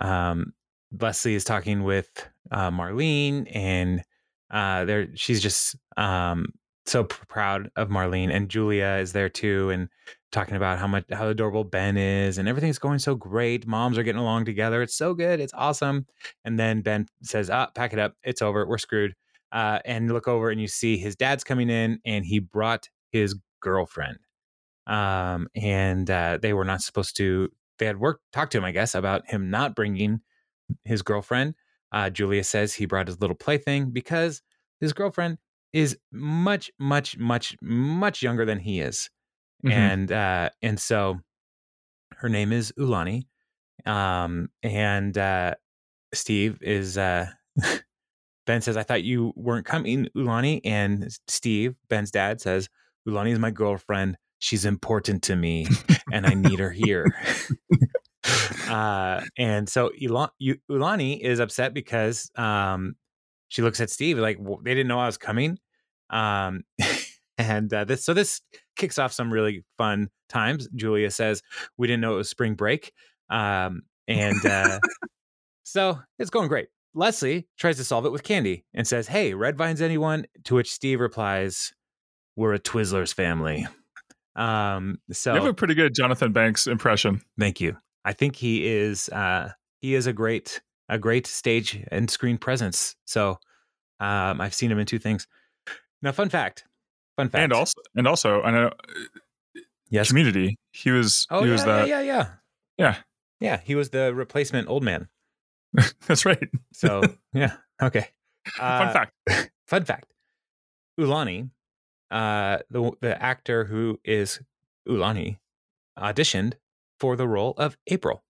um, 0.00 0.52
Leslie 0.98 1.34
is 1.34 1.44
talking 1.44 1.82
with 1.84 2.08
uh, 2.50 2.70
Marlene, 2.70 3.46
and 3.54 4.02
uh, 4.50 4.84
there 4.84 5.08
she's 5.14 5.42
just 5.42 5.76
um, 5.96 6.46
so 6.86 7.04
pr- 7.04 7.24
proud 7.26 7.70
of 7.76 7.88
Marlene, 7.88 8.34
and 8.34 8.48
Julia 8.48 8.98
is 9.00 9.12
there 9.12 9.28
too, 9.28 9.70
and 9.70 9.88
talking 10.32 10.56
about 10.56 10.78
how 10.78 10.86
much 10.86 11.04
how 11.12 11.28
adorable 11.28 11.64
Ben 11.64 11.96
is, 11.96 12.38
and 12.38 12.48
everything's 12.48 12.78
going 12.78 12.98
so 12.98 13.14
great. 13.14 13.66
Moms 13.66 13.98
are 13.98 14.02
getting 14.02 14.20
along 14.20 14.44
together. 14.44 14.82
It's 14.82 14.96
so 14.96 15.14
good. 15.14 15.40
It's 15.40 15.54
awesome. 15.54 16.06
And 16.44 16.58
then 16.58 16.82
Ben 16.82 17.06
says, 17.22 17.50
"Ah, 17.50 17.68
pack 17.74 17.92
it 17.92 17.98
up. 17.98 18.14
It's 18.24 18.42
over. 18.42 18.66
We're 18.66 18.78
screwed." 18.78 19.14
uh, 19.52 19.78
and 19.84 20.12
look 20.12 20.28
over 20.28 20.50
and 20.50 20.60
you 20.60 20.68
see 20.68 20.96
his 20.96 21.16
dad's 21.16 21.44
coming 21.44 21.70
in 21.70 22.00
and 22.04 22.24
he 22.24 22.38
brought 22.38 22.88
his 23.10 23.34
girlfriend 23.60 24.18
um, 24.86 25.48
and 25.54 26.10
uh, 26.10 26.38
they 26.40 26.52
were 26.52 26.64
not 26.64 26.82
supposed 26.82 27.16
to 27.16 27.48
they 27.78 27.86
had 27.86 27.98
worked 27.98 28.22
talked 28.32 28.52
to 28.52 28.58
him 28.58 28.64
i 28.64 28.70
guess 28.70 28.94
about 28.94 29.26
him 29.28 29.50
not 29.50 29.74
bringing 29.74 30.20
his 30.84 31.02
girlfriend 31.02 31.54
uh, 31.92 32.10
julia 32.10 32.44
says 32.44 32.74
he 32.74 32.86
brought 32.86 33.06
his 33.06 33.20
little 33.20 33.36
plaything 33.36 33.90
because 33.90 34.42
his 34.80 34.92
girlfriend 34.92 35.38
is 35.72 35.96
much 36.12 36.70
much 36.78 37.16
much 37.18 37.56
much 37.62 38.22
younger 38.22 38.44
than 38.44 38.58
he 38.58 38.80
is 38.80 39.10
Mhm. 39.64 39.70
and 39.72 40.12
uh, 40.12 40.50
and 40.62 40.78
so 40.78 41.20
her 42.16 42.28
name 42.28 42.52
is 42.52 42.72
ulani 42.78 43.26
um, 43.86 44.48
and 44.62 45.16
uh, 45.18 45.54
steve 46.14 46.58
is 46.62 46.98
uh, 46.98 47.28
Ben 48.46 48.60
says, 48.60 48.76
I 48.76 48.82
thought 48.84 49.02
you 49.02 49.32
weren't 49.36 49.66
coming, 49.66 50.08
Ulani. 50.16 50.60
And 50.64 51.08
Steve, 51.28 51.74
Ben's 51.88 52.10
dad, 52.12 52.40
says, 52.40 52.68
Ulani 53.08 53.32
is 53.32 53.38
my 53.40 53.50
girlfriend. 53.50 54.18
She's 54.38 54.64
important 54.64 55.22
to 55.24 55.36
me 55.36 55.66
and 56.12 56.26
I 56.26 56.34
need 56.34 56.58
her 56.60 56.70
here. 56.70 57.06
uh, 58.68 59.22
and 59.38 59.68
so 59.68 59.90
Ulani 60.00 61.20
is 61.20 61.40
upset 61.40 61.74
because 61.74 62.30
um, 62.36 62.94
she 63.48 63.62
looks 63.62 63.80
at 63.80 63.90
Steve 63.90 64.18
like 64.18 64.38
"W- 64.38 64.60
they 64.62 64.74
didn't 64.74 64.88
know 64.88 65.00
I 65.00 65.06
was 65.06 65.18
coming. 65.18 65.58
Um, 66.10 66.62
and 67.38 67.72
uh, 67.72 67.84
this, 67.84 68.04
so 68.04 68.14
this 68.14 68.40
kicks 68.76 68.98
off 68.98 69.12
some 69.12 69.32
really 69.32 69.64
fun 69.78 70.08
times. 70.28 70.68
Julia 70.74 71.10
says, 71.10 71.42
We 71.76 71.86
didn't 71.86 72.00
know 72.00 72.14
it 72.14 72.18
was 72.18 72.28
spring 72.30 72.54
break. 72.54 72.92
Um, 73.30 73.82
and 74.08 74.44
uh, 74.46 74.78
so 75.62 75.98
it's 76.18 76.30
going 76.30 76.48
great. 76.48 76.68
Leslie 76.94 77.46
tries 77.58 77.76
to 77.76 77.84
solve 77.84 78.06
it 78.06 78.12
with 78.12 78.22
Candy 78.22 78.64
and 78.72 78.86
says, 78.86 79.06
Hey, 79.08 79.34
Red 79.34 79.56
Vine's 79.56 79.82
anyone? 79.82 80.26
To 80.44 80.54
which 80.54 80.72
Steve 80.72 81.00
replies, 81.00 81.72
We're 82.36 82.54
a 82.54 82.58
Twizzlers 82.58 83.12
family. 83.12 83.66
Um, 84.34 84.98
so 85.12 85.32
You 85.34 85.40
have 85.40 85.50
a 85.50 85.54
pretty 85.54 85.74
good 85.74 85.94
Jonathan 85.94 86.32
Banks 86.32 86.66
impression. 86.66 87.22
thank 87.38 87.60
you. 87.60 87.76
I 88.04 88.12
think 88.12 88.36
he 88.36 88.66
is 88.66 89.08
uh 89.08 89.50
he 89.80 89.94
is 89.94 90.06
a 90.06 90.12
great 90.12 90.60
a 90.88 90.96
great 90.98 91.26
stage 91.26 91.82
and 91.90 92.08
screen 92.08 92.38
presence. 92.38 92.94
So 93.04 93.38
um 93.98 94.40
I've 94.40 94.54
seen 94.54 94.70
him 94.70 94.78
in 94.78 94.86
two 94.86 94.98
things. 94.98 95.26
Now 96.02 96.12
fun 96.12 96.28
fact. 96.28 96.64
Fun 97.16 97.28
fact. 97.30 97.42
And 97.42 97.52
also, 97.52 97.80
and 97.94 98.06
also, 98.06 98.42
I 98.42 98.50
know 98.50 98.70
yes. 99.88 100.08
Community. 100.08 100.58
He 100.72 100.90
was. 100.90 101.26
Oh 101.30 101.40
he 101.40 101.46
yeah, 101.46 101.52
was 101.52 101.64
that. 101.64 101.88
yeah, 101.88 102.00
yeah, 102.00 102.06
yeah. 102.16 102.28
Yeah. 102.78 102.96
Yeah, 103.40 103.60
he 103.62 103.74
was 103.74 103.90
the 103.90 104.14
replacement 104.14 104.68
old 104.68 104.82
man. 104.82 105.08
That's 106.06 106.24
right. 106.26 106.48
So 106.72 107.02
yeah, 107.34 107.56
okay. 107.82 108.08
Fun 108.56 108.88
Uh, 108.88 108.92
fact. 108.92 109.12
fun 109.66 109.84
fact 109.84 110.12
ulani 111.00 111.50
uh 112.12 112.58
the 112.70 112.92
the 113.00 113.20
actor 113.20 113.64
who 113.64 113.98
is 114.04 114.40
ulani 114.88 115.38
auditioned 115.98 116.54
for 117.00 117.16
the 117.16 117.26
role 117.26 117.52
of 117.58 117.76
april 117.88 118.22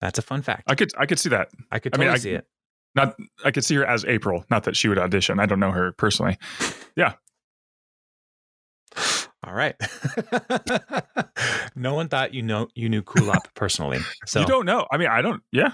that's 0.00 0.18
a 0.18 0.22
fun 0.22 0.42
fact 0.42 0.64
I 0.70 0.74
could. 0.74 0.92
I 0.98 1.06
could 1.06 1.18
see 1.18 1.30
that. 1.30 1.48
i 1.70 1.78
could 1.78 1.94
I 1.94 1.98
mean, 1.98 2.08
totally 2.08 2.14
I- 2.14 2.22
see 2.22 2.30
it 2.32 2.46
Not. 2.94 3.16
I 3.44 3.50
could 3.50 3.64
see 3.64 3.74
her 3.76 3.84
as 3.84 4.04
April. 4.04 4.44
Not 4.50 4.64
that 4.64 4.76
she 4.76 4.88
would 4.88 4.98
audition. 4.98 5.40
I 5.40 5.46
don't 5.46 5.60
know 5.60 5.70
her 5.72 5.92
personally. 5.92 6.38
Yeah. 6.96 7.14
All 9.46 9.52
right 9.52 9.74
no 11.76 11.94
one 11.94 12.08
thought 12.08 12.32
you 12.32 12.40
know 12.42 12.68
you 12.74 12.88
knew 12.88 13.02
kulop 13.02 13.40
personally 13.54 13.98
so 14.26 14.40
You 14.40 14.46
don't 14.46 14.64
know. 14.64 14.86
I 14.90 14.96
mean, 14.96 15.08
I 15.08 15.20
don't. 15.20 15.42
Yeah. 15.52 15.72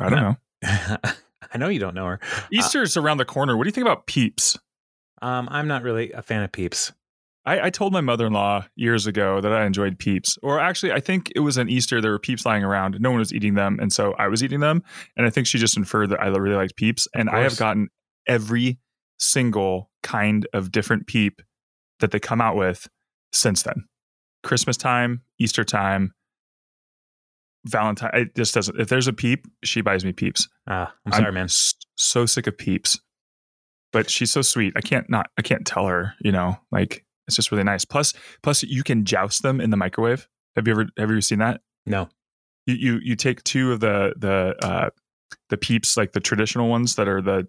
I 0.00 0.08
don't 0.08 0.20
know. 0.20 0.36
i 1.52 1.58
know 1.58 1.68
you 1.68 1.80
don't 1.80 1.94
know 1.94 2.06
her 2.06 2.20
Easter's 2.50 2.96
around 2.96 3.18
the 3.18 3.26
corner. 3.26 3.56
What 3.58 3.64
do 3.64 3.68
you 3.68 3.72
think 3.72 3.86
about 3.86 4.06
Peeps? 4.06 4.58
um 5.22 5.48
i'm 5.50 5.68
not 5.68 5.82
really 5.82 6.12
a 6.12 6.20
fan 6.20 6.42
of 6.42 6.52
peeps 6.52 6.92
I, 7.44 7.66
I 7.66 7.70
told 7.70 7.92
my 7.92 8.00
mother 8.00 8.26
in 8.26 8.32
law 8.32 8.64
years 8.76 9.06
ago 9.06 9.40
that 9.40 9.52
I 9.52 9.64
enjoyed 9.64 9.98
Peeps. 9.98 10.38
Or 10.42 10.60
actually, 10.60 10.92
I 10.92 11.00
think 11.00 11.32
it 11.34 11.40
was 11.40 11.56
an 11.56 11.68
Easter. 11.68 12.00
There 12.00 12.12
were 12.12 12.18
Peeps 12.18 12.46
lying 12.46 12.62
around. 12.62 12.96
No 13.00 13.10
one 13.10 13.18
was 13.18 13.32
eating 13.34 13.54
them. 13.54 13.78
And 13.80 13.92
so 13.92 14.12
I 14.12 14.28
was 14.28 14.44
eating 14.44 14.60
them. 14.60 14.82
And 15.16 15.26
I 15.26 15.30
think 15.30 15.46
she 15.46 15.58
just 15.58 15.76
inferred 15.76 16.10
that 16.10 16.20
I 16.20 16.26
really 16.28 16.54
liked 16.56 16.76
Peeps. 16.76 17.08
And 17.14 17.28
I 17.28 17.40
have 17.40 17.56
gotten 17.56 17.88
every 18.28 18.78
single 19.18 19.90
kind 20.02 20.46
of 20.52 20.70
different 20.70 21.06
Peep 21.06 21.42
that 22.00 22.10
they 22.12 22.20
come 22.20 22.40
out 22.40 22.56
with 22.56 22.88
since 23.32 23.62
then 23.62 23.86
Christmas 24.42 24.76
time, 24.76 25.22
Easter 25.38 25.64
time, 25.64 26.12
Valentine. 27.66 28.10
It 28.14 28.34
just 28.34 28.54
doesn't. 28.54 28.78
If 28.80 28.88
there's 28.88 29.08
a 29.08 29.12
Peep, 29.12 29.46
she 29.64 29.80
buys 29.80 30.04
me 30.04 30.12
Peeps. 30.12 30.48
uh, 30.68 30.86
i'm 31.06 31.12
sorry 31.12 31.32
man 31.32 31.46
So 31.96 32.26
sick 32.26 32.46
of 32.46 32.58
Peeps. 32.58 32.98
But 33.92 34.10
she's 34.10 34.30
so 34.30 34.42
sweet. 34.42 34.72
I 34.76 34.80
can't 34.80 35.08
not. 35.10 35.28
I 35.38 35.42
can't 35.42 35.66
tell 35.66 35.86
her. 35.86 36.14
You 36.20 36.32
know, 36.32 36.58
like 36.70 37.04
it's 37.26 37.36
just 37.36 37.50
really 37.52 37.64
nice. 37.64 37.84
Plus, 37.84 38.12
plus 38.42 38.62
you 38.62 38.82
can 38.82 39.04
joust 39.04 39.42
them 39.42 39.60
in 39.60 39.70
the 39.70 39.76
microwave. 39.76 40.28
Have 40.56 40.66
you 40.66 40.72
ever 40.72 40.82
have 40.98 41.08
you 41.10 41.14
ever 41.16 41.20
seen 41.20 41.38
that? 41.38 41.60
no 41.86 42.08
You 42.66 42.74
you, 42.74 43.00
you 43.02 43.16
take 43.16 43.42
two 43.44 43.72
of 43.72 43.80
the 43.80 44.14
the 44.16 44.54
uh, 44.64 44.90
the 45.48 45.56
Peeps, 45.56 45.96
like 45.96 46.12
the 46.12 46.20
traditional 46.20 46.68
ones 46.68 46.94
that 46.96 47.08
are 47.08 47.22
the 47.22 47.48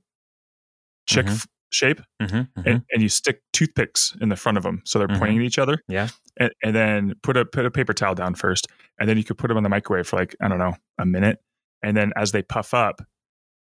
chick 1.08 1.26
Mhm. 1.26 1.32
f- 1.36 1.48
shape, 1.72 2.02
Mhm, 2.22 2.48
mhm. 2.58 2.66
and, 2.66 2.84
and 2.92 3.02
you 3.02 3.10
stick 3.10 3.42
toothpicks 3.52 4.16
in 4.22 4.30
the 4.30 4.36
front 4.36 4.58
of 4.58 4.64
them 4.64 4.82
so 4.86 5.00
they're 5.00 5.08
Mhm. 5.08 5.20
pointing 5.20 5.38
at 5.40 5.44
each 5.44 5.58
other. 5.60 5.78
Yeah. 5.88 6.10
And, 6.38 6.52
and 6.64 6.76
then 6.76 7.14
put 7.24 7.36
a 7.38 7.46
put 7.46 7.66
a 7.66 7.72
paper 7.72 7.94
towel 7.94 8.16
down 8.16 8.36
first, 8.36 8.68
and 9.00 9.10
then 9.10 9.18
you 9.18 9.24
could 9.24 9.38
put 9.38 9.48
them 9.50 9.58
in 9.58 9.64
the 9.64 9.70
microwave 9.70 10.08
for 10.08 10.16
like 10.18 10.36
I 10.42 10.48
don't 10.48 10.60
know 10.60 10.76
a 10.98 11.06
minute, 11.06 11.40
and 11.82 11.96
then 11.98 12.12
as 12.16 12.32
they 12.32 12.42
puff 12.42 12.74
up, 12.74 13.02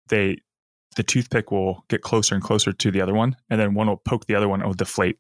they 0.10 0.38
the 0.98 1.04
toothpick 1.04 1.52
will 1.52 1.86
get 1.90 2.02
closer 2.02 2.36
and 2.36 2.44
closer 2.44 2.74
to 2.74 2.92
the 2.92 3.00
other 3.02 3.14
one, 3.14 3.38
and 3.50 3.60
then 3.62 3.74
one 3.76 3.88
will 3.88 3.98
poke 3.98 4.26
the 4.26 4.36
other 4.36 4.50
one. 4.50 4.62
It 4.62 4.66
will 4.68 4.74
deflate. 4.74 5.18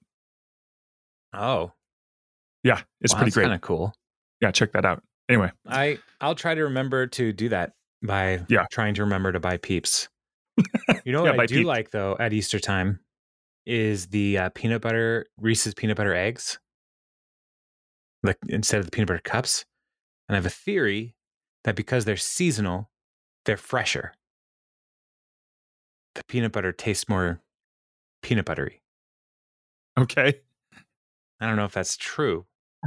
Oh 1.34 1.72
Yeah, 2.64 2.82
it's 3.02 3.14
wow, 3.14 3.20
pretty 3.20 3.30
that's 3.30 3.36
great. 3.36 3.44
kind 3.46 3.56
of 3.56 3.62
cool 3.62 3.94
Yeah, 4.42 4.52
check 4.52 4.72
that 4.74 4.86
out. 4.86 5.04
Anyway, 5.30 5.52
I 5.68 6.00
I'll 6.20 6.36
try 6.36 6.54
to 6.56 6.64
remember 6.64 7.08
to 7.08 7.32
do 7.34 7.50
that 7.50 7.74
by 8.04 8.46
Yeah. 8.50 8.66
trying 8.72 8.94
to 8.96 9.04
remember 9.04 9.32
to 9.32 9.40
buy 9.40 9.58
peeps. 9.58 10.10
You 11.06 11.14
know 11.14 11.24
what 11.24 11.38
buy 11.38 11.44
I 11.44 11.46
do 11.48 11.56
Peeps. 11.58 11.68
like 11.68 11.92
though 11.92 12.16
at 12.20 12.34
Easter 12.34 12.60
time 12.60 13.00
is 13.66 14.08
the 14.08 14.38
uh, 14.38 14.50
peanut 14.54 14.82
butter 14.82 15.26
Reese's 15.38 15.74
peanut 15.74 15.98
butter 15.98 16.14
eggs, 16.14 16.60
like 18.24 18.38
instead 18.50 18.80
of 18.80 18.86
the 18.86 18.92
peanut 18.92 19.08
butter 19.08 19.22
cups. 19.24 19.66
And 20.28 20.36
I 20.36 20.38
have 20.38 20.46
a 20.46 20.50
theory 20.50 21.16
that 21.64 21.76
because 21.76 22.06
they're 22.06 22.18
seasonal, 22.18 22.90
they're 23.46 23.58
fresher. 23.58 24.14
The 26.16 26.24
peanut 26.26 26.52
butter 26.52 26.72
tastes 26.72 27.08
more 27.10 27.42
peanut 28.22 28.46
buttery. 28.46 28.82
okay. 29.98 30.42
I 31.42 31.48
don't 31.48 31.56
know 31.58 31.66
if 31.66 31.74
that's 31.74 31.98
true, 31.98 32.46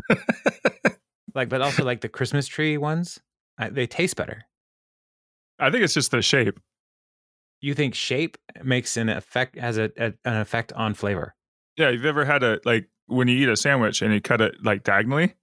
like, 1.35 1.49
but 1.49 1.61
also 1.61 1.85
like 1.85 2.01
the 2.01 2.09
Christmas 2.09 2.47
tree 2.47 2.77
ones, 2.79 3.21
I, 3.59 3.69
they 3.69 3.87
taste 3.87 4.17
better. 4.17 4.45
I 5.59 5.71
think 5.71 5.85
it's 5.85 5.95
just 5.95 6.11
the 6.11 6.23
shape. 6.23 6.59
You 7.61 7.75
think 7.75 7.95
shape 7.95 8.37
makes 8.63 8.97
an 8.97 9.09
effect 9.09 9.59
has 9.59 9.79
a, 9.79 9.91
a 9.97 10.13
an 10.25 10.37
effect 10.37 10.73
on 10.75 10.95
flavor? 10.95 11.35
Yeah, 11.77 11.91
you've 11.91 12.05
ever 12.05 12.25
had 12.25 12.43
a 12.43 12.61
like 12.65 12.89
when 13.07 13.29
you 13.29 13.37
eat 13.37 13.49
a 13.49 13.57
sandwich 13.57 14.03
and 14.03 14.13
you 14.13 14.21
cut 14.21 14.41
it 14.41 14.55
like 14.63 14.85
diagonally, 14.85 15.35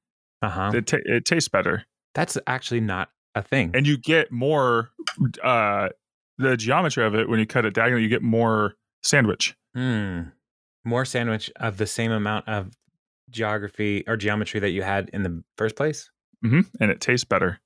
Uh 0.41 0.49
huh. 0.49 0.71
it 0.73 0.87
ta- 0.87 0.97
it 1.05 1.25
tastes 1.25 1.49
better, 1.49 1.85
That's 2.15 2.37
actually 2.47 2.81
not 2.81 3.09
a 3.35 3.41
thing. 3.41 3.71
and 3.73 3.87
you 3.87 3.97
get 3.97 4.31
more 4.31 4.91
uh 5.43 5.89
the 6.37 6.57
geometry 6.57 7.05
of 7.05 7.13
it 7.15 7.29
when 7.29 7.39
you 7.39 7.45
cut 7.45 7.65
it 7.65 7.73
diagonally. 7.73 8.03
You 8.03 8.09
get 8.09 8.21
more 8.23 8.75
sandwich. 9.03 9.55
Hmm. 9.75 10.21
More 10.83 11.05
sandwich 11.05 11.51
of 11.57 11.77
the 11.77 11.85
same 11.87 12.11
amount 12.11 12.47
of 12.47 12.71
geography 13.31 14.03
or 14.07 14.17
geometry 14.17 14.59
that 14.59 14.71
you 14.71 14.83
had 14.83 15.09
in 15.13 15.23
the 15.23 15.43
first 15.57 15.75
place. 15.75 16.09
hmm 16.41 16.61
and 16.79 16.91
it 16.91 17.01
tastes 17.01 17.25
better. 17.25 17.59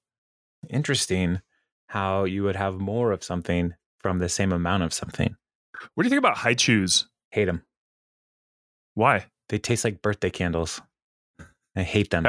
Interesting 0.70 1.42
how 1.88 2.24
you 2.24 2.44
would 2.44 2.56
have 2.56 2.80
more 2.80 3.12
of 3.12 3.24
something 3.24 3.74
from 4.00 4.20
the 4.20 4.30
same 4.30 4.52
amount 4.52 4.84
of 4.84 4.94
something. 4.94 5.36
What 5.94 6.04
do 6.04 6.08
you 6.08 6.10
think 6.10 6.20
about 6.20 6.38
high 6.38 6.54
chews? 6.54 7.08
Hate 7.32 7.46
them. 7.46 7.64
Why? 8.94 9.26
They 9.50 9.60
taste 9.60 9.84
like 9.84 10.02
birthday 10.02 10.30
candles. 10.30 10.82
I 11.76 11.84
hate 11.84 12.10
them. 12.10 12.26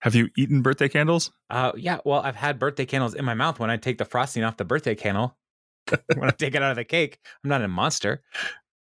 Have 0.00 0.14
you 0.14 0.30
eaten 0.36 0.62
birthday 0.62 0.88
candles? 0.88 1.30
Uh, 1.50 1.72
yeah, 1.76 1.98
well, 2.04 2.20
I've 2.20 2.36
had 2.36 2.58
birthday 2.58 2.86
candles 2.86 3.14
in 3.14 3.24
my 3.24 3.34
mouth 3.34 3.58
when 3.58 3.70
I 3.70 3.76
take 3.76 3.98
the 3.98 4.06
frosting 4.06 4.42
off 4.42 4.56
the 4.56 4.64
birthday 4.64 4.94
candle. 4.94 5.36
when 6.16 6.28
I 6.28 6.32
take 6.32 6.54
it 6.54 6.62
out 6.62 6.70
of 6.70 6.76
the 6.76 6.84
cake, 6.84 7.18
I'm 7.44 7.50
not 7.50 7.62
a 7.62 7.68
monster. 7.68 8.22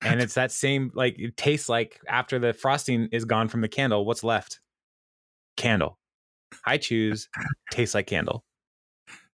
And 0.02 0.22
it's 0.22 0.36
that 0.36 0.52
same, 0.52 0.92
like, 0.94 1.16
it 1.18 1.36
tastes 1.38 1.68
like 1.70 2.00
after 2.08 2.38
the 2.38 2.54
frosting 2.54 3.10
is 3.12 3.26
gone 3.26 3.48
from 3.48 3.62
the 3.62 3.68
candle, 3.68 4.06
what's 4.06 4.24
left? 4.24 4.60
Candle. 5.58 5.98
I 6.66 6.78
choose 6.78 7.28
tastes 7.72 7.96
like 7.96 8.08
candle. 8.08 8.44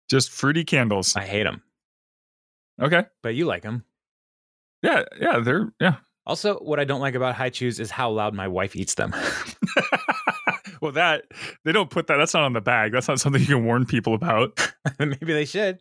Just 0.08 0.30
fruity 0.30 0.64
candles. 0.64 1.14
I 1.16 1.24
hate 1.24 1.44
them, 1.44 1.62
Okay. 2.80 3.04
but 3.22 3.34
you 3.34 3.46
like 3.46 3.62
them. 3.62 3.84
Yeah, 4.82 5.04
yeah, 5.20 5.38
they're 5.40 5.72
yeah. 5.80 5.96
Also, 6.26 6.56
what 6.58 6.78
I 6.80 6.84
don't 6.84 7.00
like 7.00 7.14
about 7.14 7.34
high 7.34 7.50
chews 7.50 7.80
is 7.80 7.90
how 7.90 8.10
loud 8.10 8.34
my 8.34 8.48
wife 8.48 8.74
eats 8.76 8.94
them. 8.94 9.12
well, 10.80 10.92
that 10.92 11.24
they 11.64 11.72
don't 11.72 11.90
put 11.90 12.06
that. 12.06 12.16
That's 12.16 12.34
not 12.34 12.44
on 12.44 12.52
the 12.52 12.60
bag. 12.60 12.92
That's 12.92 13.08
not 13.08 13.20
something 13.20 13.40
you 13.40 13.48
can 13.48 13.64
warn 13.64 13.84
people 13.86 14.14
about. 14.14 14.72
Maybe 14.98 15.32
they 15.32 15.44
should. 15.44 15.80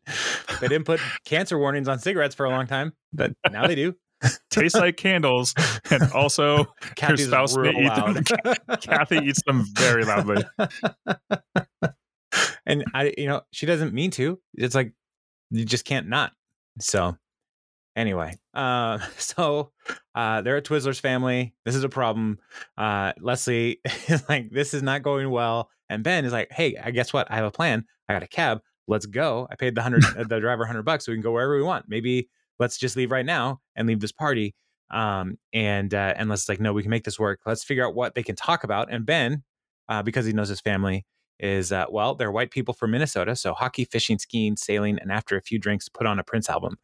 They 0.59 0.67
didn't 0.67 0.85
put 0.85 0.99
cancer 1.25 1.57
warnings 1.57 1.87
on 1.87 1.99
cigarettes 1.99 2.35
for 2.35 2.45
a 2.45 2.49
long 2.49 2.67
time, 2.67 2.93
but 3.13 3.31
now 3.51 3.67
they 3.67 3.75
do. 3.75 3.95
Tastes 4.49 4.77
like 4.77 4.97
candles, 4.97 5.53
and 5.89 6.03
also 6.13 6.65
Kathy's 6.95 7.27
spouse 7.27 7.55
may 7.55 7.69
eat 7.69 7.95
them. 7.95 8.23
Kathy 8.81 9.17
eats 9.17 9.41
them 9.45 9.65
very 9.75 10.03
loudly. 10.03 10.43
and 12.65 12.83
I, 12.93 13.13
you 13.17 13.27
know, 13.27 13.41
she 13.51 13.65
doesn't 13.65 13.93
mean 13.93 14.11
to. 14.11 14.39
It's 14.55 14.75
like 14.75 14.93
you 15.51 15.65
just 15.65 15.85
can't 15.85 16.07
not. 16.07 16.33
So, 16.79 17.17
anyway, 17.95 18.37
uh, 18.53 18.99
so 19.17 19.71
uh, 20.15 20.41
they're 20.41 20.57
a 20.57 20.61
Twizzlers 20.61 20.99
family. 20.99 21.53
This 21.65 21.75
is 21.75 21.83
a 21.83 21.89
problem. 21.89 22.39
Uh, 22.77 23.13
Leslie 23.19 23.79
is 24.07 24.27
like, 24.27 24.51
this 24.51 24.73
is 24.73 24.83
not 24.83 25.03
going 25.03 25.29
well, 25.29 25.69
and 25.89 26.03
Ben 26.03 26.25
is 26.25 26.33
like, 26.33 26.51
hey, 26.51 26.75
I 26.81 26.91
guess 26.91 27.13
what? 27.13 27.31
I 27.31 27.35
have 27.35 27.45
a 27.45 27.51
plan. 27.51 27.85
I 28.07 28.13
got 28.13 28.23
a 28.23 28.27
cab. 28.27 28.59
Let's 28.87 29.05
go. 29.05 29.47
I 29.51 29.55
paid 29.55 29.75
the 29.75 29.83
hundred, 29.83 30.03
the 30.27 30.39
driver 30.39 30.65
hundred 30.65 30.83
bucks, 30.83 31.05
so 31.05 31.11
we 31.11 31.15
can 31.15 31.21
go 31.21 31.31
wherever 31.31 31.55
we 31.55 31.61
want. 31.61 31.85
Maybe 31.87 32.27
let's 32.59 32.77
just 32.77 32.95
leave 32.95 33.11
right 33.11 33.25
now 33.25 33.59
and 33.75 33.87
leave 33.87 33.99
this 33.99 34.11
party. 34.11 34.55
Um, 34.91 35.37
and 35.53 35.93
uh, 35.93 36.13
and 36.17 36.29
let's 36.29 36.49
like, 36.49 36.59
no, 36.59 36.73
we 36.73 36.81
can 36.81 36.89
make 36.89 37.03
this 37.03 37.19
work. 37.19 37.41
Let's 37.45 37.63
figure 37.63 37.85
out 37.85 37.95
what 37.95 38.15
they 38.15 38.23
can 38.23 38.35
talk 38.35 38.63
about. 38.63 38.91
And 38.91 39.05
Ben, 39.05 39.43
uh, 39.87 40.03
because 40.03 40.25
he 40.25 40.33
knows 40.33 40.49
his 40.49 40.61
family, 40.61 41.05
is 41.39 41.71
uh, 41.71 41.85
well, 41.89 42.15
they're 42.15 42.31
white 42.31 42.51
people 42.51 42.73
from 42.73 42.91
Minnesota, 42.91 43.35
so 43.35 43.53
hockey, 43.53 43.85
fishing, 43.85 44.19
skiing, 44.19 44.57
sailing, 44.57 44.99
and 44.99 45.11
after 45.11 45.37
a 45.37 45.41
few 45.41 45.59
drinks, 45.59 45.89
put 45.89 46.07
on 46.07 46.19
a 46.19 46.23
Prince 46.23 46.49
album. 46.49 46.77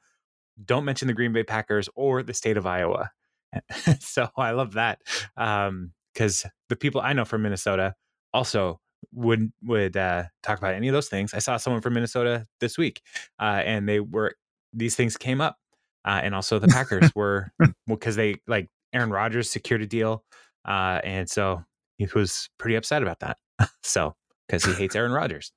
Don't 0.63 0.86
mention 0.86 1.07
the 1.07 1.13
Green 1.13 1.34
Bay 1.34 1.43
Packers 1.43 1.89
or 1.95 2.23
the 2.23 2.34
state 2.34 2.57
of 2.57 2.65
Iowa. 2.65 3.11
so 3.99 4.30
I 4.38 4.51
love 4.51 4.73
that 4.73 5.01
because 5.36 6.45
the 6.69 6.76
people 6.76 7.01
I 7.01 7.13
know 7.13 7.26
from 7.26 7.41
Minnesota 7.41 7.95
also 8.34 8.80
would 9.11 9.51
would 9.63 9.97
uh, 9.97 10.23
talk 10.43 10.57
about 10.57 10.73
any 10.73 10.88
of 10.88 10.93
those 10.93 11.09
things. 11.09 11.34
I 11.34 11.39
saw 11.39 11.57
someone 11.57 11.82
from 11.82 11.93
Minnesota 11.93 12.47
this 12.59 12.78
week, 12.78 13.01
uh, 13.39 13.61
and 13.65 13.89
they 13.89 13.99
were 13.99 14.36
these 14.73 14.95
things 14.95 15.17
came 15.17 15.41
up, 15.41 15.57
uh, 16.06 16.22
and 16.24 16.36
also 16.36 16.60
the 16.60 16.68
Packers 16.70 17.12
were 17.16 17.51
because 17.88 18.16
they 18.16 18.36
like 18.47 18.70
Aaron 18.93 19.10
Rodgers 19.10 19.49
secured 19.49 19.82
a 19.82 19.88
deal, 19.88 20.24
uh, 20.68 21.01
and 21.03 21.30
so 21.30 21.64
he 21.97 22.08
was 22.16 22.49
pretty 22.58 22.76
upset 22.76 23.01
about 23.01 23.20
that. 23.20 23.38
so 23.84 24.16
because 24.47 24.64
he 24.64 24.74
hates 24.74 24.95
Aaron 24.95 25.12
Rodgers. 25.12 25.51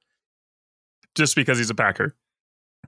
Just 1.15 1.37
because 1.37 1.59
he's 1.59 1.71
a 1.71 1.75
Packer. 1.75 2.15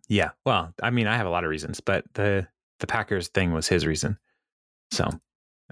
Yeah. 0.08 0.30
Well, 0.44 0.72
I 0.82 0.90
mean, 0.90 1.06
I 1.06 1.16
have 1.16 1.26
a 1.26 1.30
lot 1.30 1.44
of 1.44 1.50
reasons, 1.50 1.80
but 1.80 2.04
the 2.14 2.46
the 2.78 2.86
Packers 2.86 3.28
thing 3.28 3.52
was 3.52 3.68
his 3.68 3.86
reason. 3.86 4.18
So, 4.92 5.08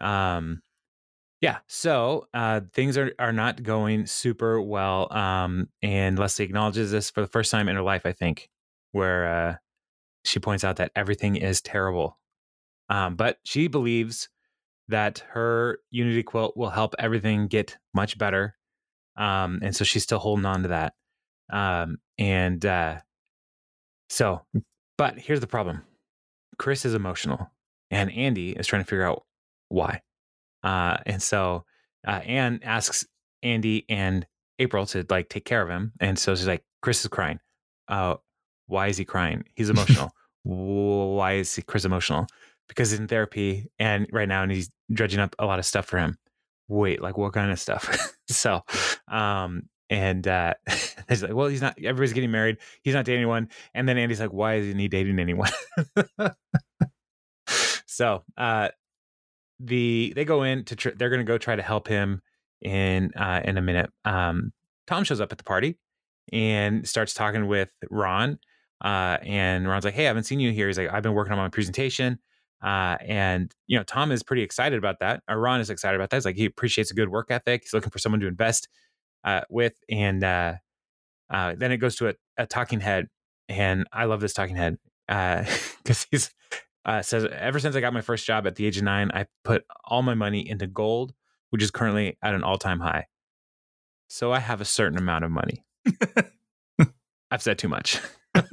um 0.01 0.63
yeah, 1.41 1.59
so 1.69 2.27
uh 2.35 2.61
things 2.73 2.99
are 2.99 3.13
are 3.19 3.33
not 3.33 3.63
going 3.63 4.07
super 4.07 4.61
well 4.61 5.13
um 5.13 5.69
and 5.83 6.19
Leslie 6.19 6.45
acknowledges 6.45 6.91
this 6.91 7.11
for 7.11 7.21
the 7.21 7.27
first 7.29 7.51
time 7.51 7.69
in 7.69 7.77
her 7.77 7.83
life, 7.83 8.03
I 8.05 8.13
think, 8.13 8.49
where 8.93 9.27
uh 9.27 9.57
she 10.29 10.39
points 10.41 10.65
out 10.65 10.77
that 10.77 10.93
everything 10.95 11.37
is 11.37 11.61
terrible. 11.61 12.19
Um 12.89 13.17
but 13.17 13.39
she 13.45 13.69
believes 13.69 14.29
that 14.89 15.23
her 15.31 15.81
Unity 15.91 16.23
quilt 16.23 16.57
will 16.57 16.71
help 16.71 16.95
everything 16.99 17.47
get 17.49 17.77
much 17.95 18.19
better. 18.19 18.57
Um 19.17 19.61
and 19.63 19.75
so 19.75 19.85
she's 19.85 20.03
still 20.03 20.19
holding 20.19 20.47
on 20.47 20.63
to 20.63 20.69
that. 20.69 20.95
Um 21.51 21.99
and 22.19 22.65
uh 22.65 22.99
so, 24.11 24.43
but 24.97 25.19
here's 25.19 25.41
the 25.41 25.47
problem 25.47 25.83
Chris 26.59 26.85
is 26.85 26.95
emotional, 26.95 27.51
and 27.91 28.11
Andy 28.13 28.51
is 28.51 28.67
trying 28.67 28.83
to 28.83 28.89
figure 28.89 29.05
out 29.05 29.25
why. 29.69 30.03
Uh, 30.63 30.99
and 31.07 31.23
so, 31.23 31.65
uh, 32.07 32.21
Ann 32.25 32.61
asks 32.63 33.07
Andy 33.43 33.85
and 33.89 34.27
April 34.59 34.87
to 34.87 35.07
like 35.09 35.29
take 35.29 35.45
care 35.45 35.63
of 35.63 35.69
him. 35.69 35.93
And 36.01 36.19
so 36.19 36.35
she's 36.35 36.49
like, 36.49 36.65
Chris 36.83 37.03
is 37.03 37.09
crying. 37.09 37.39
Uh, 37.87 38.17
why 38.67 38.89
is 38.89 38.97
he 38.97 39.05
crying? 39.05 39.45
He's 39.55 39.71
emotional. 39.71 40.11
Why 40.43 41.35
is 41.35 41.61
Chris 41.67 41.85
emotional? 41.85 42.27
Because 42.69 42.91
he's 42.91 43.01
in 43.01 43.09
therapy 43.09 43.71
and 43.79 44.07
right 44.13 44.29
now, 44.29 44.43
and 44.43 44.53
he's 44.53 44.71
dredging 44.93 45.21
up 45.21 45.35
a 45.39 45.47
lot 45.47 45.59
of 45.59 45.67
stuff 45.67 45.87
for 45.87 45.99
him. 45.99 46.19
Wait, 46.69 47.01
like 47.01 47.17
what 47.17 47.33
kind 47.33 47.51
of 47.51 47.59
stuff? 47.59 48.13
so, 48.29 48.63
um, 49.11 49.63
and 49.91 50.29
uh, 50.29 50.55
he's 51.09 51.23
like, 51.23 51.35
well, 51.35 51.49
he's 51.49 51.63
not. 51.63 51.77
Everybody's 51.79 52.13
getting 52.13 52.31
married. 52.31 52.59
He's 52.83 52.95
not 52.95 53.05
dating 53.05 53.21
anyone. 53.21 53.49
And 53.75 53.89
then 53.89 53.99
Andy's 53.99 54.21
like, 54.21 54.33
why 54.33 54.55
isn't 54.55 54.79
he 54.79 54.89
dating 54.89 55.19
anyone? 55.19 55.51
so 57.87 58.23
uh, 58.37 58.69
the 59.61 60.13
they 60.15 60.25
go 60.25 60.43
in 60.43 60.65
to 60.65 60.77
tr- 60.77 60.91
they're 60.97 61.11
going 61.11 61.21
to 61.21 61.25
go 61.25 61.39
try 61.39 61.57
to 61.57 61.63
help 61.63 61.89
him 61.89 62.21
in 62.61 63.13
uh, 63.15 63.41
in 63.45 63.57
a 63.57 63.63
minute. 63.63 63.91
Um, 64.05 64.53
Tom 64.87 65.05
shows 65.05 65.21
up 65.21 65.33
at 65.33 65.39
the 65.39 65.45
party 65.45 65.79
and 66.33 66.87
starts 66.89 67.15
talking 67.15 67.47
with 67.47 67.71
Ron. 67.91 68.39
Uh, 68.81 69.19
and 69.23 69.69
Ron's 69.69 69.85
like, 69.85 69.95
hey, 69.95 70.05
I 70.05 70.09
haven't 70.09 70.25
seen 70.25 70.41
you 70.41 70.53
here. 70.53 70.69
He's 70.69 70.79
like, 70.79 70.93
I've 70.93 71.03
been 71.03 71.15
working 71.15 71.33
on 71.33 71.39
my 71.39 71.49
presentation. 71.49 72.19
Uh, 72.63 72.97
and 73.01 73.55
you 73.67 73.77
know, 73.77 73.85
Tom 73.85 74.11
is 74.11 74.23
pretty 74.23 74.43
excited 74.43 74.79
about 74.79 75.01
that. 75.01 75.23
Or 75.29 75.39
Ron 75.39 75.61
is 75.61 75.71
excited 75.71 75.97
about 75.97 76.11
that. 76.11 76.17
He's 76.17 76.25
like, 76.25 76.37
he 76.37 76.45
appreciates 76.45 76.91
a 76.91 76.95
good 76.95 77.09
work 77.09 77.31
ethic. 77.31 77.63
He's 77.65 77.73
looking 77.73 77.91
for 77.91 77.99
someone 77.99 78.21
to 78.21 78.27
invest 78.27 78.69
uh, 79.25 79.43
with, 79.51 79.75
and 79.89 80.23
uh, 80.23 80.55
uh, 81.31 81.55
then 81.57 81.73
it 81.73 81.79
goes 81.79 81.97
to 81.97 82.09
a, 82.09 82.15
a 82.37 82.47
talking 82.47 82.81
head, 82.81 83.07
and 83.49 83.87
I 83.93 84.05
love 84.05 84.21
this 84.21 84.33
talking 84.33 84.57
head 84.57 84.79
because 85.09 86.07
he's 86.11 86.31
uh, 86.85 87.03
says 87.03 87.27
ever 87.27 87.61
since 87.61 87.77
I 87.77 87.81
got 87.81 87.93
my 87.93 88.01
first 88.01 88.25
job 88.27 88.47
at 88.47 88.57
the 88.57 88.67
age 88.67 88.79
of 88.79 88.85
nine, 88.85 89.11
I 89.13 89.27
put 89.45 89.65
all 89.85 90.03
my 90.03 90.15
money 90.15 90.49
into 90.49 90.67
gold, 90.67 91.13
which 91.51 91.63
is 91.63 91.71
currently 91.71 92.17
at 92.23 92.35
an 92.35 92.43
all 92.43 92.59
time 92.59 92.81
high. 92.81 93.07
So 94.09 94.33
I 94.33 94.39
have 94.39 94.61
a 94.61 94.65
certain 94.65 94.99
amount 94.99 95.25
of 95.25 95.31
money. 95.31 95.65
I've 97.31 97.43
said 97.43 97.59
too 97.59 97.69
much. 97.69 98.01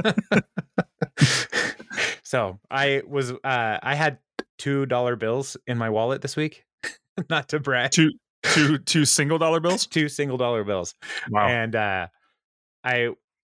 so 2.24 2.60
I 2.70 3.02
was 3.08 3.32
uh, 3.32 3.80
I 3.82 3.96
had 3.96 4.20
two 4.58 4.86
dollar 4.86 5.16
bills 5.16 5.58
in 5.68 5.78
my 5.78 5.89
wallet 5.89 6.22
this 6.22 6.36
week. 6.36 6.66
Not 7.30 7.50
to 7.50 7.60
brag. 7.60 7.91
Two 7.91 8.12
two 8.43 8.78
two 8.80 9.06
single 9.06 9.38
dollar 9.38 9.60
bills. 9.60 9.88
two 9.88 10.10
single 10.10 10.38
dollar 10.38 10.64
bills. 10.64 10.96
Wow. 11.30 11.48
And 11.48 11.76
uh, 11.76 12.08
I 12.84 13.10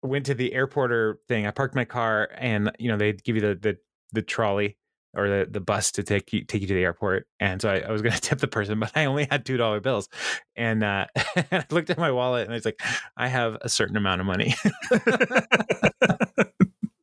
went 0.04 0.26
to 0.28 0.34
the 0.34 0.52
airporter 0.52 1.16
thing. 1.28 1.48
I 1.48 1.52
parked 1.52 1.76
my 1.76 1.86
car, 1.86 2.30
and 2.36 2.72
you 2.80 2.90
know 2.90 2.98
they 2.98 3.14
give 3.14 3.36
you 3.36 3.42
the 3.42 3.56
the, 3.56 3.78
the 4.14 4.22
trolley 4.22 4.78
or 5.14 5.28
the, 5.30 5.48
the 5.50 5.60
bus 5.60 5.92
to 5.94 6.04
take 6.04 6.34
you 6.34 6.44
take 6.44 6.62
you 6.62 6.68
to 6.68 6.74
the 6.74 6.84
airport. 6.84 7.28
And 7.40 7.62
so 7.62 7.70
I, 7.70 7.80
I 7.80 7.92
was 7.92 8.02
going 8.02 8.14
to 8.16 8.22
tip 8.22 8.40
the 8.40 8.48
person, 8.48 8.80
but 8.80 8.92
I 8.96 9.06
only 9.06 9.28
had 9.30 9.46
two 9.46 9.58
dollar 9.58 9.80
bills. 9.80 10.10
And 10.56 10.84
uh, 10.84 11.06
I 11.52 11.66
looked 11.70 11.90
at 11.90 11.98
my 11.98 12.12
wallet, 12.12 12.44
and 12.44 12.52
I 12.52 12.56
was 12.56 12.66
like, 12.66 12.82
I 13.16 13.28
have 13.28 13.58
a 13.62 13.70
certain 13.70 13.98
amount 13.98 14.22
of 14.22 14.28
money. 14.28 14.56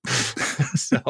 so, 0.74 1.00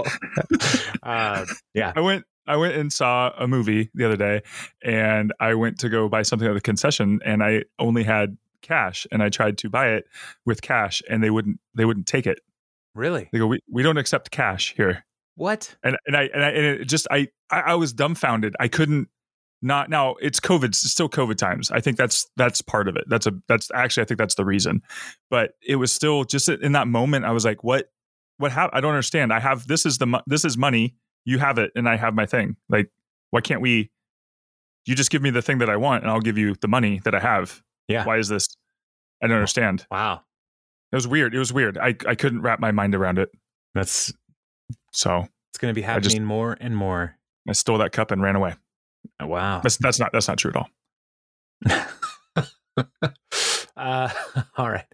uh, 1.02 1.44
yeah, 1.74 1.92
I 1.94 2.00
went 2.00 2.24
I 2.46 2.56
went 2.56 2.74
and 2.74 2.92
saw 2.92 3.32
a 3.38 3.48
movie 3.48 3.90
the 3.94 4.04
other 4.04 4.18
day 4.18 4.42
and 4.82 5.32
I 5.40 5.54
went 5.54 5.78
to 5.80 5.88
go 5.88 6.10
buy 6.10 6.20
something 6.22 6.46
at 6.46 6.52
the 6.52 6.60
concession 6.60 7.20
and 7.24 7.42
I 7.42 7.64
only 7.78 8.02
had 8.02 8.36
cash, 8.64 9.06
and 9.12 9.22
I 9.22 9.28
tried 9.28 9.58
to 9.58 9.70
buy 9.70 9.90
it 9.90 10.06
with 10.44 10.62
cash, 10.62 11.02
and 11.08 11.22
they 11.22 11.30
wouldn't 11.30 11.60
they 11.74 11.84
wouldn't 11.84 12.06
take 12.06 12.26
it. 12.26 12.40
Really? 12.94 13.28
They 13.32 13.38
go, 13.38 13.46
we, 13.46 13.60
we 13.70 13.82
don't 13.82 13.98
accept 13.98 14.30
cash 14.30 14.74
here. 14.76 15.04
What? 15.36 15.74
And 15.82 15.96
and 16.06 16.16
I 16.16 16.22
and 16.32 16.44
I 16.44 16.48
and 16.50 16.64
it 16.64 16.84
just 16.84 17.06
I, 17.10 17.28
I 17.50 17.60
I 17.60 17.74
was 17.74 17.92
dumbfounded. 17.92 18.54
I 18.60 18.68
couldn't 18.68 19.08
not 19.62 19.88
now 19.88 20.14
it's 20.20 20.38
covid 20.38 20.66
it's 20.66 20.78
still 20.90 21.08
covid 21.08 21.36
times. 21.36 21.70
I 21.70 21.80
think 21.80 21.96
that's 21.96 22.26
that's 22.36 22.60
part 22.60 22.86
of 22.86 22.96
it. 22.96 23.04
That's 23.08 23.26
a 23.26 23.32
that's 23.48 23.70
actually 23.74 24.02
i 24.02 24.06
think 24.06 24.18
that's 24.18 24.34
the 24.34 24.44
reason. 24.44 24.82
But 25.30 25.52
it 25.66 25.76
was 25.76 25.92
still 25.92 26.24
just 26.24 26.48
in 26.48 26.72
that 26.72 26.86
moment 26.86 27.24
i 27.24 27.32
was 27.32 27.44
like 27.44 27.64
what 27.64 27.90
what 28.36 28.52
happened 28.52 28.76
i 28.78 28.80
don't 28.80 28.92
understand. 28.92 29.32
I 29.32 29.40
have 29.40 29.66
this 29.66 29.86
is 29.86 29.98
the 29.98 30.22
this 30.26 30.44
is 30.44 30.56
money. 30.56 30.94
You 31.24 31.38
have 31.38 31.58
it 31.58 31.72
and 31.74 31.88
i 31.88 31.96
have 31.96 32.14
my 32.14 32.26
thing. 32.26 32.56
Like 32.68 32.90
why 33.30 33.40
can't 33.40 33.60
we 33.60 33.90
you 34.86 34.94
just 34.94 35.10
give 35.10 35.22
me 35.22 35.30
the 35.30 35.42
thing 35.42 35.58
that 35.58 35.70
i 35.70 35.76
want 35.76 36.04
and 36.04 36.10
i'll 36.12 36.20
give 36.20 36.36
you 36.36 36.54
the 36.60 36.68
money 36.68 37.00
that 37.04 37.14
i 37.14 37.20
have. 37.20 37.62
Yeah. 37.88 38.04
why 38.04 38.18
is 38.18 38.28
this? 38.28 38.46
I 39.22 39.26
don't 39.26 39.36
understand. 39.36 39.86
Wow. 39.90 40.22
it 40.92 40.96
was 40.96 41.08
weird. 41.08 41.34
It 41.34 41.38
was 41.38 41.52
weird. 41.52 41.78
I 41.78 41.96
i 42.06 42.14
couldn't 42.14 42.42
wrap 42.42 42.60
my 42.60 42.70
mind 42.70 42.94
around 42.94 43.18
it. 43.18 43.30
That's 43.74 44.12
so 44.92 45.26
it's 45.50 45.58
going 45.58 45.72
to 45.74 45.78
be 45.78 45.84
I 45.84 45.98
just- 45.98 46.12
happening 46.14 46.26
more 46.26 46.56
and 46.60 46.76
more. 46.76 47.16
i 47.48 47.52
stole 47.52 47.78
that 47.78 47.92
cup 47.92 48.10
and 48.10 48.22
ran 48.22 48.36
away 48.36 48.54
Wow. 49.20 49.60
that's 49.62 49.76
that's 49.78 49.98
not 49.98 50.12
that's 50.12 50.28
not 50.28 50.38
true 50.38 50.50
at 50.50 50.56
all 50.56 50.68
uh, 53.76 54.08
all 54.56 54.70
right. 54.70 54.86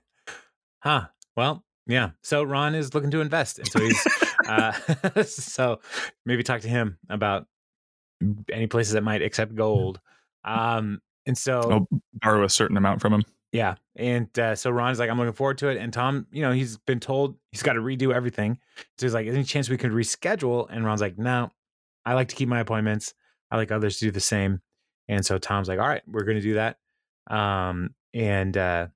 Huh. 0.83 1.07
Well, 1.37 1.65
yeah. 1.87 2.11
So 2.23 2.43
Ron 2.43 2.75
is 2.75 2.95
looking 2.95 3.11
to 3.13 3.21
invest, 3.21 3.59
and 3.59 3.69
so 3.69 3.81
he's 3.81 4.07
uh, 4.49 4.73
so 5.25 5.81
maybe 6.27 6.43
talk 6.43 6.61
to 6.63 6.69
him 6.69 6.99
about 7.09 7.47
any 8.53 8.67
places 8.67 8.93
that 8.95 9.03
might 9.03 9.23
accept 9.23 9.55
gold. 9.55 10.01
Um, 10.45 11.01
and 11.27 11.37
so 11.37 11.61
i'll 11.61 11.89
borrow 12.15 12.45
a 12.45 12.49
certain 12.49 12.79
amount 12.79 13.01
from 13.03 13.13
him 13.13 13.23
yeah, 13.53 13.75
and 13.97 14.39
uh, 14.39 14.55
so 14.55 14.71
Ron's 14.71 14.99
like, 14.99 15.11
I'm 15.11 15.19
looking 15.19 15.33
forward 15.33 15.59
to 15.59 15.69
it, 15.69 15.77
and 15.77 15.93
Tom, 15.93 16.27
you 16.31 16.43
know, 16.43 16.53
he's 16.53 16.77
been 16.79 17.01
told 17.01 17.37
he's 17.53 17.63
got 17.63 17.73
to 17.73 17.81
redo 17.81 18.15
everything. 18.15 18.59
So 18.99 19.07
he's 19.07 19.15
like, 19.15 19.27
any 19.27 19.45
chance 19.45 19.69
we 19.69 19.77
could 19.77 19.93
reschedule? 19.93 20.69
And 20.71 20.85
Ron's 20.85 21.01
like, 21.01 21.19
no, 21.19 21.51
I 22.07 22.15
like 22.15 22.29
to 22.29 22.37
keep 22.37 22.49
my 22.49 22.61
appointments. 22.61 23.15
I 23.51 23.57
like 23.57 23.73
others 23.73 23.99
to 23.99 24.07
do 24.07 24.11
the 24.11 24.21
same. 24.21 24.61
And 25.09 25.27
so 25.27 25.39
Tom's 25.39 25.69
like, 25.69 25.81
all 25.81 25.89
right, 25.89 26.03
we're 26.07 26.23
going 26.23 26.37
to 26.37 26.43
do 26.43 26.55
that. 26.55 26.79
Um, 27.29 27.91
and 28.15 28.57
uh, 28.57 28.87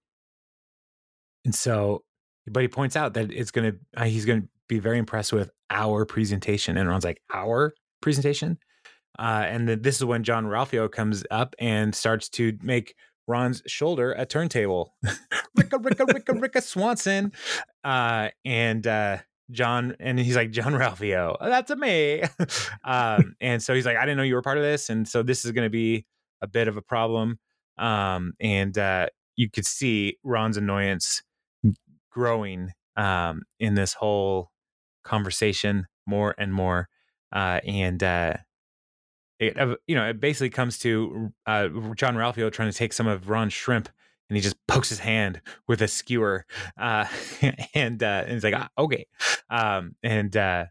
and 1.44 1.54
so, 1.54 2.04
but 2.46 2.62
he 2.62 2.68
points 2.68 2.94
out 2.94 3.14
that 3.14 3.32
it's 3.32 3.50
going 3.50 3.72
to, 3.72 3.78
uh, 3.96 4.04
he's 4.04 4.24
going 4.24 4.42
to 4.42 4.48
be 4.68 4.78
very 4.78 4.98
impressed 4.98 5.32
with 5.32 5.50
our 5.70 6.04
presentation. 6.04 6.76
And 6.76 6.88
Ron's 6.88 7.04
like, 7.04 7.20
our 7.32 7.74
presentation. 8.00 8.58
Uh, 9.18 9.44
and 9.46 9.68
then 9.68 9.82
this 9.82 9.96
is 9.96 10.04
when 10.04 10.22
Jean-Ralphio 10.22 10.90
comes 10.90 11.24
up 11.30 11.54
and 11.58 11.94
starts 11.94 12.28
to 12.30 12.56
make 12.62 12.94
Ron's 13.26 13.62
shoulder 13.66 14.12
a 14.12 14.26
turntable. 14.26 14.94
Ricka, 15.58 15.82
Ricka, 15.82 16.06
Ricka, 16.06 16.40
Ricka 16.40 16.62
Swanson. 16.62 17.32
Uh, 17.82 18.28
and 18.44 18.86
uh, 18.86 19.18
Jean, 19.50 19.96
and 20.00 20.18
he's 20.18 20.36
like, 20.36 20.50
Jean-Ralphio, 20.50 21.36
that's 21.40 21.70
a 21.70 21.76
me. 21.76 22.22
um, 22.84 23.36
and 23.40 23.62
so 23.62 23.74
he's 23.74 23.86
like, 23.86 23.96
I 23.96 24.02
didn't 24.02 24.18
know 24.18 24.22
you 24.22 24.34
were 24.34 24.42
part 24.42 24.58
of 24.58 24.64
this. 24.64 24.90
And 24.90 25.06
so 25.08 25.22
this 25.22 25.44
is 25.44 25.52
going 25.52 25.66
to 25.66 25.70
be 25.70 26.06
a 26.42 26.46
bit 26.46 26.68
of 26.68 26.76
a 26.76 26.82
problem. 26.82 27.38
Um, 27.78 28.34
and 28.40 28.76
uh, 28.76 29.08
you 29.36 29.50
could 29.50 29.66
see 29.66 30.18
Ron's 30.22 30.56
annoyance 30.56 31.22
growing 32.10 32.72
um, 32.96 33.42
in 33.58 33.74
this 33.74 33.94
whole 33.94 34.50
conversation 35.02 35.86
more 36.06 36.34
and 36.38 36.52
more. 36.52 36.88
Uh, 37.32 37.60
and 37.66 38.02
uh, 38.02 38.34
it 39.48 39.78
you 39.86 39.94
know 39.94 40.08
it 40.08 40.20
basically 40.20 40.50
comes 40.50 40.78
to 40.80 41.32
uh, 41.46 41.68
Jean-Ralphio 41.96 42.50
trying 42.52 42.70
to 42.70 42.76
take 42.76 42.92
some 42.92 43.06
of 43.06 43.28
Ron's 43.28 43.52
shrimp, 43.52 43.88
and 44.28 44.36
he 44.36 44.42
just 44.42 44.56
pokes 44.66 44.88
his 44.88 44.98
hand 45.00 45.40
with 45.68 45.82
a 45.82 45.88
skewer, 45.88 46.46
uh, 46.78 47.06
and 47.74 48.02
uh, 48.02 48.22
and 48.24 48.32
he's 48.32 48.44
like, 48.44 48.54
ah, 48.54 48.68
okay, 48.78 49.06
um, 49.50 49.94
and 50.02 50.36
uh, 50.36 50.66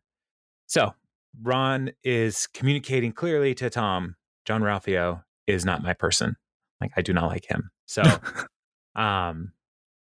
so 0.67 0.93
Ron 1.41 1.91
is 2.03 2.47
communicating 2.47 3.11
clearly 3.11 3.53
to 3.55 3.69
Tom. 3.69 4.15
Jean-Ralphio 4.45 5.23
is 5.47 5.65
not 5.65 5.83
my 5.83 5.93
person. 5.93 6.35
Like 6.81 6.91
I 6.97 7.01
do 7.01 7.13
not 7.13 7.27
like 7.27 7.45
him. 7.45 7.71
So, 7.85 8.03
um, 8.95 9.53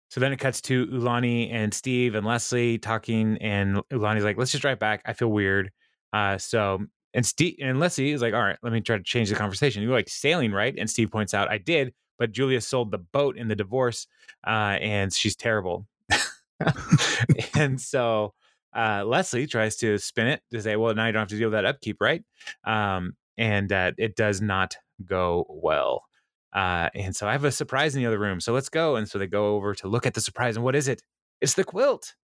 so 0.08 0.20
then 0.20 0.32
it 0.32 0.38
cuts 0.38 0.60
to 0.62 0.86
Ulani 0.86 1.52
and 1.52 1.72
Steve 1.72 2.14
and 2.14 2.26
Leslie 2.26 2.78
talking, 2.78 3.38
and 3.38 3.76
Ulani's 3.92 4.24
like, 4.24 4.36
"Let's 4.36 4.52
just 4.52 4.62
drive 4.62 4.78
back. 4.78 5.02
I 5.04 5.12
feel 5.12 5.28
weird." 5.28 5.70
Uh, 6.12 6.38
so 6.38 6.86
and 7.14 7.24
Steve 7.24 7.56
and 7.60 7.78
Leslie 7.80 8.12
is 8.12 8.22
like, 8.22 8.34
"All 8.34 8.42
right, 8.42 8.58
let 8.62 8.72
me 8.72 8.80
try 8.80 8.96
to 8.96 9.02
change 9.02 9.28
the 9.28 9.34
conversation. 9.34 9.82
You 9.82 9.90
like 9.90 10.08
sailing, 10.08 10.52
right?" 10.52 10.74
And 10.76 10.88
Steve 10.88 11.10
points 11.10 11.34
out, 11.34 11.50
"I 11.50 11.58
did, 11.58 11.94
but 12.18 12.32
Julia 12.32 12.60
sold 12.60 12.90
the 12.90 12.98
boat 12.98 13.36
in 13.36 13.48
the 13.48 13.56
divorce, 13.56 14.06
uh, 14.46 14.78
and 14.80 15.12
she's 15.12 15.36
terrible." 15.36 15.86
and 17.54 17.80
so 17.80 18.34
uh, 18.74 19.04
Leslie 19.04 19.46
tries 19.46 19.76
to 19.76 19.98
spin 19.98 20.28
it 20.28 20.42
to 20.52 20.62
say, 20.62 20.76
"Well, 20.76 20.94
now 20.94 21.06
you 21.06 21.12
don't 21.12 21.20
have 21.20 21.28
to 21.28 21.38
deal 21.38 21.48
with 21.48 21.54
that 21.54 21.66
upkeep, 21.66 21.98
right?" 22.00 22.22
Um, 22.64 23.16
and 23.38 23.72
uh, 23.72 23.92
it 23.98 24.16
does 24.16 24.40
not 24.40 24.76
go 25.04 25.46
well. 25.48 26.04
Uh, 26.52 26.90
and 26.94 27.16
so 27.16 27.26
I 27.26 27.32
have 27.32 27.44
a 27.44 27.52
surprise 27.52 27.94
in 27.94 28.02
the 28.02 28.06
other 28.06 28.18
room. 28.18 28.40
So 28.40 28.52
let's 28.52 28.68
go. 28.68 28.96
And 28.96 29.08
so 29.08 29.18
they 29.18 29.26
go 29.26 29.54
over 29.54 29.74
to 29.76 29.88
look 29.88 30.06
at 30.06 30.14
the 30.14 30.20
surprise. 30.20 30.56
And 30.56 30.64
what 30.64 30.76
is 30.76 30.88
it? 30.88 31.02
It's 31.40 31.54
the 31.54 31.64
quilt. 31.64 32.14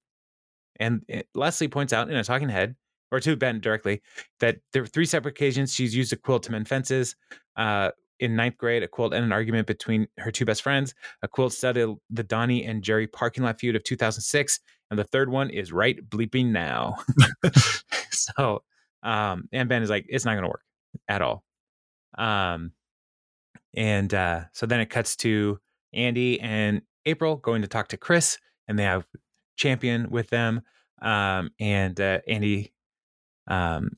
And 0.79 1.03
it, 1.09 1.29
Leslie 1.35 1.69
points 1.69 1.93
out 1.93 2.11
in 2.11 2.17
a 2.17 2.25
talking 2.25 2.49
head, 2.49 2.77
or 3.11 3.21
to 3.21 3.37
Ben 3.37 3.61
directly, 3.61 4.03
that 4.41 4.59
there 4.73 4.83
were 4.83 4.89
three 4.89 5.07
separate 5.07 5.33
occasions 5.33 5.73
she's 5.73 5.95
used 5.95 6.13
a 6.13 6.17
quilt 6.17 6.43
to 6.45 6.53
mend 6.53 6.69
fences. 6.69 7.17
Uh, 7.57 7.91
in 8.21 8.35
ninth 8.35 8.57
grade, 8.59 8.83
a 8.83 8.89
quilt 8.89 9.13
ended 9.13 9.29
an 9.29 9.33
argument 9.33 9.67
between 9.67 10.09
her 10.19 10.31
two 10.31 10.45
best 10.45 10.63
friends. 10.63 10.95
A 11.23 11.29
quilt 11.29 11.53
studied 11.53 11.97
the 12.11 12.23
Donna 12.23 12.55
and 12.55 12.83
Jerry 12.83 13.07
parking 13.07 13.45
lot 13.45 13.61
feud 13.61 13.77
of 13.77 13.85
2006. 13.85 14.61
And 14.91 14.99
the 14.99 15.05
third 15.05 15.31
one 15.31 15.51
is 15.51 15.73
right 15.73 15.99
bleeping 16.09 16.47
now. 16.47 16.97
so, 18.11 18.63
um, 19.03 19.49
and 19.53 19.69
Ben 19.69 19.83
is 19.83 19.91
like, 19.91 20.07
it's 20.09 20.25
not 20.25 20.33
going 20.33 20.45
to 20.45 20.49
work 20.49 20.65
at 21.09 21.23
all. 21.23 21.45
Um, 22.17 22.73
and 23.75 24.13
uh, 24.13 24.45
so 24.53 24.67
then 24.67 24.81
it 24.81 24.91
cuts 24.91 25.15
to 25.17 25.61
Andy 25.93 26.41
and 26.41 26.83
April 27.07 27.37
going 27.37 27.63
to 27.63 27.69
talk 27.69 27.89
to 27.89 27.97
Chris, 27.97 28.39
and 28.67 28.79
they 28.79 28.83
have 28.85 29.07
Champion 29.57 30.11
with 30.11 30.31
them. 30.31 30.63
Um, 31.01 31.51
and 31.61 32.01
uh, 32.01 32.21
Andy 32.27 32.73
um, 33.49 33.97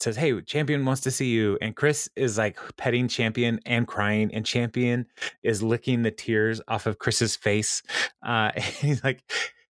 says, 0.00 0.16
Hey, 0.16 0.40
Champion 0.42 0.84
wants 0.84 1.02
to 1.02 1.10
see 1.10 1.28
you. 1.28 1.58
And 1.60 1.74
Chris 1.74 2.08
is 2.16 2.38
like 2.38 2.58
petting 2.76 3.08
Champion 3.08 3.60
and 3.66 3.86
crying, 3.86 4.32
and 4.32 4.44
Champion 4.44 5.06
is 5.42 5.62
licking 5.62 6.02
the 6.02 6.10
tears 6.10 6.60
off 6.68 6.86
of 6.86 6.98
Chris's 6.98 7.36
face. 7.36 7.82
Uh, 8.24 8.52
and 8.54 8.64
he's 8.64 9.02
like, 9.02 9.22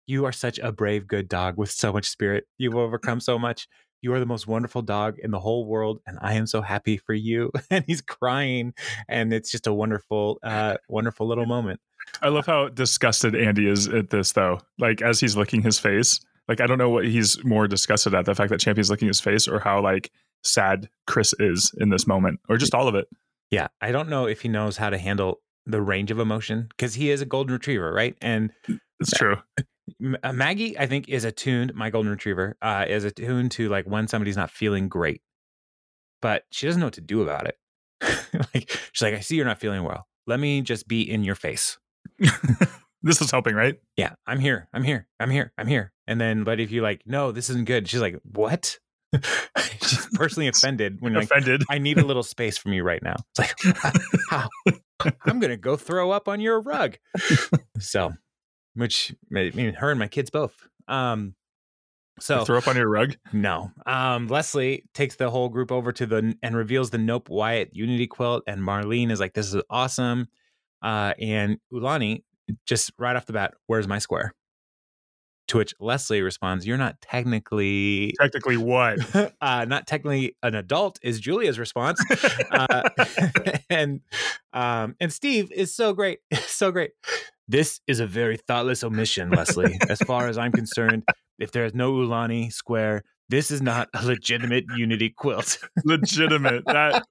You 0.07 0.25
are 0.25 0.33
such 0.33 0.59
a 0.59 0.73
brave, 0.73 1.07
good 1.07 1.29
dog 1.29 1.57
with 1.57 1.71
so 1.71 1.93
much 1.93 2.09
spirit. 2.09 2.45
You've 2.59 2.77
overcome 2.77 3.21
so 3.21 3.39
much. 3.39 3.69
You 4.01 4.13
are 4.15 4.21
the 4.21 4.27
most 4.27 4.49
wonderful 4.49 4.83
dog 4.83 5.19
in 5.21 5.31
the 5.31 5.39
whole 5.39 5.65
world, 5.65 6.01
and 6.07 6.19
I 6.21 6.35
am 6.35 6.47
so 6.47 6.61
happy 6.61 6.97
for 6.97 7.15
you. 7.15 7.53
And 7.71 7.85
he's 7.87 8.03
crying, 8.03 8.75
and 9.09 9.33
it's 9.33 9.51
just 9.51 9.67
a 9.67 9.73
wonderful, 9.73 10.39
uh, 10.43 10.77
wonderful 10.89 11.29
little 11.29 11.47
moment. 11.47 11.81
I 12.21 12.29
love 12.29 12.47
how 12.47 12.69
disgusted 12.69 13.37
Andy 13.37 13.69
is 13.69 13.87
at 13.87 14.11
this, 14.11 14.33
though. 14.33 14.59
Like 14.79 15.01
as 15.03 15.21
he's 15.21 15.37
licking 15.37 15.63
his 15.63 15.79
face, 15.79 16.21
like 16.49 16.61
I 16.61 16.67
don't 16.67 16.79
know 16.79 16.91
what 16.91 17.05
he's 17.05 17.43
more 17.45 17.69
disgusted 17.69 18.15
at—the 18.15 18.35
fact 18.35 18.51
that 18.51 18.61
Champion's 18.61 18.91
licking 18.91 19.09
his 19.09 19.21
face, 19.21 19.47
or 19.47 19.61
how 19.61 19.81
like 19.81 20.11
sad 20.45 20.89
Chris 21.07 21.35
is 21.39 21.73
in 21.79 21.91
this 21.91 22.07
moment, 22.07 22.41
or 22.49 22.57
just 22.57 22.75
all 22.75 22.89
of 22.89 22.95
it. 22.95 23.07
Yeah, 23.51 23.69
I 23.81 23.93
don't 23.93 24.09
know 24.09 24.27
if 24.27 24.41
he 24.41 24.49
knows 24.49 24.77
how 24.77 24.91
to 24.91 24.99
handle 24.99 25.41
the 25.67 25.81
range 25.81 26.11
of 26.11 26.19
emotion 26.19 26.69
because 26.71 26.95
he 26.95 27.11
is 27.11 27.21
a 27.21 27.27
golden 27.27 27.53
retriever, 27.55 27.93
right? 27.93 28.17
And 28.21 28.51
It's 29.01 29.13
true. 29.13 29.37
Uh, 30.23 30.33
Maggie, 30.33 30.79
I 30.79 30.87
think, 30.87 31.09
is 31.09 31.25
attuned. 31.25 31.75
My 31.75 31.91
golden 31.91 32.11
retriever 32.11 32.57
uh, 32.63 32.87
is 32.89 33.05
attuned 33.05 33.51
to 33.53 33.69
like 33.69 33.85
when 33.85 34.09
somebody's 34.09 34.37
not 34.37 34.51
feeling 34.51 34.89
great, 34.89 35.23
but 36.21 36.45
she 36.51 36.67
doesn't 36.67 36.81
know 36.81 36.87
what 36.87 36.95
to 36.95 37.01
do 37.01 37.23
about 37.23 37.47
it. 37.47 37.57
like 38.55 38.71
she's 38.93 39.03
like, 39.03 39.15
I 39.15 39.21
see 39.21 39.37
you're 39.37 39.45
not 39.45 39.61
feeling 39.61 39.85
well. 39.85 40.07
Let 40.27 40.41
me 40.41 40.63
just 40.63 40.89
be 40.89 41.03
in 41.03 41.25
your 41.25 41.35
face. 41.35 41.79
this 43.03 43.21
is 43.21 43.31
helping, 43.31 43.55
right? 43.55 43.79
Yeah, 43.97 44.15
I'm 44.27 44.39
here. 44.41 44.69
I'm 44.73 44.83
here. 44.83 45.07
I'm 45.21 45.31
here. 45.31 45.53
I'm 45.59 45.67
here. 45.67 45.93
And 46.07 46.21
then, 46.21 46.45
but 46.45 46.61
if 46.61 46.71
you 46.71 46.83
like, 46.83 47.03
no, 47.07 47.33
this 47.33 47.51
isn't 47.51 47.67
good. 47.67 47.89
She's 47.89 48.01
like, 48.01 48.17
what? 48.23 48.79
she's 49.83 50.07
personally 50.15 50.49
offended 50.49 50.97
when 51.01 51.13
you're 51.13 51.23
like, 51.23 51.31
Offended. 51.31 51.63
I 51.69 51.79
need 51.79 51.99
a 51.99 52.05
little 52.05 52.23
space 52.23 52.57
from 52.59 52.73
you 52.73 52.83
right 52.83 53.03
now. 53.03 53.17
It's 53.37 53.39
like, 53.39 53.75
how? 54.31 54.49
I'm 55.25 55.41
gonna 55.41 55.57
go 55.57 55.77
throw 55.77 56.11
up 56.13 56.29
on 56.29 56.41
your 56.41 56.61
rug. 56.61 56.97
so, 57.79 58.13
which 58.75 59.15
I 59.35 59.51
mean, 59.55 59.75
her 59.75 59.91
and 59.91 59.99
my 59.99 60.09
kids 60.09 60.31
both. 60.31 60.55
Um, 60.89 61.35
so 62.21 62.45
Throw 62.45 62.59
up 62.59 62.69
on 62.69 62.77
your 62.77 62.89
rug. 62.89 63.17
no. 63.33 63.71
Um, 63.87 64.29
Leslie 64.29 64.85
takes 64.95 65.17
the 65.17 65.31
whole 65.31 65.49
group 65.49 65.73
over 65.73 65.93
to 65.93 66.07
the 66.07 66.37
and 66.43 66.57
reveals 66.57 66.91
the 66.91 66.99
Knope 66.99 67.29
Wyatt 67.29 67.71
Unity 67.75 68.07
quilt, 68.07 68.45
and 68.47 68.61
Marlene 68.61 69.11
is 69.11 69.19
like, 69.19 69.33
"This 69.33 69.53
is 69.53 69.63
awesome." 69.71 70.29
Uh, 70.83 71.15
and 71.19 71.59
Ulani 71.73 72.23
just 72.67 72.93
right 72.99 73.17
off 73.17 73.27
the 73.27 73.33
bat, 73.33 73.55
"Where's 73.67 73.89
my 73.89 73.99
square?" 73.99 74.33
To 75.49 75.59
which 75.59 75.75
Leslie 75.81 76.23
responds, 76.23 76.67
"You're 76.67 76.79
not 76.79 77.01
technically, 77.01 78.15
Technically, 78.21 78.57
what? 78.57 78.99
uh, 79.41 79.65
not 79.67 79.87
technically 79.87 80.37
an 80.43 80.55
adult." 80.55 80.99
Is 81.03 81.21
Julia's 81.21 81.59
response, 81.59 82.03
uh, 82.51 82.89
and 83.71 84.01
um, 84.53 84.95
and 85.01 85.13
Steve 85.13 85.51
is 85.53 85.75
so 85.75 85.93
great, 85.93 86.21
so 86.47 86.71
great. 86.71 86.93
This 87.49 87.81
is 87.87 88.01
a 88.01 88.07
very 88.07 88.37
thoughtless 88.37 88.85
omission, 88.85 89.31
Leslie. 89.31 89.77
as 89.89 89.99
far 90.01 90.29
as 90.29 90.39
I'm 90.39 90.53
concerned, 90.53 91.03
if 91.39 91.51
there 91.53 91.65
is 91.65 91.75
no 91.75 91.93
Ulani 91.93 92.53
square, 92.53 93.03
this 93.33 93.51
is 93.51 93.63
not 93.63 93.89
a 93.95 94.05
legitimate 94.05 94.67
Unity 94.77 95.09
quilt. 95.09 95.57
Legitimate. 95.87 96.67
That 96.67 97.03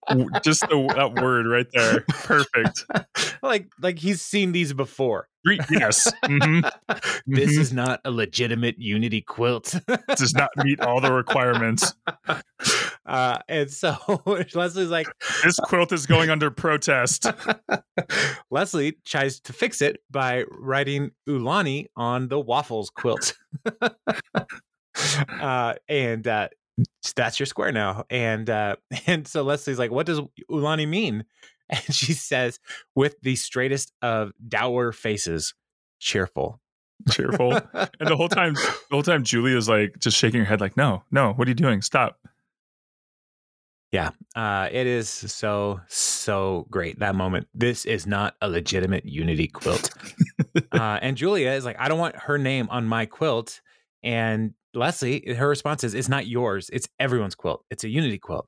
just 0.44 0.62
the, 0.62 0.94
that 0.96 1.20
word 1.20 1.48
right 1.48 1.66
there. 1.74 2.02
Perfect. 2.10 2.86
like 3.42 3.72
like 3.82 3.98
he's 3.98 4.22
seen 4.22 4.52
these 4.52 4.72
before. 4.72 5.28
Yes. 5.72 6.12
Mm-hmm. 6.24 6.68
This 7.26 7.58
is 7.58 7.74
not 7.74 8.02
a 8.06 8.12
legitimate 8.12 8.78
Unity 8.78 9.22
quilt. 9.22 9.76
Does 10.16 10.34
not 10.36 10.50
meet 10.58 10.80
all 10.82 11.02
the 11.02 11.12
requirements. 11.12 11.94
Uh, 13.06 13.40
and 13.48 13.72
so 13.72 13.96
Leslie's 14.54 14.90
like, 14.90 15.08
This 15.44 15.58
quilt 15.64 15.92
is 15.92 16.06
going 16.06 16.30
under 16.30 16.52
protest. 16.52 17.26
Leslie 18.52 18.98
tries 19.06 19.40
to 19.42 19.54
fix 19.54 19.82
it 19.82 20.02
by 20.12 20.44
writing 20.52 21.12
Ulani 21.28 21.88
on 21.96 22.28
the 22.28 22.40
waffles 22.40 22.92
quilt. 22.92 23.34
Uh, 25.30 25.76
and 25.88 26.28
uh, 26.28 26.50
that's 27.16 27.40
your 27.40 27.48
square 27.48 27.72
now. 27.72 28.06
And 28.10 28.50
uh, 28.50 28.76
and 29.08 29.28
so 29.28 29.44
Leslie's 29.44 29.80
like, 29.80 29.92
what 29.92 30.06
does 30.06 30.20
Ulani 30.50 30.88
mean? 30.88 31.26
And 31.74 31.96
she 31.96 32.12
says, 32.12 32.60
with 32.96 33.16
the 33.22 33.38
straightest 33.38 33.94
of 34.02 34.34
dour 34.46 34.92
faces, 34.92 35.54
cheerful. 36.02 36.60
Cheerful. 37.10 37.54
and 37.54 38.10
the 38.10 38.18
whole 38.18 38.28
time 38.28 38.54
the 38.56 38.88
whole 38.92 39.04
time 39.04 39.24
Julia's 39.24 39.70
like 39.70 39.98
just 39.98 40.18
shaking 40.18 40.42
her 40.42 40.46
head 40.46 40.60
like, 40.60 40.76
no, 40.76 41.04
no, 41.12 41.32
what 41.32 41.48
are 41.48 41.52
you 41.52 41.56
doing? 41.56 41.82
Stop. 41.82 42.20
Yeah, 43.94 44.10
uh, 44.36 44.68
it 44.70 44.86
is 44.86 45.08
so 45.08 45.80
so 45.88 46.68
great 46.70 47.00
that 47.00 47.16
moment. 47.16 47.48
This 47.54 47.86
is 47.86 48.06
not 48.06 48.36
a 48.42 48.50
legitimate 48.50 49.06
Unity 49.06 49.48
quilt, 49.48 49.92
uh, 50.74 51.00
and 51.02 51.16
Julia 51.16 51.52
is 51.52 51.64
like, 51.64 51.78
I 51.80 51.88
don't 51.88 52.00
want 52.00 52.18
her 52.18 52.38
name 52.38 52.68
on 52.70 52.86
my 52.86 53.06
quilt. 53.06 53.62
And 54.04 54.56
Leslie, 54.74 55.34
her 55.36 55.48
response 55.48 55.84
is, 55.84 55.94
"It's 55.94 56.10
not 56.10 56.28
yours. 56.28 56.70
It's 56.72 56.88
everyone's 57.00 57.36
quilt. 57.36 57.66
It's 57.70 57.84
a 57.84 57.90
Unity 57.90 58.20
quilt." 58.20 58.48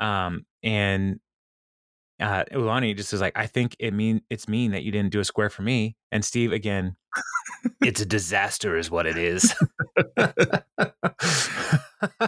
Um, 0.00 0.46
and 0.62 1.20
uh, 2.20 2.44
Ulani 2.52 2.96
just 2.96 3.12
is 3.12 3.20
like, 3.20 3.36
"I 3.36 3.46
think 3.46 3.76
it 3.78 3.92
mean 3.92 4.22
it's 4.30 4.48
mean 4.48 4.72
that 4.72 4.82
you 4.82 4.92
didn't 4.92 5.12
do 5.12 5.20
a 5.20 5.24
square 5.24 5.50
for 5.50 5.62
me." 5.62 5.96
And 6.10 6.24
Steve 6.24 6.52
again, 6.52 6.96
"It's 7.82 8.00
a 8.00 8.06
disaster, 8.06 8.76
is 8.76 8.90
what 8.90 9.06
it 9.06 9.16
is." 9.16 9.54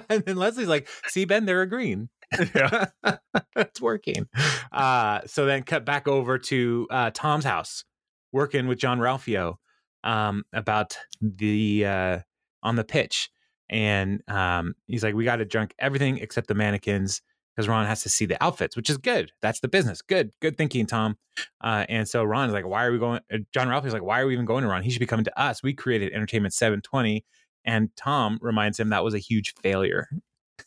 and 0.09 0.25
then 0.25 0.37
Leslie's 0.37 0.69
like, 0.69 0.89
"See, 1.07 1.25
Ben, 1.25 1.47
they're 1.47 1.63
agreeing. 1.63 2.09
Yeah. 2.55 2.87
it's 3.57 3.81
working." 3.81 4.29
Uh, 4.73 5.21
so 5.27 5.47
then 5.47 5.63
cut 5.63 5.85
back 5.85 6.09
over 6.09 6.39
to 6.39 6.87
uh, 6.91 7.11
Tom's 7.15 7.45
house, 7.45 7.85
working 8.33 8.67
with 8.67 8.79
Jean-Ralphio 8.79 9.57
um, 10.03 10.45
about 10.53 10.99
the 11.21 11.87
uh, 11.87 12.19
on 12.65 12.75
the 12.77 12.83
pitch. 12.85 13.31
And 13.71 14.21
um, 14.29 14.75
he's 14.89 15.05
like, 15.05 15.15
we 15.15 15.25
got 15.25 15.37
to 15.37 15.45
junk 15.45 15.75
everything 15.79 16.19
except 16.19 16.49
the 16.49 16.55
mannequins 16.55 17.23
because 17.55 17.69
Ron 17.69 17.87
has 17.87 18.03
to 18.03 18.09
see 18.09 18.27
the 18.27 18.43
outfits, 18.43 18.77
which 18.77 18.91
is 18.91 18.99
good. 18.99 19.31
That's 19.41 19.61
the 19.61 19.69
business. 19.69 20.03
Good, 20.03 20.33
good 20.43 20.59
thinking, 20.59 20.87
Tom. 20.87 21.17
Uh, 21.61 21.87
and 21.89 22.09
so 22.09 22.25
Ron 22.25 22.49
is 22.49 22.53
like, 22.53 22.67
why 22.67 22.85
are 22.85 22.91
we 22.93 22.99
going? 22.99 23.21
John 23.53 23.69
Ralph 23.69 23.87
is 23.87 23.93
like, 23.93 24.03
why 24.03 24.21
are 24.21 24.27
we 24.27 24.33
even 24.33 24.45
going 24.45 24.63
to 24.65 24.69
Ron? 24.69 24.83
He 24.83 24.91
should 24.91 24.99
be 25.01 25.07
coming 25.07 25.25
to 25.25 25.41
us. 25.41 25.63
We 25.63 25.73
created 25.73 26.13
Entertainment 26.13 26.53
720. 26.53 27.25
And 27.65 27.91
Tom 27.97 28.39
reminds 28.43 28.79
him 28.81 28.89
that 28.91 29.05
was 29.05 29.15
a 29.15 29.19
huge 29.19 29.55
failure. 29.63 30.09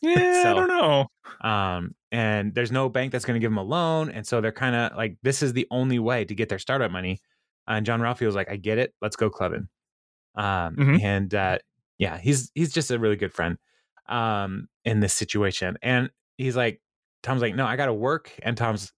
Yeah, 0.02 0.42
So- 0.42 0.50
I 0.50 0.54
don't 0.54 0.68
know. 0.68 1.06
Um, 1.40 1.94
and 2.12 2.54
there's 2.54 2.70
no 2.70 2.88
bank 2.90 3.10
that's 3.10 3.24
going 3.24 3.36
to 3.36 3.40
give 3.40 3.50
him 3.50 3.58
a 3.58 3.62
loan. 3.62 4.10
And 4.10 4.26
so 4.26 4.40
they're 4.40 4.52
kind 4.52 4.76
of 4.76 4.96
like, 4.96 5.16
this 5.22 5.42
is 5.42 5.54
the 5.54 5.66
only 5.70 5.98
way 5.98 6.24
to 6.26 6.34
get 6.34 6.48
their 6.50 6.58
startup 6.58 6.90
money. 6.90 7.20
And 7.66 7.84
John 7.86 8.00
Ralphie 8.02 8.26
was 8.26 8.34
like, 8.34 8.50
I 8.50 8.56
get 8.56 8.76
it. 8.78 8.92
Let's 9.00 9.16
go 9.16 9.30
clubbing. 9.30 9.68
Um, 10.34 10.76
Mhm. 10.76 11.02
and 11.02 11.34
uh, 11.34 11.58
yeah, 11.98 12.18
he's 12.18 12.50
he's 12.54 12.72
just 12.72 12.90
a 12.90 12.98
really 12.98 13.16
good 13.16 13.32
friend 13.32 13.58
um, 14.08 14.68
in 14.84 15.00
this 15.00 15.14
situation. 15.14 15.76
And 15.82 16.10
he's 16.36 16.56
like, 16.56 16.80
Tom's 17.22 17.42
like, 17.42 17.54
no, 17.54 17.66
I 17.66 17.76
got 17.76 17.86
to 17.86 17.94
work. 17.94 18.32
And 18.42 18.56
Tom's, 18.56 18.92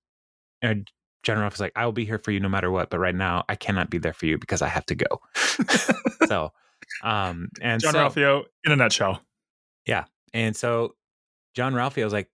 and 0.63 0.89
John 1.23 1.39
Ralphie's 1.39 1.61
like, 1.61 1.73
I 1.77 1.85
will 1.85 1.93
be 1.93 2.05
here 2.05 2.19
for 2.19 2.31
you 2.31 2.41
no 2.41 2.49
matter 2.49 2.71
what. 2.71 2.91
But 2.91 2.99
right 2.99 3.15
now, 3.15 3.45
I 3.49 3.57
cannot 3.57 3.91
be 3.91 3.99
there 3.99 4.13
for 4.13 4.27
you 4.27 4.39
because 4.39 4.63
I 4.63 4.69
have 4.69 4.87
to 4.87 4.95
go. 4.95 5.21
so, 6.27 6.53
um, 7.03 7.49
and 7.61 7.81
John 7.81 7.93
so, 7.93 7.99
Ralphio 7.99 8.45
in 8.65 8.73
a 8.73 8.77
nutshell. 8.77 9.21
Yeah. 9.87 10.05
And 10.33 10.57
so 10.57 10.95
Jean-Ralphio 11.55 12.05
was 12.05 12.13
like 12.13 12.29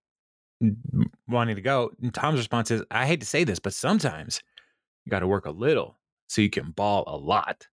wanting 1.27 1.55
to 1.55 1.61
go. 1.61 1.91
And 2.01 2.13
Tom's 2.13 2.37
response 2.37 2.71
is, 2.71 2.83
I 2.91 3.05
hate 3.05 3.21
to 3.21 3.25
say 3.25 3.43
this, 3.43 3.59
but 3.59 3.73
sometimes 3.73 4.41
you 5.05 5.09
got 5.09 5.19
to 5.19 5.27
work 5.27 5.45
a 5.45 5.51
little 5.51 5.97
so 6.27 6.41
you 6.41 6.49
can 6.49 6.71
ball 6.71 7.03
a 7.07 7.17
lot. 7.17 7.67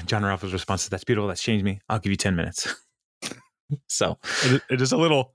And 0.00 0.08
Jean-Ralphio's 0.08 0.52
response 0.52 0.82
is, 0.84 0.88
That's 0.88 1.04
beautiful. 1.04 1.28
That's 1.28 1.42
changed 1.42 1.64
me. 1.64 1.80
I'll 1.88 1.98
give 1.98 2.10
you 2.10 2.16
10 2.16 2.34
minutes. 2.34 2.74
so 3.86 4.18
It, 4.44 4.62
it 4.70 4.80
is 4.80 4.92
a 4.92 4.96
little. 4.96 5.34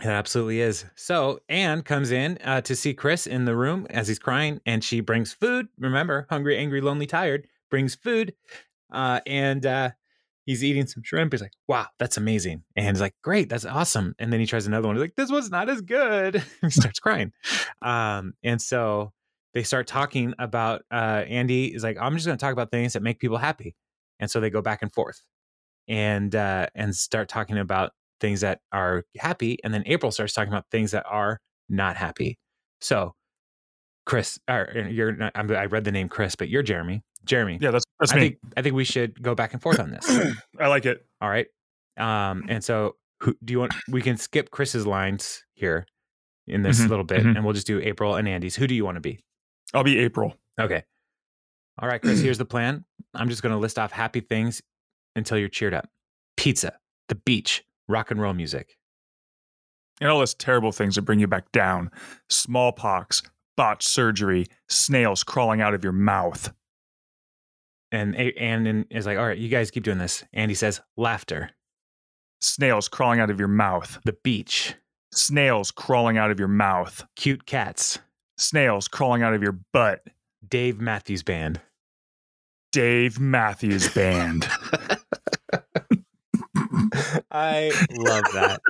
it 0.00 0.06
absolutely 0.06 0.60
is. 0.60 0.84
So 0.96 1.40
Ann 1.48 1.82
comes 1.82 2.10
in 2.10 2.38
uh, 2.44 2.60
to 2.62 2.76
see 2.76 2.92
Chris 2.92 3.26
in 3.26 3.44
the 3.44 3.56
room 3.56 3.86
as 3.90 4.08
he's 4.08 4.18
crying, 4.18 4.60
and 4.66 4.82
she 4.84 5.00
brings 5.00 5.32
food. 5.32 5.68
Remember, 5.78 6.26
hungry, 6.28 6.58
angry, 6.58 6.80
lonely, 6.80 7.06
tired, 7.06 7.46
brings 7.70 7.94
food. 7.94 8.34
Uh, 8.92 9.20
and 9.26 9.64
uh, 9.64 9.90
he's 10.46 10.64
eating 10.64 10.86
some 10.86 11.02
shrimp. 11.04 11.32
He's 11.32 11.40
like, 11.40 11.52
wow, 11.68 11.86
that's 11.98 12.16
amazing. 12.16 12.64
And 12.74 12.88
he's 12.88 13.00
like, 13.00 13.14
great, 13.22 13.48
that's 13.48 13.64
awesome. 13.64 14.14
And 14.18 14.32
then 14.32 14.40
he 14.40 14.46
tries 14.46 14.66
another 14.66 14.88
one. 14.88 14.96
He's 14.96 15.02
like, 15.02 15.14
this 15.14 15.30
one's 15.30 15.50
not 15.50 15.68
as 15.68 15.80
good. 15.80 16.42
he 16.60 16.70
starts 16.70 16.98
crying. 16.98 17.32
Um, 17.80 18.34
and 18.42 18.60
so 18.60 19.12
they 19.54 19.62
start 19.62 19.86
talking 19.86 20.34
about 20.38 20.82
uh, 20.90 21.22
Andy 21.28 21.72
is 21.72 21.84
like, 21.84 21.98
I'm 22.00 22.14
just 22.14 22.26
going 22.26 22.36
to 22.36 22.44
talk 22.44 22.52
about 22.52 22.70
things 22.72 22.94
that 22.94 23.02
make 23.02 23.20
people 23.20 23.38
happy. 23.38 23.76
And 24.20 24.30
so 24.30 24.38
they 24.40 24.50
go 24.50 24.62
back 24.62 24.82
and 24.82 24.92
forth 24.92 25.20
and 25.88 26.34
uh, 26.36 26.66
and 26.76 26.94
start 26.94 27.28
talking 27.28 27.58
about 27.58 27.90
things 28.20 28.42
that 28.42 28.60
are 28.70 29.02
happy. 29.18 29.58
And 29.64 29.74
then 29.74 29.82
April 29.86 30.12
starts 30.12 30.34
talking 30.34 30.52
about 30.52 30.66
things 30.70 30.92
that 30.92 31.04
are 31.08 31.40
not 31.68 31.96
happy. 31.96 32.38
So, 32.80 33.14
Chris, 34.06 34.38
or 34.48 34.72
you're 34.90 35.12
not, 35.12 35.32
I'm- 35.34 35.50
I 35.50 35.66
read 35.66 35.84
the 35.84 35.92
name 35.92 36.08
Chris, 36.08 36.34
but 36.36 36.48
you're 36.48 36.62
Jeremy. 36.62 37.02
Jeremy, 37.24 37.58
Yeah, 37.60 37.70
that's 37.70 37.84
that's 37.98 38.12
I 38.12 38.16
me. 38.16 38.20
think 38.20 38.38
I 38.56 38.62
think 38.62 38.74
we 38.74 38.84
should 38.84 39.20
go 39.22 39.34
back 39.34 39.52
and 39.52 39.60
forth 39.62 39.78
on 39.80 39.90
this. 39.90 40.08
I 40.60 40.68
like 40.68 40.86
it. 40.86 41.04
All 41.20 41.28
right. 41.28 41.46
Um, 41.98 42.44
and 42.48 42.62
so 42.64 42.96
who 43.20 43.34
do 43.44 43.52
you 43.52 43.58
want 43.60 43.74
we 43.88 44.00
can 44.00 44.16
skip 44.16 44.50
Chris's 44.50 44.86
lines 44.86 45.44
here 45.54 45.86
in 46.46 46.62
this 46.62 46.80
Mhm, 46.80 46.88
little 46.88 47.04
bit 47.04 47.22
mhm. 47.22 47.36
and 47.36 47.44
we'll 47.44 47.52
just 47.52 47.66
do 47.66 47.78
April 47.80 48.14
and 48.16 48.26
Andy's. 48.26 48.56
Who 48.56 48.66
do 48.66 48.74
you 48.74 48.84
want 48.84 48.96
to 48.96 49.00
be? 49.00 49.18
I'll 49.74 49.84
be 49.84 49.98
April. 49.98 50.34
Okay. 50.58 50.82
All 51.80 51.88
right, 51.88 52.00
Chris, 52.00 52.20
here's 52.20 52.36
the 52.38 52.44
plan. 52.44 52.84
I'm 53.14 53.30
just 53.30 53.42
gonna 53.42 53.58
list 53.58 53.78
off 53.78 53.90
happy 53.90 54.20
things 54.20 54.62
until 55.16 55.38
you're 55.38 55.48
cheered 55.48 55.72
up. 55.74 55.88
Pizza, 56.36 56.78
the 57.08 57.14
beach, 57.14 57.64
rock 57.88 58.10
and 58.10 58.20
roll 58.20 58.34
music. 58.34 58.76
And 60.00 60.10
all 60.10 60.18
those 60.18 60.34
terrible 60.34 60.72
things 60.72 60.94
that 60.94 61.02
bring 61.02 61.20
you 61.20 61.26
back 61.26 61.50
down 61.52 61.90
smallpox, 62.28 63.22
botched 63.56 63.88
surgery, 63.88 64.46
snails 64.68 65.24
crawling 65.24 65.60
out 65.60 65.74
of 65.74 65.82
your 65.82 65.92
mouth. 65.92 66.52
And 67.92 68.14
Ann 68.14 68.86
is 68.90 69.06
like, 69.06 69.18
all 69.18 69.26
right, 69.26 69.38
you 69.38 69.48
guys 69.48 69.70
keep 69.70 69.82
doing 69.82 69.98
this. 69.98 70.22
Andy 70.32 70.54
says, 70.54 70.80
laughter, 70.96 71.50
Snails 72.42 72.88
crawling 72.88 73.20
out 73.20 73.30
of 73.30 73.38
your 73.38 73.48
mouth. 73.48 73.98
the 74.04 74.16
beach, 74.22 74.74
Snails 75.12 75.70
crawling 75.70 76.18
out 76.18 76.30
of 76.30 76.38
your 76.38 76.48
mouth. 76.48 77.04
cute 77.16 77.46
cats, 77.46 77.98
Snails 78.36 78.86
crawling 78.86 79.22
out 79.22 79.34
of 79.34 79.42
your 79.42 79.58
butt. 79.72 80.02
Dave 80.48 80.80
Matthews 80.80 81.22
Band. 81.22 81.60
Dave 82.72 83.18
Matthews 83.20 83.92
Band. 83.92 84.46
I 87.30 87.72
love 87.92 88.24
that. 88.34 88.60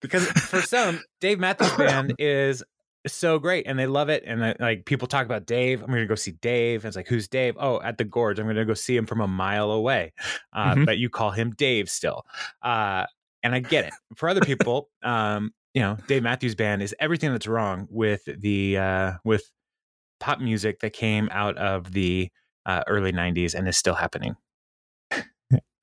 because 0.00 0.26
for 0.28 0.60
some, 0.62 1.00
Dave 1.20 1.38
Matthews 1.38 1.72
Band 1.72 2.14
is 2.18 2.62
so 3.06 3.38
great 3.38 3.66
and 3.66 3.78
they 3.78 3.86
love 3.86 4.08
it. 4.08 4.24
And 4.26 4.42
uh, 4.42 4.54
like 4.60 4.84
people 4.84 5.08
talk 5.08 5.24
about 5.24 5.46
Dave. 5.46 5.80
I'm 5.82 5.88
going 5.88 6.00
to 6.00 6.06
go 6.06 6.14
see 6.14 6.32
Dave. 6.32 6.84
And 6.84 6.88
it's 6.88 6.96
like, 6.96 7.08
who's 7.08 7.28
Dave? 7.28 7.56
Oh, 7.58 7.80
at 7.80 7.98
the 7.98 8.04
Gorge. 8.04 8.38
I'm 8.38 8.46
going 8.46 8.56
to 8.56 8.64
go 8.64 8.74
see 8.74 8.96
him 8.96 9.06
from 9.06 9.20
a 9.20 9.28
mile 9.28 9.70
away. 9.70 10.12
Uh, 10.52 10.74
Mhm. 10.74 10.86
But 10.86 10.98
you 10.98 11.08
call 11.10 11.30
him 11.30 11.52
Dave 11.56 11.88
still. 11.88 12.24
Uh, 12.62 13.06
and 13.42 13.54
I 13.54 13.60
get 13.60 13.86
it. 13.86 13.94
For 14.16 14.28
other 14.28 14.42
people, 14.42 14.88
um, 15.02 15.52
you 15.72 15.80
know, 15.80 15.96
Dave 16.08 16.22
Matthews 16.22 16.54
Band 16.54 16.82
is 16.82 16.94
everything 17.00 17.32
that's 17.32 17.46
wrong 17.46 17.86
with 17.90 18.22
the 18.26 18.76
uh, 18.76 19.12
with 19.24 19.42
pop 20.18 20.40
music 20.40 20.80
that 20.80 20.92
came 20.92 21.28
out 21.32 21.56
of 21.56 21.92
the 21.92 22.28
uh, 22.66 22.82
early 22.86 23.12
'90s 23.12 23.54
and 23.54 23.66
is 23.68 23.76
still 23.76 23.94
happening. 23.94 24.36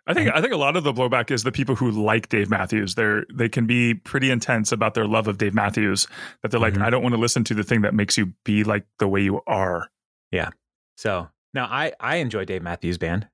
I 0.09 0.13
think 0.13 0.31
I 0.33 0.39
think 0.39 0.53
a 0.53 0.57
lot 0.57 0.77
of 0.77 0.85
the 0.85 0.93
blowback 0.93 1.31
is 1.31 1.43
the 1.43 1.51
people 1.51 1.75
who 1.75 1.91
like 1.91 2.29
Dave 2.29 2.49
Matthews. 2.49 2.95
They're 2.95 3.25
they 3.33 3.49
can 3.49 3.65
be 3.67 3.93
pretty 3.93 4.31
intense 4.31 4.71
about 4.71 4.93
their 4.93 5.05
love 5.05 5.27
of 5.27 5.37
Dave 5.37 5.53
Matthews. 5.53 6.07
That 6.41 6.51
they're 6.51 6.61
like, 6.61 6.75
Mhm. 6.75 6.81
I 6.81 6.89
don't 6.89 7.03
want 7.03 7.13
to 7.13 7.19
listen 7.19 7.43
to 7.43 7.53
the 7.53 7.63
thing 7.63 7.81
that 7.81 7.93
makes 7.93 8.17
you 8.17 8.27
be 8.45 8.63
like 8.63 8.85
the 8.99 9.07
way 9.09 9.21
you 9.21 9.41
are. 9.47 9.89
Yeah. 10.31 10.51
So 10.95 11.27
now 11.53 11.65
I 11.65 11.91
I 11.99 12.15
enjoy 12.17 12.45
Dave 12.45 12.61
Matthews 12.61 12.97
Band. 12.97 13.27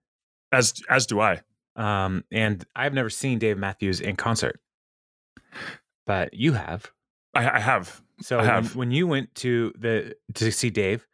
As 0.51 0.73
as 0.89 1.05
do 1.05 1.19
I. 1.21 1.41
Um, 1.75 2.23
and 2.31 2.65
I've 2.75 2.93
never 2.95 3.09
seen 3.11 3.37
Dave 3.37 3.59
Matthews 3.59 3.99
in 3.99 4.15
concert, 4.15 4.59
but 6.07 6.33
you 6.33 6.53
have. 6.53 6.91
I, 7.35 7.49
I 7.49 7.59
have. 7.59 8.01
So 8.21 8.39
I 8.39 8.45
have. 8.45 8.75
when 8.75 8.91
you 8.91 9.05
went 9.07 9.33
to 9.35 9.73
the 9.77 10.15
to 10.35 10.51
see 10.51 10.69
Dave, 10.71 11.05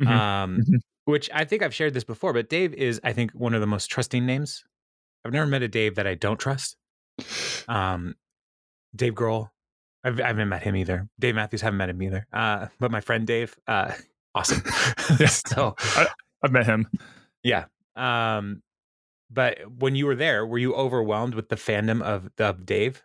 Mhm. 0.00 0.06
um, 0.08 0.58
Mhm. 0.58 0.78
Which 1.06 1.30
I 1.32 1.44
think 1.44 1.62
I've 1.62 1.74
shared 1.74 1.94
this 1.94 2.04
before, 2.04 2.32
but 2.32 2.48
Dave 2.48 2.74
is, 2.74 3.00
I 3.02 3.12
think, 3.12 3.30
one 3.32 3.54
of 3.54 3.60
the 3.60 3.66
most 3.66 3.86
trusting 3.86 4.26
names. 4.26 4.64
I've 5.24 5.32
never 5.32 5.46
met 5.46 5.62
a 5.62 5.68
Dave 5.68 5.94
that 5.94 6.06
I 6.06 6.14
don't 6.14 6.38
trust. 6.38 6.76
Um, 7.68 8.16
Dave 8.94 9.14
Grohl, 9.14 9.50
I've, 10.04 10.20
I 10.20 10.26
haven't 10.26 10.48
met 10.48 10.62
him 10.62 10.76
either. 10.76 11.08
Dave 11.18 11.34
Matthews, 11.36 11.62
haven't 11.62 11.78
met 11.78 11.90
him 11.90 12.02
either. 12.02 12.26
Uh, 12.32 12.66
but 12.78 12.90
my 12.90 13.00
friend 13.00 13.26
Dave, 13.26 13.56
uh, 13.66 13.92
awesome. 14.34 14.62
so 15.26 15.74
I, 15.78 16.06
I've 16.42 16.52
met 16.52 16.66
him. 16.66 16.88
yeah. 17.42 17.66
Um, 17.94 18.62
but 19.30 19.58
when 19.78 19.96
you 19.96 20.06
were 20.06 20.14
there, 20.14 20.44
were 20.44 20.58
you 20.58 20.74
overwhelmed 20.74 21.34
with 21.34 21.48
the 21.48 21.56
fandom 21.56 22.02
of 22.02 22.30
of 22.38 22.64
Dave? 22.64 23.02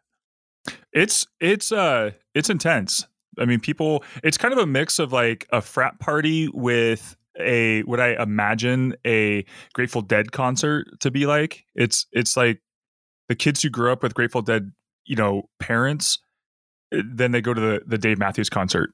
It's 0.94 1.26
it's 1.40 1.72
uh 1.72 2.12
it's 2.36 2.50
intense. 2.50 3.08
I 3.40 3.46
mean, 3.46 3.60
people. 3.60 4.04
It's 4.24 4.38
kind 4.38 4.54
of 4.54 4.60
a 4.60 4.68
mix 4.68 5.00
of 5.00 5.12
like 5.14 5.48
a 5.52 5.62
frat 5.62 6.00
party 6.00 6.50
with 6.50 7.16
a 7.40 7.82
what 7.84 8.00
I 8.00 8.22
imagine 8.22 8.96
a 9.06 9.46
Grateful 9.74 10.02
Dead 10.02 10.32
concert 10.32 10.88
to 11.00 11.12
be 11.12 11.26
like. 11.26 11.66
It's 11.76 12.06
it's 12.12 12.36
like 12.38 12.62
the 13.30 13.36
kids 13.36 13.62
who 13.62 13.70
grew 13.70 13.92
up 13.92 14.04
with 14.04 14.14
Grateful 14.14 14.42
Dead, 14.42 14.72
you 15.06 15.16
know, 15.16 15.50
parents. 15.60 16.20
eh, 16.94 17.02
Then 17.06 17.32
they 17.32 17.42
go 17.42 17.54
to 17.54 17.62
the 17.62 17.82
the 17.86 17.98
Dave 17.98 18.18
Matthews 18.18 18.50
concert 18.50 18.92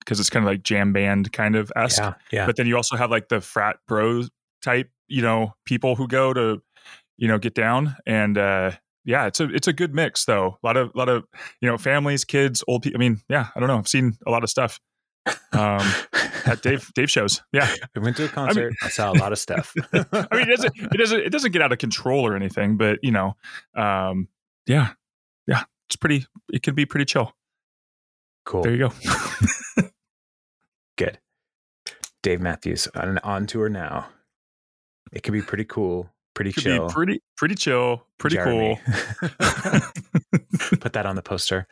because 0.00 0.20
it's 0.20 0.30
kind 0.30 0.44
of 0.44 0.50
like 0.50 0.62
jam 0.62 0.92
band 0.92 1.32
kind 1.32 1.56
of 1.56 1.72
esque. 1.76 2.00
Yeah, 2.02 2.14
yeah. 2.32 2.46
But 2.46 2.56
then 2.56 2.66
you 2.66 2.76
also 2.76 2.96
have 2.96 3.10
like 3.10 3.28
the 3.28 3.40
frat 3.40 3.76
bros 3.88 4.30
type, 4.62 4.90
you 5.08 5.22
know, 5.22 5.54
people 5.66 5.96
who 5.96 6.06
go 6.08 6.32
to, 6.32 6.62
you 7.16 7.28
know, 7.28 7.38
get 7.38 7.54
down 7.54 7.96
and 8.06 8.36
uh 8.38 8.72
yeah, 9.06 9.26
it's 9.26 9.38
a 9.40 9.54
it's 9.54 9.68
a 9.68 9.72
good 9.74 9.94
mix 9.94 10.24
though. 10.24 10.58
A 10.62 10.66
lot 10.66 10.78
of 10.78 10.90
lot 10.94 11.10
of 11.10 11.24
you 11.60 11.68
know 11.68 11.76
families, 11.76 12.24
kids, 12.24 12.64
old 12.66 12.82
people. 12.82 12.98
I 12.98 13.00
mean, 13.00 13.20
yeah, 13.28 13.48
I 13.54 13.60
don't 13.60 13.68
know. 13.68 13.76
I've 13.76 13.86
seen 13.88 14.16
a 14.26 14.30
lot 14.30 14.42
of 14.44 14.48
stuff 14.48 14.80
um, 15.52 15.86
at 16.46 16.62
Dave 16.62 16.90
Dave 16.94 17.10
shows. 17.10 17.42
Yeah, 17.52 17.72
I 17.96 17.98
went 18.00 18.16
to 18.18 18.24
a 18.26 18.28
concert. 18.28 18.74
I, 18.82 18.88
saw 18.88 19.12
a 19.12 19.14
lot 19.18 19.32
of 19.32 19.38
stuff. 19.38 19.74
I 19.92 20.26
mean, 20.32 20.48
it 20.48 20.56
doesn't 20.56 20.72
it 20.76 20.96
doesn't 20.98 21.20
it 21.20 21.30
doesn't 21.30 21.52
get 21.52 21.62
out 21.62 21.72
of 21.72 21.78
control 21.78 22.26
or 22.26 22.36
anything, 22.36 22.76
but 22.76 22.98
you 23.02 23.10
know, 23.10 23.36
um, 23.76 24.28
yeah, 24.66 24.90
yeah, 25.46 25.64
it's 25.88 25.96
pretty. 25.96 26.26
It 26.52 26.62
can 26.62 26.74
be 26.74 26.86
pretty 26.86 27.04
chill. 27.06 27.32
cool. 28.44 28.62
There 28.62 28.72
you 28.72 28.88
go. 28.88 28.92
Good. 30.96 31.18
Dave 32.22 32.40
Matthews 32.40 32.88
on 32.94 33.18
on 33.18 33.46
tour 33.46 33.68
now. 33.68 34.08
It 35.12 35.22
could 35.22 35.32
be 35.32 35.42
pretty 35.42 35.64
cool, 35.64 36.10
pretty 36.34 36.52
Could 36.52 36.62
chill. 36.64 36.88
be 36.88 36.92
pretty 36.92 37.22
pretty 37.36 37.54
chill, 37.54 38.06
pretty 38.18 38.36
Jeremy. 38.36 38.80
cool. 39.20 39.30
Put 40.80 40.92
that 40.94 41.06
on 41.06 41.16
the 41.16 41.22
poster. 41.22 41.66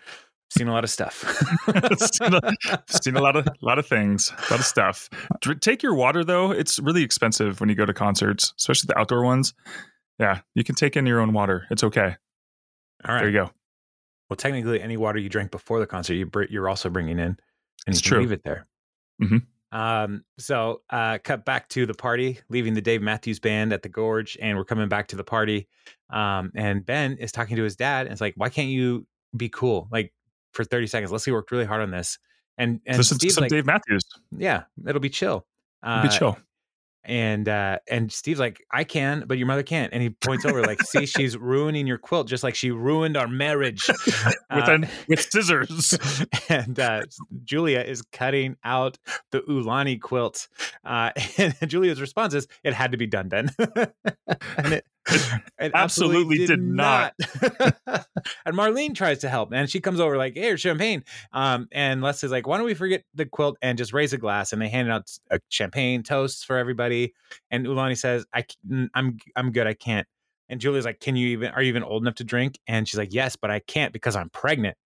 Seen 0.52 0.68
a 0.68 0.72
lot 0.72 0.84
of 0.84 0.90
stuff. 0.90 1.24
seen, 1.98 2.34
a, 2.34 2.52
seen 2.88 3.16
a 3.16 3.22
lot 3.22 3.36
of 3.36 3.48
lot 3.62 3.78
of 3.78 3.86
things, 3.86 4.30
a 4.30 4.52
lot 4.52 4.60
of 4.60 4.66
stuff. 4.66 5.08
Dr- 5.40 5.60
Take 5.60 5.82
your 5.82 5.94
water 5.94 6.22
though; 6.24 6.50
it's 6.50 6.78
really 6.78 7.02
expensive 7.02 7.58
when 7.58 7.70
you 7.70 7.74
go 7.74 7.86
to 7.86 7.94
concerts, 7.94 8.52
especially 8.58 8.88
the 8.88 8.98
outdoor 8.98 9.24
ones. 9.24 9.54
Yeah, 10.18 10.40
you 10.54 10.62
can 10.62 10.74
take 10.74 10.94
in 10.94 11.06
your 11.06 11.20
own 11.20 11.32
water. 11.32 11.66
It's 11.70 11.82
okay. 11.82 12.16
All 13.08 13.14
right. 13.14 13.20
There 13.20 13.28
you 13.30 13.38
go. 13.46 13.50
Well, 14.28 14.36
technically, 14.36 14.82
any 14.82 14.98
water 14.98 15.18
you 15.18 15.30
drink 15.30 15.50
before 15.50 15.80
the 15.80 15.86
concert, 15.86 16.14
you 16.14 16.26
br- 16.26 16.44
you're 16.50 16.68
also 16.68 16.90
bringing 16.90 17.18
in, 17.18 17.24
and 17.28 17.38
It's 17.86 18.04
you 18.04 18.10
true. 18.10 18.20
leave 18.20 18.32
it 18.32 18.44
there. 18.44 18.66
Mhm. 19.22 19.46
Um, 19.72 20.22
so, 20.38 20.82
uh, 20.90 21.16
cut 21.24 21.46
back 21.46 21.70
to 21.70 21.86
the 21.86 21.94
party, 21.94 22.40
leaving 22.50 22.74
the 22.74 22.82
Dave 22.82 23.00
Matthews 23.00 23.40
Band 23.40 23.72
at 23.72 23.82
the 23.82 23.88
Gorge, 23.88 24.36
and 24.42 24.58
we're 24.58 24.66
coming 24.66 24.88
back 24.90 25.08
to 25.08 25.16
the 25.16 25.24
party. 25.24 25.66
Um, 26.10 26.52
and 26.54 26.84
Ben 26.84 27.16
is 27.16 27.32
talking 27.32 27.56
to 27.56 27.62
his 27.62 27.74
dad, 27.74 28.04
and 28.06 28.12
it's 28.12 28.20
like, 28.20 28.34
"Why 28.36 28.50
can't 28.50 28.68
you 28.68 29.06
be 29.34 29.48
cool? 29.48 29.88
Like 29.90 30.12
for 30.52 30.64
30 30.64 30.86
seconds, 30.86 31.12
Leslie 31.12 31.32
worked 31.32 31.50
really 31.50 31.64
hard 31.64 31.82
on 31.82 31.90
this." 31.90 32.18
And 32.58 32.80
and 32.86 32.98
Listen 32.98 33.16
to 33.16 33.20
Steve's 33.20 33.34
some 33.34 33.42
like, 33.42 33.50
Dave 33.50 33.66
Matthews. 33.66 34.02
"Yeah, 34.36 34.64
it'll 34.86 35.00
be 35.00 35.08
chill." 35.10 35.46
Uh, 35.82 36.02
Be 36.02 36.08
chill. 36.10 36.36
and 37.04 37.48
uh 37.48 37.78
and 37.90 38.12
Steve's 38.12 38.38
like, 38.38 38.62
I 38.70 38.84
can, 38.84 39.24
but 39.26 39.36
your 39.38 39.48
mother 39.48 39.64
can't. 39.64 39.92
And 39.92 40.00
he 40.00 40.10
points 40.10 40.44
over, 40.44 40.62
like, 40.62 40.80
see, 40.82 41.06
she's 41.06 41.36
ruining 41.36 41.88
your 41.88 41.98
quilt 41.98 42.28
just 42.28 42.44
like 42.44 42.54
she 42.54 42.70
ruined 42.70 43.16
our 43.16 43.26
marriage. 43.26 43.88
with 44.06 44.38
Uh, 44.50 44.70
an, 44.74 44.88
with 45.08 45.20
scissors. 45.20 45.98
and 46.48 46.78
uh 46.78 47.02
Julia 47.42 47.80
is 47.80 48.02
cutting 48.12 48.56
out 48.62 48.98
the 49.32 49.40
Ulani 49.40 50.00
quilt. 50.00 50.46
Uh 50.84 51.10
and 51.38 51.56
Julia's 51.66 52.00
response 52.00 52.34
is, 52.34 52.46
It 52.62 52.74
had 52.74 52.92
to 52.92 52.96
be 52.98 53.08
done, 53.08 53.28
Ben. 53.28 53.50
and 54.56 54.72
it, 54.74 54.84
it 55.58 55.72
absolutely 55.74 56.46
did 56.46 56.60
not. 56.60 57.14
and 57.86 58.54
Marlene 58.56 58.94
tries 58.94 59.18
to 59.20 59.28
help, 59.28 59.52
and 59.52 59.68
she 59.68 59.80
comes 59.80 60.00
over 60.00 60.16
like, 60.16 60.34
"Hey, 60.36 60.56
champagne." 60.56 61.04
Um, 61.32 61.68
and 61.72 62.02
Leslie's 62.02 62.30
like, 62.32 62.46
"Why 62.46 62.56
don't 62.56 62.66
we 62.66 62.74
forget 62.74 63.02
the 63.14 63.26
quilt 63.26 63.56
and 63.62 63.76
just 63.76 63.92
raise 63.92 64.12
a 64.12 64.18
glass?" 64.18 64.52
And 64.52 64.62
they 64.62 64.68
hand 64.68 64.90
out 64.90 65.10
a 65.30 65.40
champagne 65.48 66.02
toasts 66.02 66.44
for 66.44 66.56
everybody. 66.56 67.14
And 67.50 67.66
Ulani 67.66 67.98
says, 67.98 68.24
"I, 68.34 68.44
I'm, 68.94 69.18
I'm 69.34 69.52
good. 69.52 69.66
I 69.66 69.74
can't." 69.74 70.06
And 70.48 70.60
Julia's 70.60 70.84
like, 70.84 71.00
"Can 71.00 71.16
you 71.16 71.28
even? 71.28 71.50
Are 71.50 71.62
you 71.62 71.68
even 71.68 71.82
old 71.82 72.02
enough 72.02 72.16
to 72.16 72.24
drink?" 72.24 72.58
And 72.66 72.86
she's 72.88 72.98
like, 72.98 73.12
"Yes, 73.12 73.36
but 73.36 73.50
I 73.50 73.58
can't 73.58 73.92
because 73.92 74.14
I'm 74.14 74.30
pregnant." 74.30 74.76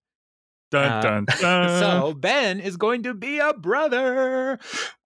Dun 0.71 0.93
Uh, 0.93 1.01
dun 1.03 1.25
dun. 1.41 1.81
so 1.81 2.15
Ben 2.15 2.61
is 2.61 2.77
going 2.77 3.03
to 3.05 3.15
be 3.15 3.39
a 3.39 3.53
brother. 3.53 4.59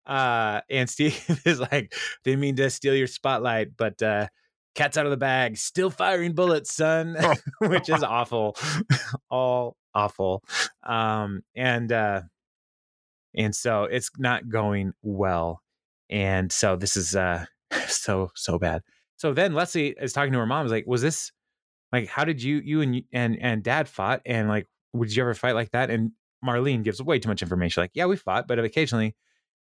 Uh, 0.07 0.61
and 0.71 0.89
Steve 0.89 1.41
is 1.45 1.61
like, 1.61 1.95
didn't 2.25 2.41
mean 2.41 2.57
to 2.57 2.71
steal 2.71 2.95
your 2.95 3.07
spotlight, 3.07 3.77
but 3.77 4.01
uh, 4.03 4.27
cat's 4.75 4.97
out 4.97 5.07
of 5.07 5.11
the 5.11 5.17
bag, 5.17 5.57
still 5.57 5.91
firing 5.91 6.33
bullets, 6.33 6.75
son, 6.75 7.17
which 7.61 7.89
is 7.89 8.03
awful, 8.03 8.57
all 9.31 9.77
awful. 9.95 10.43
Um, 10.83 11.43
and 11.55 11.91
uh, 11.93 12.23
and 13.35 13.55
so 13.55 13.85
it's 13.85 14.11
not 14.19 14.49
going 14.49 14.93
well, 15.03 15.63
and 16.09 16.51
so 16.51 16.77
this 16.77 16.97
is 16.97 17.15
uh, 17.17 17.47
so 17.87 18.31
so 18.35 18.59
bad. 18.59 18.83
So 19.17 19.35
then 19.35 19.53
Leslie 19.53 19.95
is 20.01 20.13
talking 20.13 20.33
to 20.33 20.39
her 20.39 20.47
mom. 20.47 20.67
Is 20.67 20.73
like, 20.73 20.87
was 20.87 21.03
this 21.03 21.33
like, 21.93 22.09
how 22.09 22.25
did 22.25 22.43
you 22.43 22.61
you 22.65 22.81
and 22.81 23.03
and 23.13 23.39
and 23.41 23.63
dad 23.63 23.89
fought, 23.89 24.23
and 24.25 24.49
like, 24.49 24.67
would 24.93 25.15
you 25.15 25.23
ever 25.23 25.35
fight 25.35 25.55
like 25.55 25.73
that? 25.73 25.91
And 25.91 26.13
Marlene 26.45 26.83
gives 26.83 27.03
way 27.03 27.19
too 27.19 27.29
much 27.29 27.43
information. 27.43 27.83
Like, 27.83 27.93
yeah, 27.95 28.07
we 28.07 28.17
fought, 28.17 28.49
but 28.49 28.59
occasionally 28.59 29.15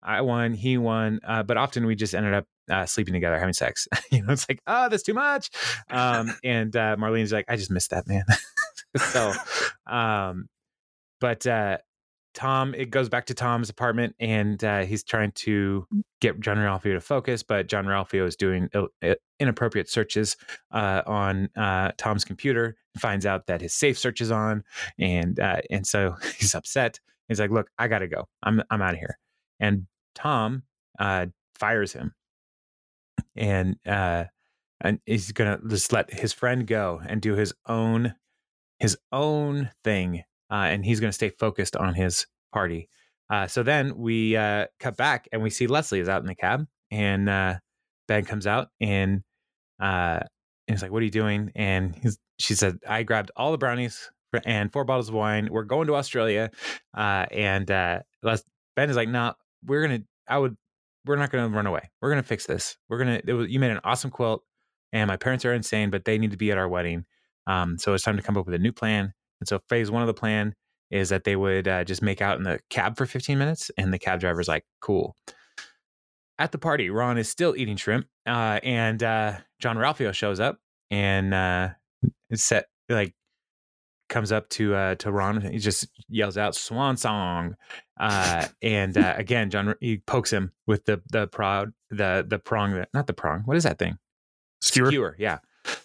I 0.04 0.22
won, 0.22 0.54
he 0.54 0.78
won, 0.78 1.20
uh, 1.28 1.44
but 1.44 1.58
often 1.58 1.86
we 1.86 1.96
just 1.96 2.14
ended 2.16 2.34
up 2.34 2.46
uh, 2.70 2.86
sleeping 2.86 3.14
together, 3.14 3.40
having 3.40 3.54
sex. 3.54 3.88
you 4.12 4.22
know, 4.22 4.34
it's 4.34 4.48
like, 4.50 4.62
oh, 4.68 4.90
that's 4.90 5.04
too 5.04 5.14
much. 5.14 5.50
Um, 5.90 6.36
and 6.44 6.76
uh, 6.76 6.96
Marlene's 6.98 7.32
like, 7.32 7.46
I 7.48 7.56
just 7.56 7.72
missed 7.72 7.92
that, 7.92 8.08
man. 8.08 8.24
so, 8.98 9.34
um, 9.86 10.48
but 11.20 11.46
uh, 11.48 11.78
Tom, 12.34 12.76
it 12.76 12.92
goes 12.92 13.10
back 13.10 13.26
to 13.26 13.34
Tom's 13.34 13.70
apartment, 13.70 14.16
and 14.20 14.64
uh, 14.64 14.84
he's 14.86 15.04
trying 15.04 15.32
to 15.32 15.88
get 16.22 16.40
Jean-Ralphio 16.40 16.94
to 16.94 17.02
focus, 17.02 17.42
but 17.42 17.68
Jean-Ralphio 17.68 18.28
is 18.28 18.36
doing 18.36 18.70
inappropriate 19.40 19.90
searches 19.90 20.38
uh, 20.72 21.02
on 21.08 21.50
uh, 21.56 21.92
Tom's 21.98 22.24
computer. 22.24 22.76
Finds 23.00 23.26
out 23.26 23.48
that 23.48 23.62
his 23.62 23.74
safe 23.74 23.98
search 23.98 24.22
is 24.22 24.32
on, 24.32 24.64
and 25.00 25.40
uh, 25.40 25.62
and 25.70 25.86
so 25.86 26.16
he's 26.38 26.54
upset. 26.54 27.00
He's 27.28 27.40
like, 27.40 27.52
"Look, 27.52 27.70
I 27.78 27.88
gotta 27.88 28.08
go. 28.08 28.28
I'm 28.44 28.62
I'm 28.70 28.82
out 28.82 28.94
of 28.94 29.00
here." 29.00 29.18
And 29.60 29.88
Tom 30.16 30.64
uh, 31.00 31.28
fires 31.56 31.94
him, 31.94 32.14
and 33.36 33.76
uh, 33.86 34.26
and 34.82 35.00
he's 35.06 35.32
gonna 35.32 35.60
just 35.68 35.92
let 35.92 36.14
his 36.14 36.34
friend 36.34 36.68
go 36.68 37.02
and 37.06 37.22
do 37.22 37.36
his 37.36 37.54
own 37.68 38.14
his 38.80 38.98
own 39.12 39.72
thing, 39.84 40.24
uh, 40.52 40.56
and 40.70 40.86
he's 40.86 41.00
gonna 41.00 41.12
stay 41.12 41.30
focused 41.30 41.76
on 41.76 41.94
his 41.94 42.28
party. 42.54 42.90
Uh, 43.30 43.48
so 43.48 43.64
then 43.64 43.98
we 43.98 44.38
uh, 44.38 44.68
cut 44.80 44.96
back 44.96 45.28
and 45.32 45.44
we 45.44 45.50
see 45.50 45.68
Leslie 45.68 46.00
is 46.00 46.10
out 46.10 46.22
in 46.22 46.28
the 46.28 46.36
cab, 46.36 46.66
and 46.92 47.28
uh, 47.30 47.56
Ben 48.08 48.26
comes 48.26 48.48
out 48.48 48.70
and 48.80 49.22
uh, 49.80 50.20
and 50.68 50.76
he's 50.76 50.82
like, 50.82 50.92
"What 50.92 51.02
are 51.02 51.06
you 51.06 51.12
doing?" 51.12 51.52
And 51.56 51.96
he's, 51.96 52.18
she 52.40 52.54
said, 52.56 52.80
"I 52.88 53.04
grabbed 53.04 53.32
all 53.36 53.52
the 53.52 53.58
brownies 53.58 54.10
and 54.46 54.72
four 54.72 54.86
bottles 54.86 55.10
of 55.10 55.16
wine. 55.16 55.50
We're 55.52 55.64
going 55.64 55.88
to 55.88 55.96
Australia." 55.96 56.52
Uh, 56.96 57.26
and 57.32 57.70
uh, 57.70 58.00
Les- 58.24 58.44
Ben 58.76 58.90
is 58.90 58.96
like, 58.96 59.10
"No, 59.10 59.34
we're 59.68 59.82
gonna. 59.82 60.00
I 60.28 60.38
would. 60.38 60.56
We're 61.06 61.16
not 61.16 61.32
gonna 61.32 61.50
run 61.50 61.68
away. 61.68 61.90
We're 62.02 62.10
gonna 62.10 62.24
fix 62.24 62.46
this. 62.46 62.78
We're 62.90 62.98
gonna. 62.98 63.22
It 63.26 63.34
was, 63.34 63.50
you 63.50 63.60
made 63.60 63.72
an 63.72 63.80
awesome 63.84 64.10
quilt, 64.10 64.44
and 64.94 65.08
my 65.08 65.18
parents 65.18 65.46
are 65.46 65.54
insane, 65.54 65.90
but 65.90 66.06
they 66.06 66.18
need 66.18 66.32
to 66.32 66.38
be 66.38 66.52
at 66.52 66.58
our 66.58 66.68
wedding. 66.68 67.06
Um, 67.46 67.78
so 67.78 67.94
it's 67.94 68.04
time 68.04 68.18
to 68.18 68.24
come 68.24 68.38
up 68.38 68.46
with 68.46 68.56
a 68.56 68.60
new 68.60 68.72
plan. 68.74 69.14
And 69.40 69.48
so 69.48 69.60
phase 69.70 69.92
one 69.92 70.02
of 70.02 70.08
the 70.08 70.14
plan 70.14 70.54
is 70.90 71.10
that 71.10 71.24
they 71.24 71.36
would 71.36 71.68
uh, 71.68 71.84
just 71.84 72.02
make 72.02 72.22
out 72.22 72.38
in 72.38 72.44
the 72.44 72.60
cab 72.70 72.98
for 72.98 73.06
15 73.06 73.38
minutes, 73.38 73.70
and 73.78 73.94
the 73.94 74.00
cab 74.00 74.20
driver's 74.20 74.48
like, 74.48 74.66
"Cool." 74.82 75.16
At 76.40 76.52
the 76.52 76.58
party, 76.58 76.90
Ron 76.90 77.18
is 77.18 77.30
still 77.30 77.56
eating 77.56 77.78
shrimp, 77.78 78.08
uh, 78.28 78.60
and 78.64 79.02
uh, 79.02 79.38
Jean-Ralphio 79.60 80.14
shows 80.14 80.40
up 80.40 80.60
and 80.92 81.34
uh, 81.34 81.70
set 82.34 82.66
like 82.90 83.14
comes 84.10 84.32
up 84.32 84.50
to 84.50 84.76
uh, 84.76 84.96
to 84.96 85.12
Ron. 85.12 85.38
And 85.38 85.54
he 85.54 85.60
just 85.60 85.88
yells 86.10 86.38
out 86.38 86.56
"Swan 86.56 86.98
Song," 86.98 87.56
uh, 88.00 88.46
and 88.62 88.98
uh, 88.98 89.16
again, 89.18 89.50
Jean 89.50 89.74
he 89.80 89.98
pokes 89.98 90.32
him 90.32 90.52
with 90.66 90.86
the 90.86 91.02
the 91.12 91.28
proud 91.28 91.74
the 91.90 92.26
the 92.28 92.40
prong 92.40 92.74
that 92.74 92.90
not 92.94 93.08
the 93.08 93.14
prong. 93.14 93.42
What 93.46 93.58
is 93.58 93.64
that 93.64 93.80
thing? 93.80 93.98
Skewer. 94.62 95.16
Yeah. 95.20 95.40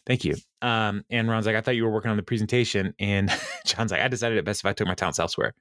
Thank 0.06 0.24
you. 0.24 0.36
Um, 0.60 1.04
and 1.10 1.28
Ron's 1.28 1.46
like, 1.46 1.56
I 1.56 1.60
thought 1.60 1.76
you 1.76 1.84
were 1.84 1.90
working 1.90 2.10
on 2.10 2.16
the 2.16 2.22
presentation. 2.22 2.94
And 2.98 3.30
Jean's 3.66 3.90
like, 3.90 4.00
I 4.00 4.08
decided 4.08 4.38
it 4.38 4.44
best 4.44 4.60
if 4.60 4.66
I 4.66 4.72
took 4.72 4.86
my 4.86 4.94
talents 4.94 5.18
elsewhere. 5.18 5.54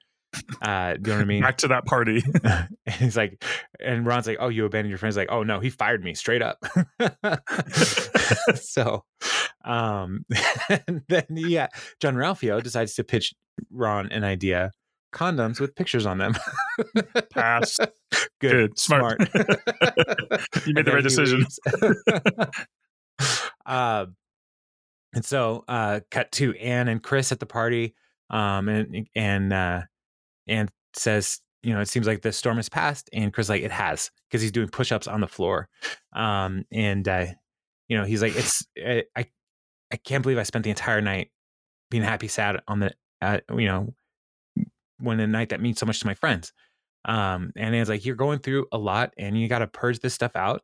Uh, 0.61 0.93
do 0.93 0.99
you 0.99 1.07
know 1.07 1.15
what 1.15 1.21
I 1.21 1.25
mean? 1.25 1.41
Back 1.41 1.57
to 1.57 1.67
that 1.69 1.85
party. 1.85 2.23
and 2.43 2.69
he's 2.85 3.17
like, 3.17 3.43
and 3.79 4.05
Ron's 4.05 4.27
like, 4.27 4.37
"Oh, 4.39 4.47
you 4.47 4.63
abandoned 4.63 4.89
your 4.89 4.97
friends." 4.97 5.17
Like, 5.17 5.29
"Oh 5.29 5.43
no, 5.43 5.59
he 5.59 5.69
fired 5.69 6.03
me 6.05 6.13
straight 6.13 6.41
up." 6.41 6.63
so, 8.55 9.03
um, 9.65 10.25
and 10.87 11.01
then 11.07 11.25
yeah, 11.29 11.67
Jean-Ralphio 11.99 12.61
decides 12.61 12.95
to 12.95 13.03
pitch 13.03 13.33
Ron 13.71 14.11
an 14.11 14.23
idea: 14.23 14.71
condoms 15.11 15.59
with 15.59 15.75
pictures 15.75 16.05
on 16.05 16.17
them. 16.17 16.33
Pass. 17.31 17.77
Good, 18.39 18.51
Good. 18.51 18.79
Smart. 18.79 19.19
you 20.65 20.73
made 20.73 20.85
the 20.85 20.91
right 20.93 21.03
decision. 21.03 21.45
uh, 23.65 24.05
and 25.13 25.25
so, 25.25 25.63
uh, 25.67 25.99
cut 26.09 26.31
to 26.33 26.55
Ann 26.55 26.87
and 26.87 27.03
Chris 27.03 27.31
at 27.31 27.39
the 27.39 27.45
party. 27.45 27.93
Um, 28.29 28.69
and 28.69 29.07
and 29.15 29.53
uh, 29.53 29.81
and 30.47 30.71
says, 30.95 31.39
you 31.63 31.73
know, 31.73 31.81
it 31.81 31.89
seems 31.89 32.07
like 32.07 32.21
the 32.21 32.31
storm 32.31 32.57
has 32.57 32.69
passed. 32.69 33.09
And 33.13 33.33
Chris 33.33 33.49
like, 33.49 33.61
it 33.61 33.71
has, 33.71 34.09
because 34.29 34.41
he's 34.41 34.51
doing 34.51 34.69
push-ups 34.69 35.07
on 35.07 35.21
the 35.21 35.27
floor. 35.27 35.67
Um, 36.13 36.65
and 36.71 37.07
uh, 37.07 37.27
you 37.87 37.97
know, 37.97 38.05
he's 38.05 38.21
like, 38.21 38.35
it's 38.35 38.65
I 38.77 39.03
I 39.15 39.25
can't 39.97 40.23
believe 40.23 40.37
I 40.37 40.43
spent 40.43 40.63
the 40.63 40.69
entire 40.69 41.01
night 41.01 41.29
being 41.89 42.03
happy, 42.03 42.27
sad 42.27 42.61
on 42.67 42.79
the 42.79 42.93
uh, 43.21 43.39
you 43.55 43.67
know, 43.67 43.93
when 44.99 45.19
a 45.19 45.27
night 45.27 45.49
that 45.49 45.61
means 45.61 45.79
so 45.79 45.85
much 45.85 45.99
to 45.99 46.07
my 46.07 46.13
friends. 46.13 46.53
Um, 47.05 47.51
and 47.55 47.73
it's 47.75 47.89
like, 47.89 48.05
you're 48.05 48.15
going 48.15 48.39
through 48.39 48.67
a 48.71 48.77
lot 48.77 49.13
and 49.17 49.39
you 49.39 49.47
got 49.47 49.59
to 49.59 49.67
purge 49.67 49.99
this 49.99 50.13
stuff 50.13 50.35
out. 50.35 50.61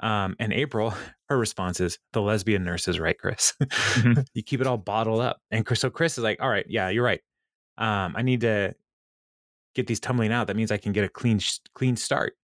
Um, 0.00 0.36
and 0.38 0.52
April, 0.52 0.94
her 1.28 1.38
response 1.38 1.80
is 1.80 1.98
the 2.12 2.22
lesbian 2.22 2.64
nurse 2.64 2.88
is 2.88 3.00
right, 3.00 3.18
Chris. 3.18 3.54
Mhm. 3.60 4.26
you 4.34 4.42
keep 4.42 4.60
it 4.60 4.66
all 4.66 4.78
bottled 4.78 5.20
up. 5.20 5.40
And 5.50 5.64
Chris, 5.64 5.80
so 5.80 5.90
Chris 5.90 6.18
is 6.18 6.24
like, 6.24 6.40
all 6.40 6.48
right, 6.48 6.66
yeah, 6.68 6.88
you're 6.88 7.04
right. 7.04 7.20
Um, 7.76 8.14
I 8.16 8.22
need 8.22 8.40
to 8.42 8.74
get 9.74 9.86
these 9.86 10.00
tumbling 10.00 10.32
out. 10.32 10.48
That 10.48 10.56
means 10.56 10.72
I 10.72 10.78
can 10.78 10.92
get 10.92 11.04
a 11.04 11.08
clean, 11.08 11.40
clean 11.74 11.96
start. 11.96 12.34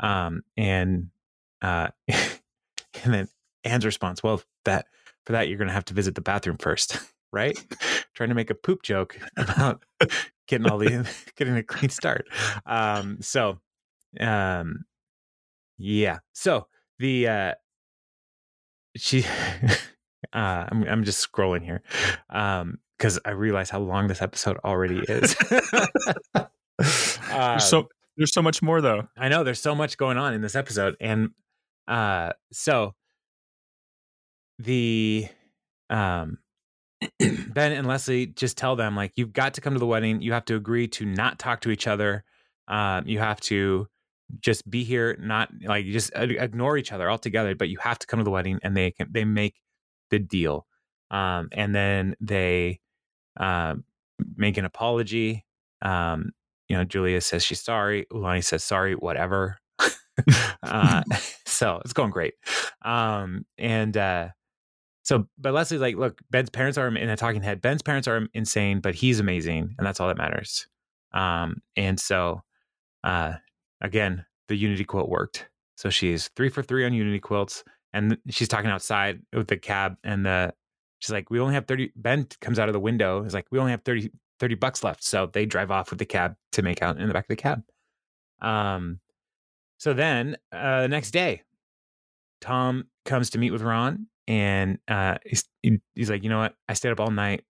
Um, 0.00 0.42
and, 0.56 1.08
uh, 1.60 1.88
and 2.08 3.14
then 3.14 3.28
Ann's 3.64 3.84
response, 3.84 4.22
well, 4.22 4.40
that 4.64 4.86
for 5.28 5.32
that, 5.32 5.48
you're 5.48 5.58
going 5.58 5.68
to 5.68 5.74
have 5.74 5.84
to 5.84 5.92
visit 5.92 6.14
the 6.14 6.22
bathroom 6.22 6.56
first, 6.56 6.98
right? 7.34 7.54
Trying 8.14 8.30
to 8.30 8.34
make 8.34 8.48
a 8.48 8.54
poop 8.54 8.82
joke 8.82 9.18
about 9.36 9.84
getting 10.46 10.66
all 10.70 10.78
the, 10.78 11.06
getting 11.36 11.54
a 11.54 11.62
clean 11.62 11.90
start. 11.90 12.26
Um, 12.64 13.18
so, 13.20 13.58
um, 14.18 14.86
yeah. 15.76 16.20
So 16.32 16.66
the, 16.98 17.28
uh, 17.28 17.52
she, 18.96 19.22
uh, 20.32 20.64
I'm, 20.72 20.84
I'm 20.84 21.04
just 21.04 21.30
scrolling 21.30 21.62
here. 21.62 21.82
Um, 22.30 22.78
cause 22.98 23.20
I 23.26 23.32
realize 23.32 23.68
how 23.68 23.80
long 23.80 24.06
this 24.06 24.22
episode 24.22 24.56
already 24.64 25.00
is. 25.00 25.36
uh, 27.30 27.58
so 27.58 27.86
there's 28.16 28.32
so 28.32 28.40
much 28.40 28.62
more 28.62 28.80
though. 28.80 29.08
I 29.14 29.28
know 29.28 29.44
there's 29.44 29.60
so 29.60 29.74
much 29.74 29.98
going 29.98 30.16
on 30.16 30.32
in 30.32 30.40
this 30.40 30.56
episode, 30.56 30.96
and 31.02 31.32
uh, 31.86 32.32
so 32.50 32.94
the 34.58 35.28
um, 35.90 36.38
Ben 37.20 37.72
and 37.72 37.86
Leslie 37.86 38.26
just 38.26 38.56
tell 38.56 38.76
them 38.76 38.96
like 38.96 39.12
you've 39.16 39.32
got 39.32 39.54
to 39.54 39.60
come 39.60 39.72
to 39.74 39.78
the 39.78 39.86
wedding. 39.86 40.20
You 40.20 40.32
have 40.32 40.44
to 40.46 40.56
agree 40.56 40.88
to 40.88 41.04
not 41.04 41.38
talk 41.38 41.60
to 41.62 41.70
each 41.70 41.86
other. 41.86 42.24
Um, 42.66 43.06
you 43.06 43.18
have 43.18 43.40
to 43.42 43.88
just 44.40 44.68
be 44.68 44.84
here, 44.84 45.16
not 45.20 45.50
like 45.64 45.84
you 45.84 45.92
just 45.92 46.10
ignore 46.14 46.76
each 46.76 46.92
other 46.92 47.10
altogether. 47.10 47.54
But 47.54 47.68
you 47.68 47.78
have 47.78 47.98
to 48.00 48.06
come 48.06 48.18
to 48.18 48.24
the 48.24 48.30
wedding, 48.30 48.58
and 48.62 48.76
they 48.76 48.90
can 48.90 49.08
they 49.10 49.24
make 49.24 49.54
the 50.10 50.18
deal. 50.18 50.66
Um, 51.10 51.48
and 51.52 51.74
then 51.74 52.14
they 52.20 52.80
um, 53.38 53.84
make 54.36 54.56
an 54.56 54.64
apology. 54.64 55.46
Um, 55.80 56.32
you 56.68 56.76
know, 56.76 56.84
Julia 56.84 57.20
says 57.20 57.44
she's 57.44 57.62
sorry. 57.62 58.06
Ulani 58.12 58.44
says 58.44 58.62
sorry, 58.64 58.94
whatever. 58.94 59.58
uh, 60.62 61.02
so 61.46 61.80
it's 61.84 61.92
going 61.94 62.10
great. 62.10 62.34
Um, 62.84 63.46
and 63.56 63.96
uh, 63.96 64.28
so, 65.08 65.26
but 65.38 65.54
Leslie's 65.54 65.80
like, 65.80 65.96
look, 65.96 66.20
Ben's 66.28 66.50
parents 66.50 66.76
are 66.76 66.86
in 66.86 67.08
a 67.08 67.16
talking 67.16 67.42
head. 67.42 67.62
Ben's 67.62 67.80
parents 67.80 68.06
are 68.06 68.28
insane, 68.34 68.80
but 68.80 68.94
he's 68.94 69.20
amazing, 69.20 69.74
and 69.78 69.86
that's 69.86 70.00
all 70.00 70.08
that 70.08 70.18
matters. 70.18 70.66
Um, 71.14 71.62
and 71.76 71.98
so, 71.98 72.42
uh, 73.04 73.36
again, 73.80 74.26
the 74.48 74.54
Unity 74.54 74.84
quilt 74.84 75.08
worked. 75.08 75.48
So 75.78 75.88
she's 75.88 76.28
three 76.36 76.50
for 76.50 76.62
three 76.62 76.84
on 76.84 76.92
Unity 76.92 77.20
quilts, 77.20 77.64
and 77.94 78.18
she's 78.28 78.48
talking 78.48 78.68
outside 78.68 79.22
with 79.32 79.48
the 79.48 79.56
cab, 79.56 79.96
and 80.04 80.26
the 80.26 80.52
she's 80.98 81.10
like, 81.10 81.30
we 81.30 81.40
only 81.40 81.54
have 81.54 81.66
thirty. 81.66 81.90
Ben 81.96 82.26
comes 82.42 82.58
out 82.58 82.68
of 82.68 82.74
the 82.74 82.78
window. 82.78 83.24
Is 83.24 83.32
like, 83.32 83.46
we 83.50 83.58
only 83.58 83.70
have 83.70 83.84
30, 83.84 84.10
30 84.38 84.54
bucks 84.56 84.84
left. 84.84 85.02
So 85.02 85.30
they 85.32 85.46
drive 85.46 85.70
off 85.70 85.88
with 85.88 86.00
the 86.00 86.04
cab 86.04 86.36
to 86.52 86.60
make 86.60 86.82
out 86.82 87.00
in 87.00 87.08
the 87.08 87.14
back 87.14 87.24
of 87.24 87.28
the 87.28 87.36
cab. 87.36 87.62
Um, 88.42 89.00
so 89.78 89.94
then 89.94 90.36
uh, 90.52 90.82
the 90.82 90.88
next 90.88 91.12
day, 91.12 91.44
Tom 92.42 92.88
comes 93.06 93.30
to 93.30 93.38
meet 93.38 93.52
with 93.52 93.62
Ron, 93.62 94.06
and 94.28 94.78
uh, 94.86 95.16
he's, 95.24 95.48
he's 95.94 96.10
like, 96.10 96.22
you 96.22 96.28
know 96.28 96.38
what? 96.38 96.54
I 96.68 96.74
stayed 96.74 96.90
up 96.90 97.00
all 97.00 97.10
night 97.10 97.44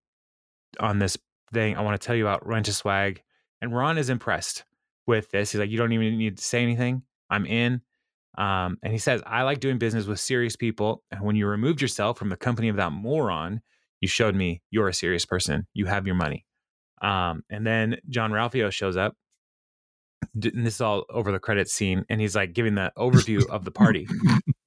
on 0.78 1.00
this 1.00 1.18
thing. 1.52 1.76
I 1.76 1.82
want 1.82 2.00
to 2.00 2.06
tell 2.06 2.14
you 2.14 2.24
about 2.24 2.46
Rent 2.46 2.68
a 2.68 2.72
Swag. 2.72 3.20
And 3.60 3.74
Ron 3.74 3.98
is 3.98 4.08
impressed 4.08 4.64
with 5.04 5.28
this. 5.30 5.50
He's 5.50 5.58
like, 5.58 5.70
you 5.70 5.76
don't 5.76 5.92
even 5.92 6.16
need 6.16 6.38
to 6.38 6.44
say 6.44 6.62
anything. 6.62 7.02
I'm 7.28 7.46
in. 7.46 7.82
Um, 8.38 8.78
and 8.84 8.92
he 8.92 8.98
says, 8.98 9.20
I 9.26 9.42
like 9.42 9.58
doing 9.58 9.78
business 9.78 10.06
with 10.06 10.20
serious 10.20 10.54
people. 10.54 11.02
And 11.10 11.20
when 11.22 11.34
you 11.34 11.48
removed 11.48 11.82
yourself 11.82 12.16
from 12.16 12.28
the 12.28 12.36
company 12.36 12.68
of 12.68 12.76
that 12.76 12.92
moron, 12.92 13.60
you 14.00 14.06
showed 14.06 14.36
me 14.36 14.62
you're 14.70 14.86
a 14.86 14.94
serious 14.94 15.26
person. 15.26 15.66
You 15.74 15.86
have 15.86 16.06
your 16.06 16.14
money. 16.14 16.46
Um, 17.02 17.42
and 17.50 17.66
then 17.66 17.96
Jean-Ralphio 18.08 18.70
shows 18.70 18.96
up. 18.96 19.16
And 20.34 20.64
this 20.64 20.76
is 20.76 20.80
all 20.80 21.04
over 21.10 21.32
the 21.32 21.40
credits 21.40 21.72
scene. 21.72 22.04
And 22.08 22.20
he's 22.20 22.36
like 22.36 22.52
giving 22.52 22.76
the 22.76 22.92
overview 22.96 23.44
of 23.48 23.64
the 23.64 23.72
party. 23.72 24.06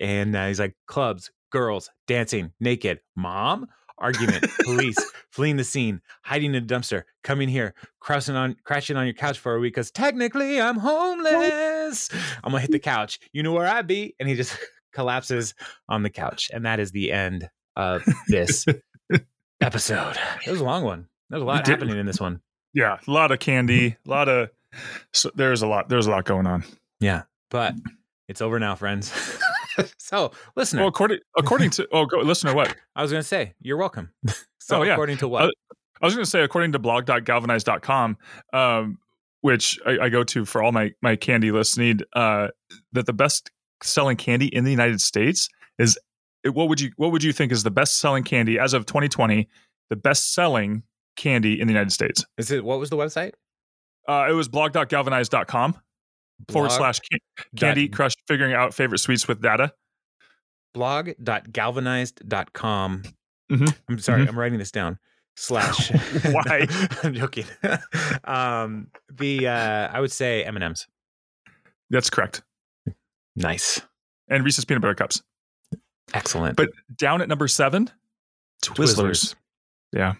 and 0.00 0.34
uh, 0.34 0.46
he's 0.46 0.58
like, 0.58 0.74
clubs, 0.86 1.30
girls, 1.50 1.90
dancing, 2.06 2.52
naked, 2.58 3.00
mom, 3.14 3.66
argument, 3.98 4.46
police, 4.64 4.96
fleeing 5.30 5.56
the 5.56 5.64
scene, 5.64 6.00
hiding 6.22 6.54
in 6.54 6.62
a 6.62 6.66
dumpster, 6.66 7.04
coming 7.22 7.48
here, 7.48 7.74
crashing 8.00 8.34
on 8.34 8.56
crashing 8.64 8.96
on 8.96 9.04
your 9.04 9.14
couch 9.14 9.38
for 9.38 9.54
a 9.54 9.60
week 9.60 9.74
because 9.74 9.90
technically 9.90 10.60
I'm 10.60 10.78
homeless. 10.78 12.08
I'm 12.42 12.52
gonna 12.52 12.60
hit 12.60 12.72
the 12.72 12.78
couch. 12.78 13.20
You 13.32 13.42
know 13.42 13.52
where 13.52 13.68
I 13.68 13.82
be? 13.82 14.14
And 14.18 14.28
he 14.28 14.34
just 14.34 14.56
collapses 14.92 15.54
on 15.88 16.02
the 16.02 16.10
couch. 16.10 16.50
And 16.52 16.64
that 16.64 16.80
is 16.80 16.90
the 16.90 17.12
end 17.12 17.48
of 17.76 18.02
this 18.28 18.66
episode. 19.60 20.16
It 20.46 20.50
was 20.50 20.60
a 20.60 20.64
long 20.64 20.84
one. 20.84 21.06
There's 21.28 21.42
a 21.42 21.46
lot 21.46 21.66
happening 21.66 21.98
in 21.98 22.06
this 22.06 22.20
one. 22.20 22.40
Yeah, 22.74 22.98
a 23.06 23.10
lot 23.10 23.30
of 23.30 23.38
candy, 23.38 23.96
a 24.06 24.10
lot 24.10 24.28
of. 24.28 24.50
So 25.12 25.30
there's 25.34 25.62
a 25.62 25.66
lot. 25.66 25.88
There's 25.88 26.06
a 26.06 26.10
lot 26.10 26.24
going 26.24 26.46
on. 26.46 26.64
Yeah. 27.00 27.22
But 27.50 27.74
it's 28.28 28.40
over 28.40 28.58
now, 28.60 28.76
friends. 28.76 29.12
so, 29.98 30.32
listener, 30.56 30.82
Well, 30.82 30.88
according 30.88 31.18
according 31.36 31.70
to 31.70 31.88
oh, 31.92 32.06
go, 32.06 32.18
listener, 32.18 32.54
what 32.54 32.74
I 32.96 33.02
was 33.02 33.10
gonna 33.10 33.22
say, 33.22 33.54
you're 33.60 33.76
welcome. 33.76 34.10
so 34.58 34.80
Oh, 34.80 34.82
yeah. 34.82 34.92
according 34.92 35.18
to 35.18 35.28
what? 35.28 35.44
Uh, 35.44 35.50
I 36.02 36.06
was 36.06 36.14
going 36.14 36.24
to 36.24 36.30
say, 36.30 36.40
according 36.42 36.72
to 36.72 36.78
blog.galvanize.com, 36.78 38.16
um, 38.54 38.98
which 39.42 39.78
I, 39.84 39.98
I 40.04 40.08
go 40.08 40.24
to 40.24 40.44
for 40.46 40.62
all 40.62 40.72
my 40.72 40.92
my 41.02 41.14
candy 41.16 41.52
lists, 41.52 41.76
need 41.76 42.04
uh, 42.14 42.48
that 42.92 43.06
the 43.06 43.12
best 43.12 43.50
selling 43.82 44.16
candy 44.16 44.46
in 44.46 44.64
the 44.64 44.70
United 44.70 45.00
States 45.00 45.48
is 45.78 45.98
what 46.44 46.68
would 46.68 46.80
you 46.80 46.90
what 46.96 47.12
would 47.12 47.22
you 47.22 47.32
think 47.32 47.52
is 47.52 47.62
the 47.64 47.70
best 47.70 47.98
selling 47.98 48.24
candy 48.24 48.58
as 48.58 48.72
of 48.72 48.86
2020? 48.86 49.48
The 49.90 49.96
best 49.96 50.32
selling 50.32 50.84
candy 51.16 51.60
in 51.60 51.66
the 51.66 51.72
United 51.72 51.92
States. 51.92 52.24
Is 52.38 52.50
it 52.50 52.64
what 52.64 52.78
was 52.78 52.88
the 52.88 52.96
website? 52.96 53.32
Uh, 54.08 54.26
it 54.28 54.32
was 54.32 54.48
blog.galvanize.com 54.48 55.76
forward 56.48 56.68
Blog 56.68 56.78
slash 56.78 57.00
can- 57.00 57.18
Candy 57.56 57.88
Crush 57.88 58.14
figuring 58.28 58.54
out 58.54 58.74
favorite 58.74 58.98
sweets 58.98 59.26
with 59.28 59.40
data. 59.42 59.72
blog.galvanized.com. 60.74 63.02
Mhm. 63.50 63.76
I'm 63.88 63.98
sorry, 63.98 64.24
Mhm. 64.24 64.28
I'm 64.28 64.38
writing 64.38 64.58
this 64.58 64.70
down. 64.70 64.98
Slash. 65.36 65.90
Why? 66.26 66.66
I'm 67.02 67.14
joking. 67.14 67.44
um, 68.24 68.88
the 69.10 69.48
uh, 69.48 69.88
I 69.92 70.00
would 70.00 70.12
say 70.12 70.44
M 70.44 70.56
and 70.56 70.64
M's. 70.64 70.86
That's 71.88 72.10
correct. 72.10 72.42
Nice, 73.36 73.80
And 74.28 74.44
Reese's 74.44 74.64
peanut 74.64 74.82
butter 74.82 74.94
cups. 74.94 75.22
excellent. 76.12 76.56
But 76.56 76.68
down 76.96 77.22
at 77.22 77.28
number 77.28 77.48
seven, 77.48 77.90
Twizzlers. 78.64 79.34
Yeah. 79.92 80.14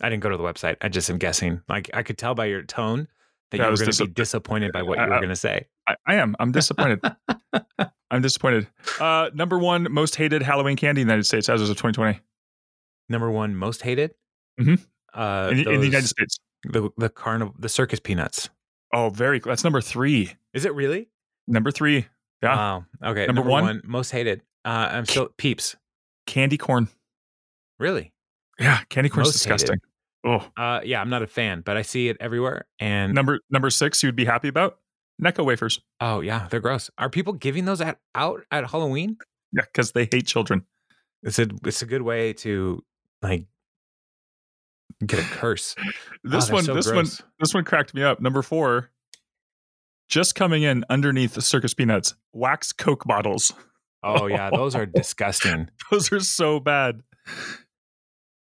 I 0.00 0.08
didn't 0.08 0.22
go 0.22 0.30
to 0.30 0.36
the 0.36 0.42
website. 0.42 0.76
I 0.80 0.88
just 0.88 1.08
am 1.10 1.18
guessing. 1.18 1.62
Like 1.68 1.90
I 1.94 2.02
could 2.02 2.18
tell 2.18 2.34
by 2.34 2.46
your 2.46 2.62
tone 2.62 3.06
that 3.58 3.62
Yeah, 3.62 3.64
I 3.64 3.66
you 3.66 3.70
were 3.70 3.72
was 3.72 3.80
going 3.80 3.92
to 3.92 4.04
be 4.06 4.12
disappointed 4.12 4.72
by 4.72 4.82
what 4.82 4.98
I- 4.98 5.04
you 5.04 5.10
were 5.10 5.16
going 5.18 5.28
to 5.30 5.36
say. 5.36 5.66
I, 5.86 5.96
I 6.06 6.14
am. 6.16 6.34
I'm 6.38 6.52
disappointed. 6.52 7.00
I'm 8.10 8.22
disappointed. 8.22 8.68
Uh, 9.00 9.30
number 9.34 9.58
one 9.58 9.86
most 9.90 10.14
hated 10.16 10.42
Halloween 10.42 10.76
candy 10.76 11.00
in 11.02 11.06
the 11.08 11.12
United 11.12 11.24
States 11.24 11.48
as 11.48 11.60
of 11.62 11.68
2020 11.68 12.20
Number 13.08 13.30
one, 13.30 13.54
most 13.56 13.82
hated. 13.82 14.14
Mhm. 14.60 14.84
Uh, 15.12 15.48
in, 15.52 15.56
the- 15.64 15.70
in 15.70 15.80
the 15.80 15.86
United 15.86 16.08
States. 16.08 16.38
the 16.64 16.88
the 16.96 17.08
carnival, 17.10 17.54
the 17.58 17.68
circus 17.68 18.00
peanuts. 18.00 18.48
Oh, 18.92 19.10
very. 19.10 19.40
That's 19.40 19.64
number 19.64 19.80
three. 19.80 20.32
Is 20.54 20.64
it 20.64 20.74
really? 20.74 21.08
Number 21.46 21.70
three, 21.70 22.06
Yeah. 22.42 22.54
Wow. 22.56 22.84
Okay. 23.04 23.26
Number 23.26 23.42
one? 23.42 23.82
most 23.84 24.10
hated. 24.10 24.42
Uh, 24.64 24.88
I'm 24.92 25.04
still 25.04 25.28
peeps. 25.36 25.76
candy 26.26 26.56
corn. 26.56 26.88
Really? 27.78 28.12
Yeah, 28.58 28.78
candy 28.88 29.10
corn's 29.10 29.28
Most 29.28 29.44
hated. 29.44 29.80
Oh, 30.24 30.46
Uh, 30.56 30.80
yeah, 30.84 31.00
I'm 31.00 31.10
not 31.10 31.22
a 31.22 31.26
fan, 31.26 31.60
but 31.64 31.76
I 31.76 31.82
see 31.82 32.08
it 32.08 32.16
everywhere. 32.20 32.66
And 32.78 33.12
number 33.14 33.40
number 33.50 33.68
six, 33.70 34.02
you 34.02 34.08
would 34.08 34.16
be 34.16 34.24
happy 34.24 34.48
about 34.48 34.78
Necco 35.22 35.44
wafers. 35.44 35.80
oh 36.00 36.20
yeah, 36.20 36.48
they're 36.50 36.60
gross. 36.60 36.90
Are 36.98 37.10
people 37.10 37.32
giving 37.34 37.64
those 37.66 37.80
at, 37.80 37.98
out 38.14 38.40
at 38.50 38.70
Halloween? 38.70 39.16
Yeah, 39.52 39.62
because 39.64 39.92
they 39.92 40.08
hate 40.10 40.26
children. 40.26 40.64
It's 41.22 41.38
a 41.38 41.46
it's 41.64 41.82
a 41.82 41.86
good 41.86 42.02
way 42.02 42.32
to 42.34 42.82
like 43.22 43.46
get 45.06 45.18
a 45.20 45.22
curse. 45.22 45.74
This 46.24 46.50
Oh, 46.50 46.54
one, 46.54 46.64
so 46.64 46.74
this 46.74 46.90
one, 46.90 47.06
this 47.38 47.52
one 47.52 47.64
cracked 47.64 47.92
me 47.94 48.02
up. 48.02 48.18
Number 48.20 48.40
four, 48.42 48.90
just 50.08 50.34
coming 50.34 50.62
in 50.62 50.84
underneath 50.88 51.34
the 51.34 51.42
circus 51.42 51.74
peanuts, 51.74 52.14
wax 52.32 52.72
Coke 52.72 53.04
bottles. 53.04 53.52
Oh 54.02 54.26
yeah, 54.26 54.48
those 54.54 54.74
are 54.74 54.86
disgusting. 54.86 55.68
Those 55.90 56.10
are 56.12 56.20
so 56.20 56.60
bad. 56.60 57.02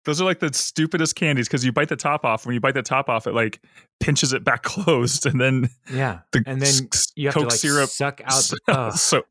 Those 0.06 0.20
are 0.20 0.24
like 0.24 0.38
the 0.38 0.50
stupidest 0.54 1.14
candies 1.16 1.46
because 1.48 1.64
you 1.64 1.72
bite 1.72 1.88
the 1.90 1.96
top 1.96 2.24
off. 2.24 2.46
When 2.46 2.54
you 2.54 2.60
bite 2.60 2.72
the 2.74 2.82
top 2.82 3.08
off, 3.10 3.26
it 3.26 3.34
like 3.34 3.60
pinches 4.00 4.32
it 4.32 4.42
back 4.44 4.62
closed, 4.62 5.26
and 5.26 5.38
then 5.40 5.68
Yeah, 5.92 6.20
the 6.32 6.42
and 6.46 6.62
then 6.62 6.88
s- 6.94 7.12
you 7.16 7.26
have 7.28 7.34
Coke 7.34 7.48
to 7.48 7.48
like 7.50 7.58
syrup. 7.58 7.90
suck 7.90 8.20
out. 8.24 8.50
the- 8.66 8.92
so, 8.96 9.24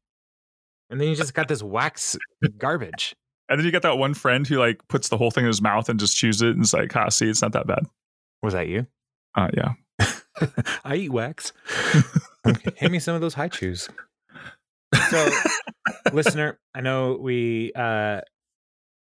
and 0.91 1.01
then 1.01 1.07
you 1.07 1.15
just 1.15 1.33
got 1.33 1.47
this 1.47 1.63
wax 1.63 2.15
garbage. 2.57 3.15
and 3.49 3.57
then 3.59 3.65
you 3.65 3.71
got 3.71 3.81
that 3.81 3.97
one 3.97 4.13
friend 4.13 4.45
who 4.45 4.57
like 4.57 4.87
puts 4.87 5.09
the 5.09 5.17
whole 5.17 5.31
thing 5.31 5.45
in 5.45 5.47
his 5.47 5.61
mouth 5.61 5.89
and 5.89 5.99
just 5.99 6.15
chews 6.15 6.41
it, 6.43 6.49
and 6.51 6.61
it's 6.61 6.73
like, 6.73 6.95
ah, 6.95 7.09
see, 7.09 7.27
it's 7.29 7.41
not 7.41 7.53
that 7.53 7.65
bad. 7.65 7.85
Was 8.43 8.53
that 8.53 8.67
you? 8.67 8.85
Uh, 9.33 9.49
yeah. 9.55 9.73
I 10.83 10.95
eat 10.95 11.09
wax. 11.11 11.53
Okay, 12.45 12.71
Hand 12.77 12.91
me 12.91 12.99
some 12.99 13.15
of 13.15 13.21
those 13.21 13.33
Hi-Chews. 13.33 13.87
So, 15.09 15.31
listener, 16.11 16.59
I 16.75 16.81
know 16.81 17.17
we 17.19 17.71
uh 17.75 18.21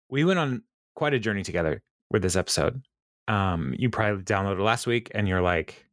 we 0.09 0.25
went 0.25 0.39
on 0.39 0.62
quite 0.95 1.14
a 1.14 1.18
journey 1.18 1.42
together 1.42 1.82
with 2.11 2.22
this 2.22 2.36
episode. 2.36 2.82
Um, 3.28 3.74
you 3.78 3.90
probably 3.90 4.22
downloaded 4.24 4.62
last 4.62 4.86
week, 4.86 5.11
and 5.14 5.26
you're 5.28 5.40
like, 5.42 5.86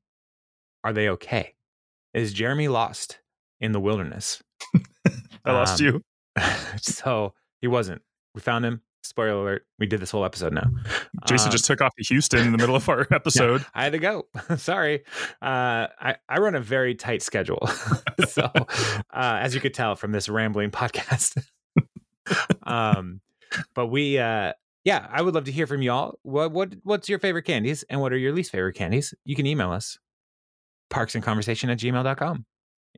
"Are 0.83 0.93
they 0.93 1.09
okay? 1.09 1.53
Is 2.13 2.33
Jeremy 2.33 2.67
lost 2.67 3.19
in 3.59 3.71
the 3.71 3.79
wilderness?" 3.79 4.41
I 5.45 5.53
lost 5.53 5.81
Um, 5.81 5.85
you. 5.87 6.01
so 6.81 7.33
he 7.61 7.67
wasn't. 7.67 8.01
We 8.35 8.41
found 8.41 8.65
him. 8.65 8.81
Spoiler 9.03 9.31
alert: 9.41 9.65
We 9.79 9.87
did 9.87 9.99
this 9.99 10.11
whole 10.11 10.23
episode 10.25 10.53
now. 10.53 10.69
Jason 11.27 11.47
Um, 11.47 11.51
just 11.51 11.65
took 11.65 11.81
off 11.81 11.93
to 11.97 12.03
Houston 12.03 12.45
in 12.45 12.51
the 12.51 12.57
middle 12.57 12.75
of 12.75 12.87
our 12.87 13.07
episode. 13.11 13.65
I 13.73 13.83
had 13.83 13.93
to 13.93 13.97
go. 13.99 14.27
Sorry. 14.57 15.03
Uh, 15.41 15.87
I, 15.99 16.15
I 16.29 16.37
run 16.39 16.53
a 16.55 16.61
very 16.61 16.93
tight 16.95 17.21
schedule. 17.23 17.67
so, 18.27 18.43
uh, 18.53 18.59
as 19.11 19.55
you 19.55 19.59
could 19.61 19.73
tell 19.73 19.95
from 19.95 20.11
this 20.11 20.29
rambling 20.29 20.69
podcast. 20.69 21.43
um, 22.63 23.21
but 23.73 23.87
we, 23.87 24.19
uh, 24.19 24.53
yeah, 24.84 25.07
I 25.11 25.21
would 25.21 25.34
love 25.36 25.45
to 25.45 25.51
hear 25.51 25.67
from 25.67 25.82
y'all. 25.82 26.19
What, 26.23 26.51
what, 26.51 26.73
what's 26.84 27.09
your 27.09 27.19
favorite 27.19 27.43
candies 27.43 27.84
and 27.89 28.01
what 28.01 28.13
are 28.13 28.17
your 28.17 28.34
least 28.34 28.51
favorite 28.51 28.75
candies? 28.75 29.13
You 29.25 29.36
can 29.36 29.45
email 29.45 29.71
us 29.71 29.99
parksandconversation 30.91 31.71
at 31.71 31.79
gmail.com. 31.79 32.45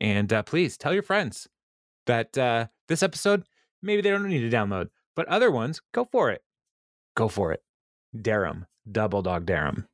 And 0.01 0.33
uh, 0.33 0.43
please 0.43 0.77
tell 0.77 0.93
your 0.93 1.03
friends 1.03 1.47
that 2.07 2.37
uh, 2.37 2.67
this 2.87 3.03
episode, 3.03 3.43
maybe 3.81 4.01
they 4.01 4.09
don't 4.09 4.27
need 4.27 4.49
to 4.49 4.55
download, 4.55 4.89
but 5.15 5.27
other 5.27 5.51
ones, 5.51 5.81
go 5.93 6.05
for 6.05 6.31
it. 6.31 6.41
Go 7.15 7.27
for 7.27 7.51
it. 7.51 7.61
Dare 8.19 8.45
'em. 8.45 8.65
Double 8.91 9.21
dog 9.21 9.45
dare 9.45 9.67
'em. 9.67 9.87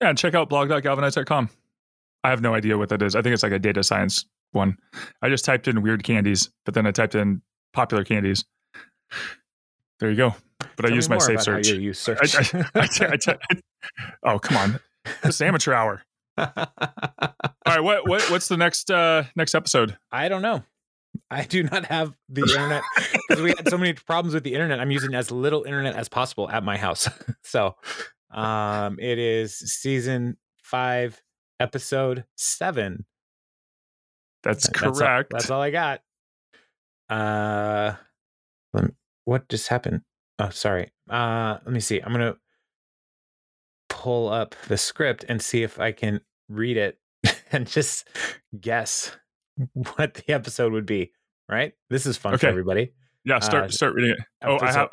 Yeah, 0.00 0.08
and 0.08 0.18
check 0.18 0.34
out 0.34 0.48
blog.galvanize.com. 0.48 1.50
I 2.24 2.30
have 2.30 2.40
no 2.40 2.54
idea 2.54 2.76
what 2.78 2.88
that 2.88 3.02
is. 3.02 3.14
I 3.14 3.22
think 3.22 3.34
it's 3.34 3.42
like 3.42 3.52
a 3.52 3.58
data 3.58 3.84
science 3.84 4.24
one. 4.52 4.76
I 5.22 5.28
just 5.28 5.44
typed 5.44 5.68
in 5.68 5.82
weird 5.82 6.04
candies, 6.04 6.50
but 6.64 6.74
then 6.74 6.86
I 6.86 6.90
typed 6.90 7.14
in 7.14 7.42
popular 7.72 8.04
candies. 8.04 8.44
There 10.00 10.10
you 10.10 10.16
go. 10.16 10.34
But 10.76 10.86
I 10.90 10.94
use 10.94 11.08
my 11.08 11.18
safe 11.18 11.42
search. 11.42 11.68
you 11.68 11.76
use 11.80 11.98
search. 11.98 12.54
I, 12.54 12.60
I, 12.74 12.88
I, 13.28 13.36
oh, 14.34 14.38
come 14.38 14.56
on. 14.56 14.80
This 15.22 15.40
amateur 15.40 15.72
hour. 15.72 16.02
All 16.38 16.46
right, 17.66 17.80
what, 17.80 18.08
what 18.08 18.22
what's 18.30 18.48
the 18.48 18.56
next 18.56 18.90
uh 18.90 19.24
next 19.36 19.54
episode? 19.54 19.96
I 20.10 20.28
don't 20.28 20.42
know. 20.42 20.62
I 21.30 21.44
do 21.44 21.62
not 21.62 21.84
have 21.86 22.12
the 22.28 22.42
internet 22.42 22.82
because 23.28 23.42
we 23.42 23.50
had 23.50 23.68
so 23.68 23.78
many 23.78 23.92
problems 23.92 24.34
with 24.34 24.42
the 24.42 24.52
internet. 24.52 24.80
I'm 24.80 24.90
using 24.90 25.14
as 25.14 25.30
little 25.30 25.62
internet 25.62 25.94
as 25.94 26.08
possible 26.08 26.50
at 26.50 26.64
my 26.64 26.76
house. 26.76 27.08
so 27.44 27.76
um 28.32 28.98
it 28.98 29.18
is 29.18 29.56
season 29.56 30.36
five, 30.62 31.22
episode 31.60 32.24
seven. 32.36 33.04
That's 34.42 34.66
That's 34.68 34.82
all- 34.82 34.92
correct. 34.92 35.30
That's 35.30 35.50
all, 35.50 35.60
I 35.62 35.70
got. 35.70 36.00
Uh 37.08 37.94
let 38.72 38.84
me- 38.84 38.90
what 39.24 39.48
just 39.48 39.68
happened? 39.68 40.02
Oh, 40.38 40.50
sorry. 40.50 40.90
Uh 41.08 41.58
let 41.64 41.72
me 41.72 41.80
see. 41.80 42.00
I'm 42.00 42.12
gonna 42.12 42.36
pull 43.88 44.28
up 44.28 44.54
the 44.68 44.76
script 44.76 45.24
and 45.28 45.40
see 45.40 45.62
if 45.62 45.78
I 45.78 45.92
can 45.92 46.20
read 46.48 46.76
it 46.76 46.98
and 47.52 47.66
just 47.66 48.08
guess 48.60 49.16
what 49.96 50.14
the 50.14 50.32
episode 50.32 50.72
would 50.72 50.86
be. 50.86 51.12
Right? 51.48 51.72
This 51.90 52.06
is 52.06 52.16
fun 52.16 52.38
for 52.38 52.46
everybody. 52.46 52.92
yeah, 53.24 53.38
start 53.38 53.64
uh, 53.64 53.68
start 53.68 53.94
reading 53.94 54.12
it. 54.12 54.18
Oh, 54.42 54.58
I 54.60 54.72
have 54.72 54.88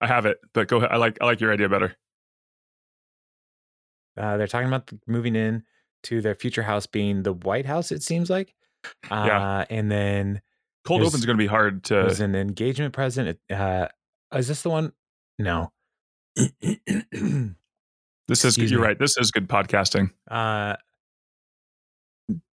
I 0.00 0.06
have 0.06 0.26
it, 0.26 0.38
but 0.54 0.68
go 0.68 0.76
ahead. 0.76 0.90
I 0.92 0.96
like 0.96 1.18
I 1.20 1.24
like 1.24 1.40
your 1.40 1.52
idea 1.52 1.68
better. 1.68 1.96
Uh, 4.16 4.36
they're 4.36 4.46
talking 4.46 4.68
about 4.68 4.90
moving 5.06 5.36
in 5.36 5.62
to 6.04 6.20
their 6.20 6.34
future 6.34 6.62
house 6.62 6.86
being 6.86 7.22
the 7.22 7.32
White 7.32 7.66
House. 7.66 7.90
It 7.92 8.02
seems 8.02 8.28
like. 8.30 8.54
Uh, 9.10 9.24
Yeah. 9.26 9.64
And 9.70 9.90
then 9.90 10.40
Cold 10.84 11.00
There's- 11.00 11.12
open's 11.12 11.26
going 11.26 11.36
to 11.36 11.42
be 11.42 11.46
hard 11.48 11.84
to 11.84 11.94
there's 11.94 12.20
an 12.20 12.34
engagement 12.34 12.92
present. 12.94 13.38
Uh, 13.50 13.88
is 14.34 14.48
this 14.48 14.62
the 14.62 14.70
one? 14.70 14.92
No. 15.38 15.72
This 18.28 18.44
is 18.44 18.52
Excuse 18.56 18.70
you're 18.70 18.80
me. 18.80 18.86
right. 18.88 18.98
This 18.98 19.16
is 19.16 19.30
good 19.30 19.48
podcasting. 19.48 20.10
Uh, 20.30 20.76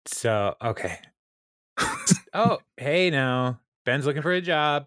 so 0.07 0.55
okay. 0.63 0.99
oh, 2.33 2.59
hey 2.77 3.11
now. 3.11 3.59
Ben's 3.85 4.07
looking 4.07 4.23
for 4.23 4.31
a 4.31 4.41
job. 4.41 4.87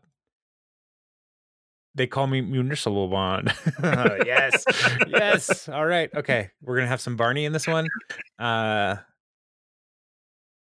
They 1.95 2.07
call 2.07 2.27
me 2.27 2.39
municipal 2.39 3.09
bond. 3.09 3.53
yes. 3.83 4.63
yes. 5.09 5.67
All 5.67 5.85
right. 5.85 6.09
Okay. 6.15 6.51
We're 6.61 6.77
gonna 6.77 6.87
have 6.87 7.01
some 7.01 7.17
Barney 7.17 7.43
in 7.43 7.51
this 7.51 7.67
one. 7.67 7.87
Uh 8.39 8.95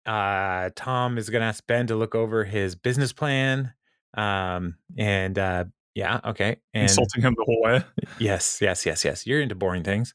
uh 0.06 0.70
Tom 0.76 1.18
is 1.18 1.28
gonna 1.30 1.44
ask 1.46 1.66
Ben 1.66 1.86
to 1.88 1.96
look 1.96 2.14
over 2.14 2.44
his 2.44 2.74
business 2.74 3.12
plan. 3.12 3.72
Um 4.16 4.76
and 4.96 5.38
uh 5.38 5.64
yeah, 5.94 6.20
okay. 6.26 6.56
And 6.74 6.82
Insulting 6.84 7.22
him 7.22 7.34
the 7.38 7.44
whole 7.44 7.62
way. 7.62 7.82
Yes, 8.18 8.58
yes, 8.60 8.84
yes, 8.84 9.02
yes. 9.04 9.26
You're 9.26 9.40
into 9.40 9.54
boring 9.54 9.82
things. 9.82 10.14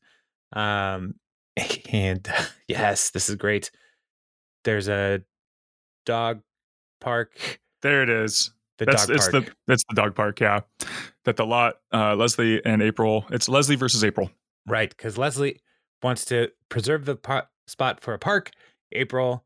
Um, 0.54 1.16
and 1.92 2.28
yes, 2.68 3.10
this 3.10 3.30
is 3.30 3.36
great. 3.36 3.72
There's 4.64 4.88
a 4.88 5.22
dog 6.06 6.42
park. 7.00 7.60
There 7.82 8.04
it 8.04 8.10
is. 8.10 8.52
The 8.78 8.86
That's 8.86 9.08
dog 9.08 9.16
it's 9.16 9.30
park. 9.30 9.46
the 9.46 9.52
that's 9.68 9.84
the 9.89 9.96
dog 9.96 10.14
park. 10.16 10.39
Yeah, 10.39 10.60
that 11.26 11.36
the 11.38 11.46
lot. 11.48 11.76
Uh, 11.92 12.16
Leslie 12.16 12.64
and 12.64 12.82
April. 12.84 13.26
It's 13.32 13.50
Leslie 13.50 13.76
versus 13.76 14.04
April. 14.04 14.30
right, 14.68 14.89
because 14.89 15.18
Leslie 15.18 15.62
wants 16.04 16.26
to 16.26 16.52
preserve 16.70 17.06
the 17.06 17.16
po- 17.16 17.48
spot 17.68 18.02
for 18.02 18.14
a 18.14 18.20
park. 18.20 18.52
April, 18.92 19.46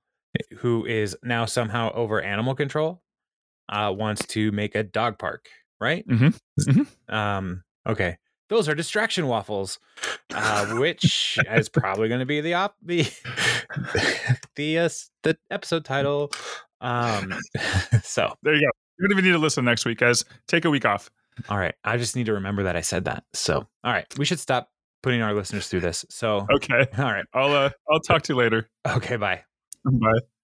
who 0.57 0.85
is 0.85 1.15
now 1.23 1.45
somehow 1.45 1.91
over 1.93 2.21
animal 2.21 2.55
control, 2.55 3.01
uh, 3.69 3.93
wants 3.95 4.25
to 4.27 4.51
make 4.51 4.75
a 4.75 4.83
dog 4.83 5.17
park. 5.19 5.47
Right. 5.81 6.07
Mhm. 6.07 6.37
Um. 7.09 7.63
Okay. 7.87 8.17
Those 8.49 8.69
are 8.69 8.75
distraction 8.75 9.27
waffles, 9.27 9.79
uh, 10.33 10.75
which 10.77 11.39
is 11.51 11.67
probably 11.69 12.07
going 12.09 12.19
to 12.19 12.25
be 12.27 12.41
the 12.41 12.53
op 12.53 12.75
the 12.81 13.05
the 14.55 14.79
uh, 14.79 14.89
the 15.23 15.37
episode 15.51 15.85
title. 15.85 16.31
Um. 16.81 17.33
So, 18.03 18.33
There 18.43 18.53
you 18.53 18.61
go. 18.61 18.69
You 18.99 19.07
don't 19.07 19.11
even 19.17 19.25
need 19.25 19.31
to 19.31 19.37
listen 19.39 19.65
next 19.65 19.83
week, 19.85 19.97
guys. 19.97 20.23
Take 20.47 20.63
a 20.65 20.69
week 20.69 20.85
off. 20.85 21.09
all 21.49 21.57
right. 21.57 21.73
I 21.83 21.97
just 21.97 22.15
need 22.15 22.27
to 22.27 22.33
remember 22.33 22.63
that 22.63 22.75
I 22.77 22.81
said 22.81 23.05
that. 23.05 23.23
So, 23.33 23.67
all 23.83 23.91
right. 23.91 24.05
We 24.17 24.23
should 24.25 24.39
stop 24.39 24.69
putting 25.03 25.21
our 25.21 25.33
listeners 25.33 25.67
through 25.67 25.81
this. 25.81 26.05
So, 26.09 26.45
Okay. 26.55 26.85
all 26.97 27.05
right. 27.11 27.25
I'll 27.33 27.51
uh, 27.53 27.69
I'll 27.91 27.99
talk 27.99 28.21
to 28.23 28.33
you 28.33 28.37
later. 28.37 28.69
Okay. 28.87 29.17
Bye. 29.17 29.43
Bye. 29.85 30.34